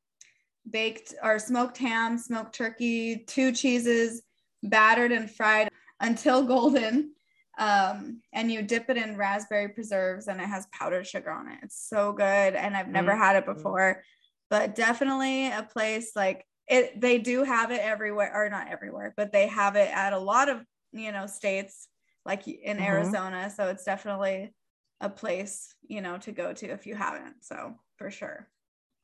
baked 0.68 1.14
or 1.22 1.38
smoked 1.38 1.78
ham, 1.78 2.18
smoked 2.18 2.54
turkey, 2.54 3.24
two 3.26 3.52
cheeses, 3.52 4.22
battered 4.64 5.12
and 5.12 5.31
fried 5.31 5.68
until 6.00 6.42
golden 6.42 7.14
um, 7.59 8.20
and 8.33 8.50
you 8.50 8.62
dip 8.62 8.90
it 8.90 8.96
in 8.96 9.16
raspberry 9.16 9.68
preserves 9.68 10.27
and 10.27 10.40
it 10.40 10.46
has 10.46 10.66
powdered 10.72 11.07
sugar 11.07 11.31
on 11.31 11.48
it. 11.48 11.59
It's 11.62 11.88
so 11.88 12.12
good. 12.12 12.24
And 12.55 12.77
I've 12.77 12.88
never 12.88 13.12
mm-hmm. 13.12 13.20
had 13.20 13.37
it 13.37 13.46
before, 13.46 14.03
but 14.50 14.74
definitely 14.74 15.48
a 15.48 15.62
place 15.62 16.12
like 16.16 16.44
it, 16.66 17.00
they 17.00 17.18
do 17.18 17.44
have 17.44 17.70
it 17.70 17.81
everywhere 17.81 18.33
or 18.35 18.48
not 18.48 18.68
everywhere, 18.68 19.14
but 19.16 19.33
they 19.33 19.46
have 19.48 19.77
it 19.77 19.90
at 19.92 20.12
a 20.12 20.18
lot 20.18 20.48
of, 20.48 20.62
you 20.92 21.12
know, 21.12 21.27
states 21.27 21.88
like 22.24 22.48
in 22.48 22.79
mm-hmm. 22.79 22.85
Arizona. 22.85 23.53
So 23.55 23.68
it's 23.68 23.85
definitely 23.85 24.53
a 25.00 25.11
place, 25.11 25.74
you 25.87 26.00
know, 26.00 26.18
to 26.18 26.33
go 26.33 26.53
to 26.53 26.66
if 26.66 26.87
you 26.87 26.94
haven't. 26.94 27.44
So 27.44 27.74
for 27.98 28.11
sure. 28.11 28.48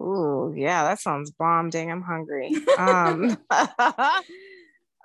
Ooh, 0.01 0.55
yeah, 0.57 0.85
that 0.85 0.99
sounds 0.99 1.31
bomb. 1.31 1.69
Dang, 1.71 1.91
I'm 1.91 2.03
hungry. 2.03 2.51
Um, 2.79 3.37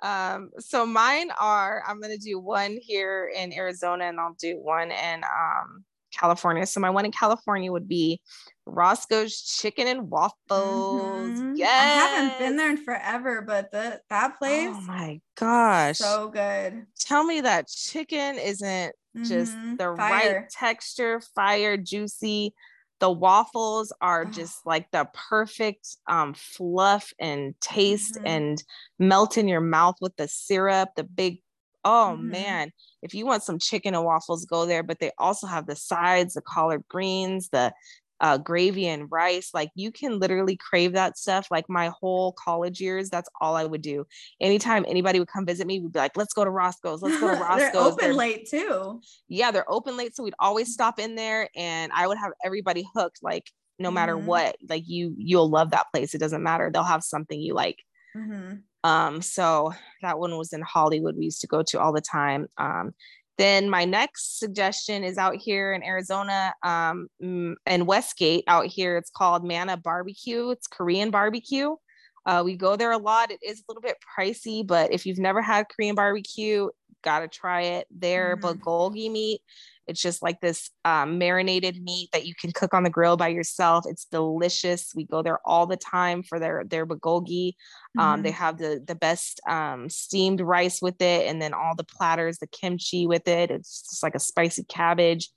Um, 0.02 0.50
so 0.58 0.84
mine 0.84 1.30
are 1.40 1.82
I'm 1.86 2.00
gonna 2.00 2.18
do 2.18 2.38
one 2.38 2.78
here 2.80 3.30
in 3.34 3.52
Arizona 3.52 4.04
and 4.04 4.20
I'll 4.20 4.36
do 4.38 4.58
one 4.58 4.90
in 4.90 5.24
um 5.24 5.84
California. 6.12 6.66
So 6.66 6.80
my 6.80 6.90
one 6.90 7.04
in 7.04 7.12
California 7.12 7.70
would 7.70 7.88
be 7.88 8.20
Roscoe's 8.64 9.40
Chicken 9.40 9.86
and 9.86 10.10
Waffles. 10.10 11.38
Mm-hmm. 11.38 11.54
Yes. 11.56 11.70
I 11.70 12.16
haven't 12.16 12.38
been 12.38 12.56
there 12.56 12.70
in 12.70 12.76
forever, 12.76 13.42
but 13.42 13.70
the 13.70 14.00
that 14.10 14.38
place. 14.38 14.70
Oh 14.70 14.80
my 14.82 15.20
gosh. 15.36 15.98
So 15.98 16.28
good. 16.28 16.86
Tell 16.98 17.24
me 17.24 17.42
that 17.42 17.68
chicken 17.68 18.38
isn't 18.38 18.94
just 19.22 19.54
mm-hmm. 19.54 19.76
the 19.76 19.94
fire. 19.96 19.96
right 19.96 20.50
texture, 20.50 21.20
fire, 21.34 21.76
juicy 21.76 22.54
the 22.98 23.10
waffles 23.10 23.92
are 24.00 24.24
just 24.24 24.64
like 24.64 24.90
the 24.90 25.08
perfect 25.12 25.96
um, 26.08 26.34
fluff 26.34 27.12
and 27.18 27.54
taste 27.60 28.14
mm-hmm. 28.14 28.26
and 28.26 28.64
melt 28.98 29.36
in 29.36 29.48
your 29.48 29.60
mouth 29.60 29.96
with 30.00 30.16
the 30.16 30.28
syrup 30.28 30.90
the 30.96 31.04
big 31.04 31.40
oh 31.84 32.14
mm-hmm. 32.16 32.30
man 32.30 32.72
if 33.02 33.14
you 33.14 33.26
want 33.26 33.42
some 33.42 33.58
chicken 33.58 33.94
and 33.94 34.04
waffles 34.04 34.44
go 34.44 34.66
there 34.66 34.82
but 34.82 34.98
they 34.98 35.10
also 35.18 35.46
have 35.46 35.66
the 35.66 35.76
sides 35.76 36.34
the 36.34 36.40
collard 36.40 36.84
greens 36.88 37.48
the 37.50 37.72
uh, 38.20 38.38
gravy 38.38 38.86
and 38.86 39.10
rice. 39.10 39.50
Like 39.52 39.70
you 39.74 39.92
can 39.92 40.18
literally 40.18 40.56
crave 40.56 40.92
that 40.92 41.18
stuff. 41.18 41.48
Like 41.50 41.68
my 41.68 41.90
whole 42.00 42.32
college 42.32 42.80
years, 42.80 43.10
that's 43.10 43.28
all 43.40 43.56
I 43.56 43.64
would 43.64 43.82
do. 43.82 44.06
Anytime 44.40 44.84
anybody 44.88 45.18
would 45.18 45.28
come 45.28 45.46
visit 45.46 45.66
me, 45.66 45.80
we'd 45.80 45.92
be 45.92 45.98
like, 45.98 46.16
let's 46.16 46.34
go 46.34 46.44
to 46.44 46.50
Roscoe's. 46.50 47.02
Let's 47.02 47.20
go 47.20 47.34
to 47.34 47.40
Roscoe's. 47.40 47.72
they're 47.72 47.82
open 47.82 47.96
they're, 48.00 48.14
late 48.14 48.48
too. 48.48 49.00
Yeah, 49.28 49.50
they're 49.50 49.70
open 49.70 49.96
late. 49.96 50.16
So 50.16 50.22
we'd 50.22 50.34
always 50.38 50.72
stop 50.72 50.98
in 50.98 51.14
there 51.14 51.48
and 51.54 51.92
I 51.94 52.06
would 52.06 52.18
have 52.18 52.32
everybody 52.44 52.86
hooked. 52.94 53.18
Like 53.22 53.50
no 53.78 53.90
matter 53.90 54.16
mm-hmm. 54.16 54.26
what, 54.26 54.56
like 54.68 54.84
you, 54.86 55.14
you'll 55.18 55.50
love 55.50 55.70
that 55.70 55.86
place. 55.92 56.14
It 56.14 56.18
doesn't 56.18 56.42
matter. 56.42 56.70
They'll 56.72 56.84
have 56.84 57.04
something 57.04 57.38
you 57.38 57.54
like. 57.54 57.82
Mm-hmm. 58.16 58.56
Um, 58.84 59.20
so 59.20 59.74
that 60.02 60.18
one 60.18 60.36
was 60.38 60.52
in 60.52 60.62
Hollywood. 60.62 61.16
We 61.16 61.24
used 61.24 61.40
to 61.40 61.46
go 61.46 61.62
to 61.64 61.80
all 61.80 61.92
the 61.92 62.00
time. 62.00 62.46
Um, 62.56 62.94
then 63.38 63.68
my 63.68 63.84
next 63.84 64.38
suggestion 64.38 65.04
is 65.04 65.18
out 65.18 65.36
here 65.36 65.72
in 65.72 65.82
Arizona 65.82 66.54
um, 66.62 67.08
in 67.20 67.86
Westgate 67.86 68.44
out 68.46 68.66
here. 68.66 68.96
It's 68.96 69.10
called 69.10 69.44
Manna 69.44 69.76
Barbecue. 69.76 70.50
It's 70.50 70.66
Korean 70.66 71.10
barbecue. 71.10 71.76
Uh, 72.24 72.42
we 72.44 72.56
go 72.56 72.76
there 72.76 72.92
a 72.92 72.98
lot. 72.98 73.30
It 73.30 73.38
is 73.42 73.60
a 73.60 73.64
little 73.68 73.82
bit 73.82 73.98
pricey, 74.18 74.66
but 74.66 74.92
if 74.92 75.06
you've 75.06 75.18
never 75.18 75.42
had 75.42 75.68
Korean 75.68 75.94
barbecue, 75.94 76.68
gotta 77.02 77.28
try 77.28 77.62
it. 77.62 77.86
Their 77.90 78.36
mm-hmm. 78.36 78.60
bulgogi 78.62 79.10
meat 79.10 79.42
it's 79.86 80.02
just 80.02 80.22
like 80.22 80.40
this 80.40 80.70
um, 80.84 81.18
marinated 81.18 81.82
meat 81.82 82.08
that 82.12 82.26
you 82.26 82.34
can 82.34 82.52
cook 82.52 82.74
on 82.74 82.82
the 82.82 82.90
grill 82.90 83.16
by 83.16 83.28
yourself. 83.28 83.84
It's 83.86 84.04
delicious. 84.06 84.92
We 84.94 85.04
go 85.04 85.22
there 85.22 85.38
all 85.44 85.66
the 85.66 85.76
time 85.76 86.22
for 86.22 86.38
their 86.38 86.64
their 86.64 86.86
bulgogi. 86.86 87.52
Um, 87.98 88.14
mm-hmm. 88.14 88.22
They 88.22 88.30
have 88.32 88.58
the 88.58 88.82
the 88.84 88.94
best 88.94 89.40
um, 89.48 89.88
steamed 89.88 90.40
rice 90.40 90.82
with 90.82 91.00
it, 91.00 91.26
and 91.28 91.40
then 91.40 91.54
all 91.54 91.74
the 91.76 91.84
platters, 91.84 92.38
the 92.38 92.46
kimchi 92.48 93.06
with 93.06 93.28
it. 93.28 93.50
It's 93.50 93.82
just 93.82 94.02
like 94.02 94.14
a 94.14 94.20
spicy 94.20 94.64
cabbage. 94.64 95.30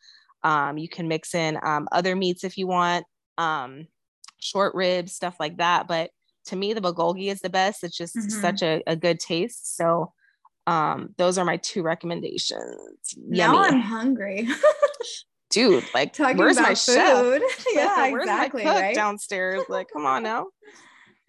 Um, 0.43 0.77
you 0.77 0.89
can 0.89 1.07
mix 1.07 1.35
in 1.35 1.59
um, 1.63 1.87
other 1.91 2.15
meats 2.15 2.43
if 2.43 2.57
you 2.57 2.65
want, 2.65 3.05
um, 3.37 3.87
short 4.39 4.73
ribs, 4.73 5.13
stuff 5.13 5.35
like 5.39 5.57
that. 5.57 5.87
But 5.87 6.11
to 6.45 6.55
me, 6.55 6.73
the 6.73 6.81
bulgogi 6.81 7.29
is 7.29 7.41
the 7.41 7.49
best. 7.49 7.83
It's 7.83 7.97
just 7.97 8.15
mm-hmm. 8.15 8.41
such 8.41 8.63
a, 8.63 8.81
a 8.87 8.95
good 8.95 9.19
taste. 9.19 9.75
So 9.77 10.13
um, 10.67 11.15
those 11.17 11.37
are 11.37 11.45
my 11.45 11.57
two 11.57 11.81
recommendations. 11.81 13.15
Now 13.17 13.53
Yummy. 13.53 13.67
I'm 13.67 13.81
hungry. 13.81 14.47
Dude, 15.49 15.83
like 15.95 16.13
Talking 16.13 16.37
where's 16.37 16.57
my 16.57 16.75
food. 16.75 17.41
chef? 17.41 17.65
yeah, 17.73 18.05
exactly. 18.05 18.65
Right? 18.65 18.93
Downstairs. 18.93 19.63
Like, 19.67 19.87
come 19.91 20.05
on 20.05 20.23
now. 20.23 20.47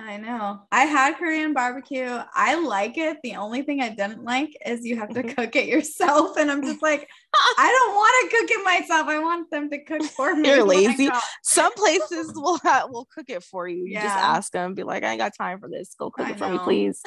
I 0.00 0.16
know. 0.16 0.62
I 0.72 0.84
had 0.84 1.16
Korean 1.18 1.52
barbecue. 1.52 2.08
I 2.34 2.58
like 2.58 2.96
it. 2.96 3.18
The 3.22 3.36
only 3.36 3.62
thing 3.62 3.82
I 3.82 3.90
didn't 3.90 4.24
like 4.24 4.56
is 4.64 4.84
you 4.84 4.96
have 4.98 5.10
to 5.10 5.22
mm-hmm. 5.22 5.34
cook 5.34 5.56
it 5.56 5.66
yourself. 5.66 6.38
And 6.38 6.50
I'm 6.50 6.62
just 6.62 6.80
like, 6.80 7.06
I 7.34 7.70
don't 7.70 7.94
want 7.94 8.30
to 8.30 8.36
cook 8.38 8.50
it 8.50 8.64
myself. 8.64 9.08
I 9.08 9.18
want 9.18 9.50
them 9.50 9.68
to 9.68 9.84
cook 9.84 10.02
for 10.04 10.34
me. 10.34 10.48
You're 10.48 10.64
lazy. 10.64 11.10
Some 11.42 11.74
places 11.74 12.32
will 12.34 12.58
have, 12.60 12.88
will 12.90 13.06
cook 13.14 13.26
it 13.28 13.42
for 13.42 13.68
you. 13.68 13.84
You 13.84 13.92
yeah. 13.92 14.04
just 14.04 14.16
ask 14.16 14.52
them, 14.52 14.72
be 14.72 14.84
like, 14.84 15.04
I 15.04 15.10
ain't 15.10 15.18
got 15.18 15.36
time 15.36 15.60
for 15.60 15.68
this. 15.68 15.94
Go 15.98 16.10
cook 16.10 16.28
I 16.28 16.30
it 16.30 16.38
for 16.38 16.48
know. 16.48 16.52
me, 16.54 16.58
please. 16.60 17.02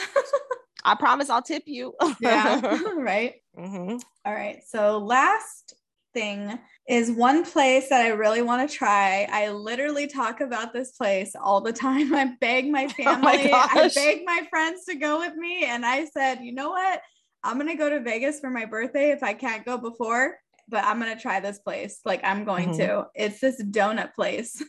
I 0.86 0.96
promise 0.96 1.30
I'll 1.30 1.42
tip 1.42 1.64
you. 1.66 1.94
yeah. 2.20 2.60
right. 2.96 3.36
Mm-hmm. 3.58 3.98
All 4.26 4.34
right. 4.34 4.62
So 4.68 4.98
last 4.98 5.76
thing 6.14 6.60
is 6.88 7.12
one 7.12 7.44
place 7.44 7.90
that 7.90 8.02
I 8.06 8.10
really 8.10 8.42
want 8.42 8.70
to 8.70 8.76
try. 8.76 9.28
I 9.32 9.50
literally 9.50 10.08
talk 10.08 10.42
about 10.42 10.74
this 10.74 10.92
place 10.92 11.36
all 11.40 11.62
the 11.62 11.74
time. 11.74 12.14
I 12.16 12.34
beg 12.40 12.70
my 12.70 12.88
family, 12.88 13.14
oh 13.16 13.18
my 13.20 13.52
I 13.54 13.90
beg 13.94 14.22
my 14.26 14.46
friends 14.50 14.86
to 14.86 14.96
go 14.96 15.20
with 15.20 15.36
me. 15.36 15.66
And 15.66 15.86
I 15.86 16.06
said, 16.06 16.40
you 16.42 16.54
know 16.54 16.70
what? 16.70 17.02
I'm 17.44 17.58
going 17.58 17.70
to 17.70 17.78
go 17.78 17.90
to 17.90 18.00
Vegas 18.00 18.40
for 18.40 18.50
my 18.50 18.66
birthday 18.66 19.12
if 19.12 19.22
I 19.22 19.34
can't 19.34 19.66
go 19.66 19.78
before, 19.78 20.38
but 20.70 20.84
I'm 20.86 21.00
going 21.00 21.14
to 21.14 21.22
try 21.22 21.40
this 21.40 21.60
place. 21.60 22.00
Like, 22.06 22.22
I'm 22.24 22.46
going 22.46 22.70
mm-hmm. 22.70 22.78
to. 22.78 23.08
It's 23.16 23.42
this 23.42 23.62
donut 23.62 24.14
place. 24.14 24.64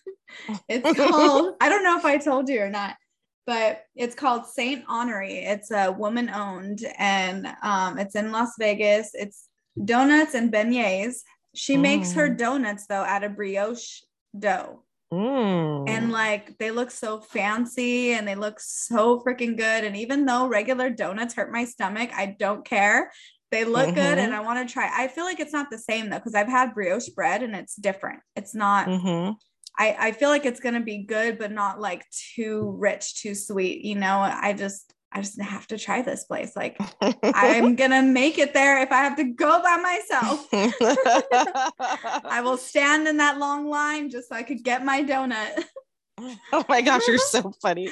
it's 0.68 0.98
called, 0.98 1.54
I 1.60 1.68
don't 1.68 1.84
know 1.84 1.96
if 1.96 2.04
I 2.04 2.18
told 2.18 2.48
you 2.48 2.60
or 2.60 2.70
not. 2.70 2.96
But 3.46 3.82
it's 3.94 4.14
called 4.14 4.46
Saint 4.46 4.86
Honoré. 4.86 5.46
It's 5.46 5.70
a 5.70 5.92
woman 5.92 6.30
owned 6.30 6.80
and 6.98 7.46
um, 7.62 7.98
it's 7.98 8.14
in 8.14 8.32
Las 8.32 8.52
Vegas. 8.58 9.10
It's 9.14 9.48
donuts 9.82 10.34
and 10.34 10.52
beignets. 10.52 11.18
She 11.54 11.76
mm. 11.76 11.82
makes 11.82 12.12
her 12.14 12.30
mm. 12.30 12.38
donuts 12.38 12.86
though 12.86 13.02
out 13.02 13.24
of 13.24 13.36
brioche 13.36 14.00
dough. 14.38 14.82
Mm. 15.12 15.88
And 15.88 16.10
like 16.10 16.58
they 16.58 16.70
look 16.70 16.90
so 16.90 17.20
fancy 17.20 18.12
and 18.12 18.26
they 18.26 18.34
look 18.34 18.58
so 18.58 19.20
freaking 19.20 19.56
good. 19.56 19.84
And 19.84 19.96
even 19.96 20.24
though 20.24 20.48
regular 20.48 20.90
donuts 20.90 21.34
hurt 21.34 21.52
my 21.52 21.66
stomach, 21.66 22.10
I 22.14 22.34
don't 22.38 22.64
care. 22.64 23.12
They 23.50 23.64
look 23.64 23.86
mm-hmm. 23.86 23.94
good 23.94 24.18
and 24.18 24.32
mm-hmm. 24.32 24.40
I 24.40 24.44
want 24.44 24.66
to 24.66 24.72
try. 24.72 24.90
I 24.92 25.06
feel 25.06 25.24
like 25.24 25.38
it's 25.38 25.52
not 25.52 25.70
the 25.70 25.78
same 25.78 26.10
though, 26.10 26.16
because 26.18 26.34
I've 26.34 26.48
had 26.48 26.74
brioche 26.74 27.10
bread 27.10 27.42
and 27.42 27.54
it's 27.54 27.76
different. 27.76 28.20
It's 28.34 28.54
not, 28.54 28.88
mm-hmm. 28.88 29.32
I, 29.76 29.96
I 29.98 30.12
feel 30.12 30.28
like 30.28 30.44
it's 30.44 30.60
gonna 30.60 30.80
be 30.80 31.04
good, 31.04 31.38
but 31.38 31.50
not 31.52 31.80
like 31.80 32.04
too 32.34 32.74
rich, 32.78 33.16
too 33.16 33.34
sweet. 33.34 33.84
You 33.84 33.96
know, 33.96 34.18
I 34.18 34.52
just 34.52 34.94
I 35.14 35.20
just 35.20 35.40
have 35.40 35.68
to 35.68 35.78
try 35.78 36.02
this 36.02 36.24
place. 36.24 36.56
Like 36.56 36.76
I'm 37.22 37.76
gonna 37.76 38.02
make 38.02 38.38
it 38.38 38.52
there 38.52 38.82
if 38.82 38.90
I 38.90 38.98
have 39.04 39.16
to 39.16 39.24
go 39.24 39.62
by 39.62 39.76
myself. 39.76 40.48
I 42.24 42.40
will 42.42 42.56
stand 42.56 43.06
in 43.06 43.16
that 43.18 43.38
long 43.38 43.68
line 43.68 44.10
just 44.10 44.28
so 44.28 44.34
I 44.34 44.42
could 44.42 44.64
get 44.64 44.84
my 44.84 45.04
donut. 45.04 45.64
oh 46.52 46.64
my 46.68 46.80
gosh, 46.80 47.06
you're 47.06 47.18
so 47.18 47.52
funny. 47.62 47.90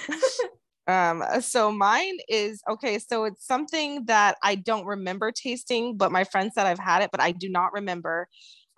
Um, 0.89 1.23
so 1.41 1.71
mine 1.71 2.19
is 2.29 2.61
okay, 2.69 2.99
so 2.99 3.25
it's 3.25 3.47
something 3.47 4.05
that 4.07 4.37
I 4.43 4.57
don't 4.57 4.85
remember 4.85 5.31
tasting, 5.31 5.97
but 5.97 6.11
my 6.11 6.25
friend 6.25 6.51
said 6.53 6.67
I've 6.67 6.79
had 6.81 7.03
it, 7.03 7.11
but 7.13 7.21
I 7.21 7.31
do 7.31 7.49
not 7.49 7.73
remember. 7.73 8.29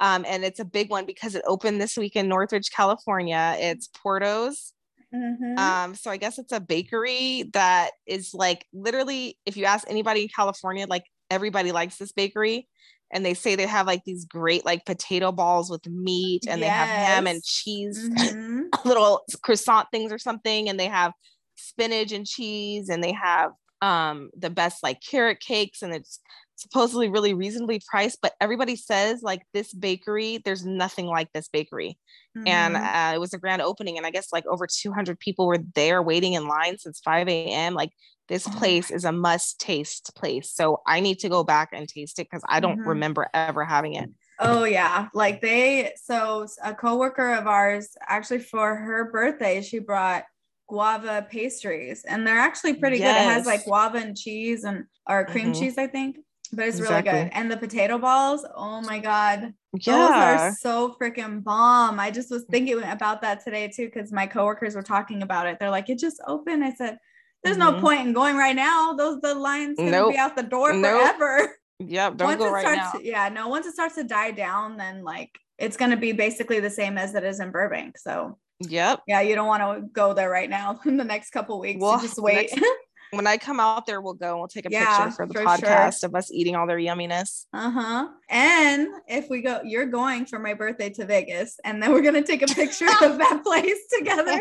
Um, 0.01 0.25
and 0.29 0.45
it's 0.45 0.61
a 0.61 0.65
big 0.65 0.91
one 0.91 1.07
because 1.07 1.35
it 1.35 1.43
opened 1.47 1.81
this 1.81 1.97
week 1.97 2.17
in 2.17 2.29
Northridge, 2.29 2.71
California. 2.71 3.57
It's 3.59 3.89
Porto's 3.89 4.75
Mm-hmm. 5.15 5.59
Um, 5.59 5.95
so 5.95 6.11
I 6.11 6.17
guess 6.17 6.39
it's 6.39 6.53
a 6.53 6.61
bakery 6.61 7.51
that 7.53 7.91
is 8.07 8.35
like 8.35 8.67
literally, 8.73 9.39
if 9.47 9.57
you 9.57 9.65
ask 9.65 9.89
anybody 9.89 10.23
in 10.23 10.29
California, 10.29 10.87
like 10.89 11.05
everybody 11.31 11.73
likes 11.73 11.97
this 11.97 12.13
bakery. 12.13 12.69
And 13.13 13.25
they 13.25 13.35
say 13.35 13.55
they 13.55 13.67
have 13.67 13.87
like 13.87 14.03
these 14.05 14.25
great 14.25 14.65
like 14.65 14.85
potato 14.85 15.31
balls 15.31 15.71
with 15.71 15.87
meat 15.87 16.47
and 16.49 16.61
yes. 16.61 16.67
they 16.67 16.69
have 16.69 16.89
ham 16.89 17.27
and 17.29 17.43
cheese, 17.45 18.09
mm-hmm. 18.09 18.63
little 18.89 19.23
croissant 19.43 19.87
things 19.93 20.11
or 20.11 20.19
something. 20.19 20.69
And 20.69 20.81
they 20.81 20.89
have 20.89 21.13
spinach 21.55 22.11
and 22.11 22.27
cheese 22.27 22.89
and 22.89 23.05
they 23.05 23.13
have 23.13 23.53
um 23.83 24.31
the 24.37 24.51
best 24.51 24.83
like 24.83 25.01
carrot 25.01 25.41
cakes 25.41 25.83
and 25.83 25.95
it's 25.95 26.19
supposedly 26.57 27.09
really 27.09 27.35
reasonably 27.35 27.81
priced, 27.87 28.21
but 28.23 28.35
everybody 28.41 28.77
says 28.77 29.23
like 29.23 29.43
this 29.53 29.73
bakery, 29.73 30.41
there's 30.45 30.65
nothing 30.65 31.07
like 31.07 31.33
this 31.33 31.49
bakery. 31.49 31.99
Mm-hmm. 32.37 32.49
And 32.49 32.77
uh, 32.77 33.13
it 33.15 33.21
was 33.21 33.35
a 33.35 33.39
grand 33.39 33.63
opening, 33.63 33.97
and 33.97 34.07
I 34.07 34.11
guess 34.11 34.33
like 34.33 34.47
over 34.47 34.67
200 34.67 35.19
people 35.19 35.47
were 35.47 35.59
there 35.75 36.03
waiting 36.03 36.35
in 36.35 36.49
line 36.49 36.79
since 36.79 37.01
5 37.01 37.29
a.m. 37.29 37.75
Like 37.75 37.91
this 38.29 38.47
oh 38.49 38.51
place 38.53 38.91
is 38.91 39.05
a 39.05 39.13
must 39.13 39.61
taste 39.61 40.13
place. 40.17 40.51
So 40.51 40.81
I 40.87 41.01
need 41.01 41.19
to 41.21 41.29
go 41.29 41.45
back 41.45 41.71
and 41.73 41.89
taste 41.89 42.19
it 42.19 42.29
because 42.31 42.45
I 42.49 42.61
don't 42.61 42.79
mm-hmm. 42.79 42.89
remember 42.89 43.29
ever 43.35 43.65
having 43.65 43.95
it. 43.95 44.11
Oh 44.39 44.65
yeah, 44.65 45.09
like 45.15 45.41
they 45.41 45.93
so 46.03 46.47
a 46.63 46.75
coworker 46.75 47.35
of 47.35 47.47
ours 47.47 47.91
actually 48.09 48.41
for 48.41 48.75
her 48.75 49.11
birthday 49.11 49.63
she 49.63 49.79
brought 49.79 50.25
guava 50.69 51.27
pastries 51.31 52.05
and 52.05 52.27
they're 52.27 52.39
actually 52.39 52.75
pretty 52.75 52.99
yes. 52.99 53.15
good. 53.15 53.23
It 53.23 53.33
has 53.33 53.47
like 53.47 53.65
guava 53.65 53.99
and 53.99 54.17
cheese 54.17 54.65
and 54.65 54.85
or 55.09 55.25
cream 55.27 55.53
mm-hmm. 55.53 55.61
cheese 55.61 55.79
I 55.79 55.87
think 55.87 56.17
but 56.53 56.67
it's 56.67 56.79
exactly. 56.79 57.13
really 57.13 57.25
good. 57.25 57.33
And 57.35 57.51
the 57.51 57.57
potato 57.57 57.99
balls, 57.99 58.45
oh 58.55 58.81
my 58.83 58.99
god, 58.99 59.55
yeah, 59.81 59.97
those 59.97 60.11
are 60.11 60.53
so 60.53 60.97
freaking 61.01 61.43
bomb. 61.43 61.99
I 61.99 62.11
just 62.11 62.31
was 62.31 62.45
thinking 62.51 62.83
about 62.83 63.23
that 63.23 63.45
today 63.45 63.69
too 63.69 63.87
because 63.87 64.13
my 64.13 64.27
coworkers 64.27 64.75
were 64.75 64.83
talking 64.83 65.23
about 65.23 65.47
it. 65.47 65.59
They're 65.59 65.71
like, 65.71 65.89
it 65.91 65.99
just 65.99 66.21
opened. 66.27 66.65
I 66.65 66.73
said, 66.73 66.99
there's 67.43 67.57
mm-hmm. 67.57 67.77
no 67.77 67.81
point 67.81 68.07
in 68.07 68.13
going 68.13 68.37
right 68.37 68.57
now. 68.57 68.95
Those 68.95 69.21
the 69.21 69.35
lines 69.35 69.77
gonna 69.77 69.91
nope. 69.91 70.13
be 70.13 70.19
out 70.19 70.37
the 70.37 70.43
door 70.43 70.73
nope. 70.73 71.17
forever. 71.17 71.57
Yep, 71.81 72.19
don't 72.19 72.29
once 72.29 72.39
go 72.39 72.53
right 72.53 72.61
starts, 72.63 72.95
now. 72.95 73.01
Yeah, 73.03 73.29
no. 73.31 73.49
Once 73.49 73.67
it 73.67 73.73
starts 73.73 73.97
to 73.97 74.05
die 74.05 74.31
down, 74.31 74.77
then 74.77 75.03
like 75.03 75.37
it's 75.59 75.77
gonna 75.77 75.97
be 75.97 76.13
basically 76.13 76.61
the 76.61 76.71
same 76.71 76.97
as 76.97 77.17
it 77.17 77.25
is 77.25 77.41
in 77.41 77.51
Burbank. 77.51 77.99
So. 77.99 78.39
Yep. 78.61 79.03
Yeah, 79.09 79.21
you 79.21 79.35
don't 79.35 79.49
want 79.49 79.63
to 79.63 79.89
go 79.89 80.15
there 80.15 80.31
right 80.31 80.49
now 80.49 80.79
in 80.87 80.97
the 80.97 81.05
next 81.05 81.31
couple 81.31 81.59
weeks. 81.59 81.81
Well, 81.83 82.01
just 82.01 82.17
wait. 82.17 82.51
Next, 82.55 82.65
when 83.17 83.27
I 83.27 83.37
come 83.37 83.61
out 83.61 83.87
there, 83.87 84.01
we'll 84.01 84.15
go 84.15 84.31
and 84.31 84.39
we'll 84.39 84.49
take 84.49 84.67
a 84.67 84.71
yeah, 84.71 85.05
picture 85.05 85.17
for 85.17 85.27
the 85.27 85.35
for 85.35 85.45
podcast 85.45 86.01
sure. 86.01 86.09
of 86.09 86.15
us 86.15 86.31
eating 86.31 86.57
all 86.57 86.67
their 86.67 86.79
yumminess. 86.79 87.47
Uh 87.53 87.71
huh. 87.71 88.09
And 88.29 88.89
if 89.09 89.29
we 89.31 89.43
go, 89.43 89.61
you're 89.65 89.87
going 89.87 90.27
for 90.27 90.39
my 90.39 90.55
birthday 90.55 90.91
to 90.91 91.05
Vegas, 91.05 91.59
and 91.65 91.83
then 91.83 91.93
we're 91.93 92.03
gonna 92.03 92.23
take 92.23 92.43
a 92.43 92.47
picture 92.47 92.87
of 92.87 93.19
that 93.19 93.43
place 93.45 93.79
together. 93.97 94.41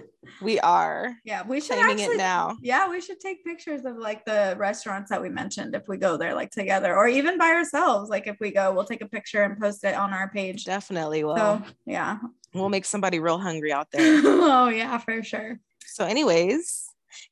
we 0.42 0.60
are. 0.60 1.16
Yeah, 1.24 1.42
we 1.46 1.60
should 1.60 1.78
actually, 1.78 2.04
it 2.04 2.16
now. 2.16 2.56
Yeah, 2.62 2.88
we 2.88 3.00
should 3.00 3.20
take 3.20 3.44
pictures 3.44 3.84
of 3.84 3.96
like 3.96 4.24
the 4.24 4.54
restaurants 4.58 5.10
that 5.10 5.20
we 5.20 5.28
mentioned 5.28 5.74
if 5.74 5.88
we 5.88 5.96
go 5.96 6.16
there 6.16 6.34
like 6.34 6.50
together, 6.50 6.96
or 6.96 7.08
even 7.08 7.38
by 7.38 7.48
ourselves. 7.48 8.10
Like 8.10 8.26
if 8.26 8.36
we 8.40 8.50
go, 8.50 8.72
we'll 8.72 8.84
take 8.84 9.02
a 9.02 9.08
picture 9.08 9.42
and 9.42 9.58
post 9.58 9.84
it 9.84 9.94
on 9.94 10.12
our 10.12 10.28
page. 10.28 10.64
Definitely 10.64 11.24
will. 11.24 11.36
So 11.36 11.62
yeah. 11.86 12.18
We'll 12.54 12.68
make 12.68 12.84
somebody 12.84 13.18
real 13.18 13.38
hungry 13.38 13.72
out 13.72 13.90
there. 13.90 14.00
oh 14.24 14.68
yeah, 14.68 14.96
for 14.98 15.22
sure. 15.22 15.58
So, 15.94 16.04
anyways, 16.04 16.86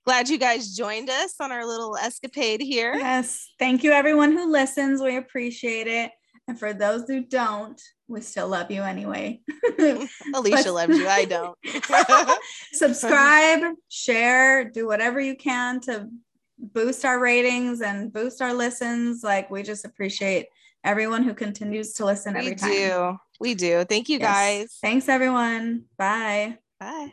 glad 0.07 0.29
you 0.29 0.39
guys 0.39 0.77
joined 0.77 1.11
us 1.11 1.35
on 1.41 1.51
our 1.51 1.67
little 1.67 1.97
escapade 1.97 2.61
here. 2.61 2.95
Yes. 2.95 3.51
Thank 3.59 3.83
you, 3.83 3.91
everyone 3.91 4.31
who 4.31 4.53
listens. 4.53 5.03
We 5.03 5.17
appreciate 5.17 5.89
it. 5.89 6.13
And 6.47 6.57
for 6.57 6.73
those 6.73 7.09
who 7.09 7.25
don't, 7.25 7.81
we 8.07 8.21
still 8.21 8.47
love 8.47 8.71
you 8.71 8.83
anyway. 8.83 9.41
Alicia 10.33 10.63
but, 10.67 10.75
loves 10.75 10.97
you. 10.97 11.09
I 11.09 11.25
don't. 11.25 11.59
subscribe, 12.73 13.75
share, 13.89 14.71
do 14.71 14.87
whatever 14.87 15.19
you 15.19 15.35
can 15.35 15.81
to 15.81 16.09
boost 16.57 17.05
our 17.05 17.19
ratings 17.19 17.81
and 17.81 18.13
boost 18.13 18.41
our 18.41 18.55
listens. 18.55 19.25
Like, 19.25 19.51
we 19.51 19.65
just 19.65 19.85
appreciate 19.85 20.47
everyone 20.85 21.25
who 21.25 21.35
continues 21.35 21.95
to 21.95 22.05
listen 22.05 22.37
every 22.37 22.51
we 22.51 22.55
time. 22.55 22.71
We 22.71 22.77
do. 22.77 23.19
We 23.41 23.55
do. 23.57 23.85
Thank 23.87 24.09
you 24.09 24.21
yes. 24.21 24.31
guys. 24.33 24.79
Thanks, 24.81 25.09
everyone. 25.09 25.87
Bye. 25.99 26.59
Bye. 26.79 27.13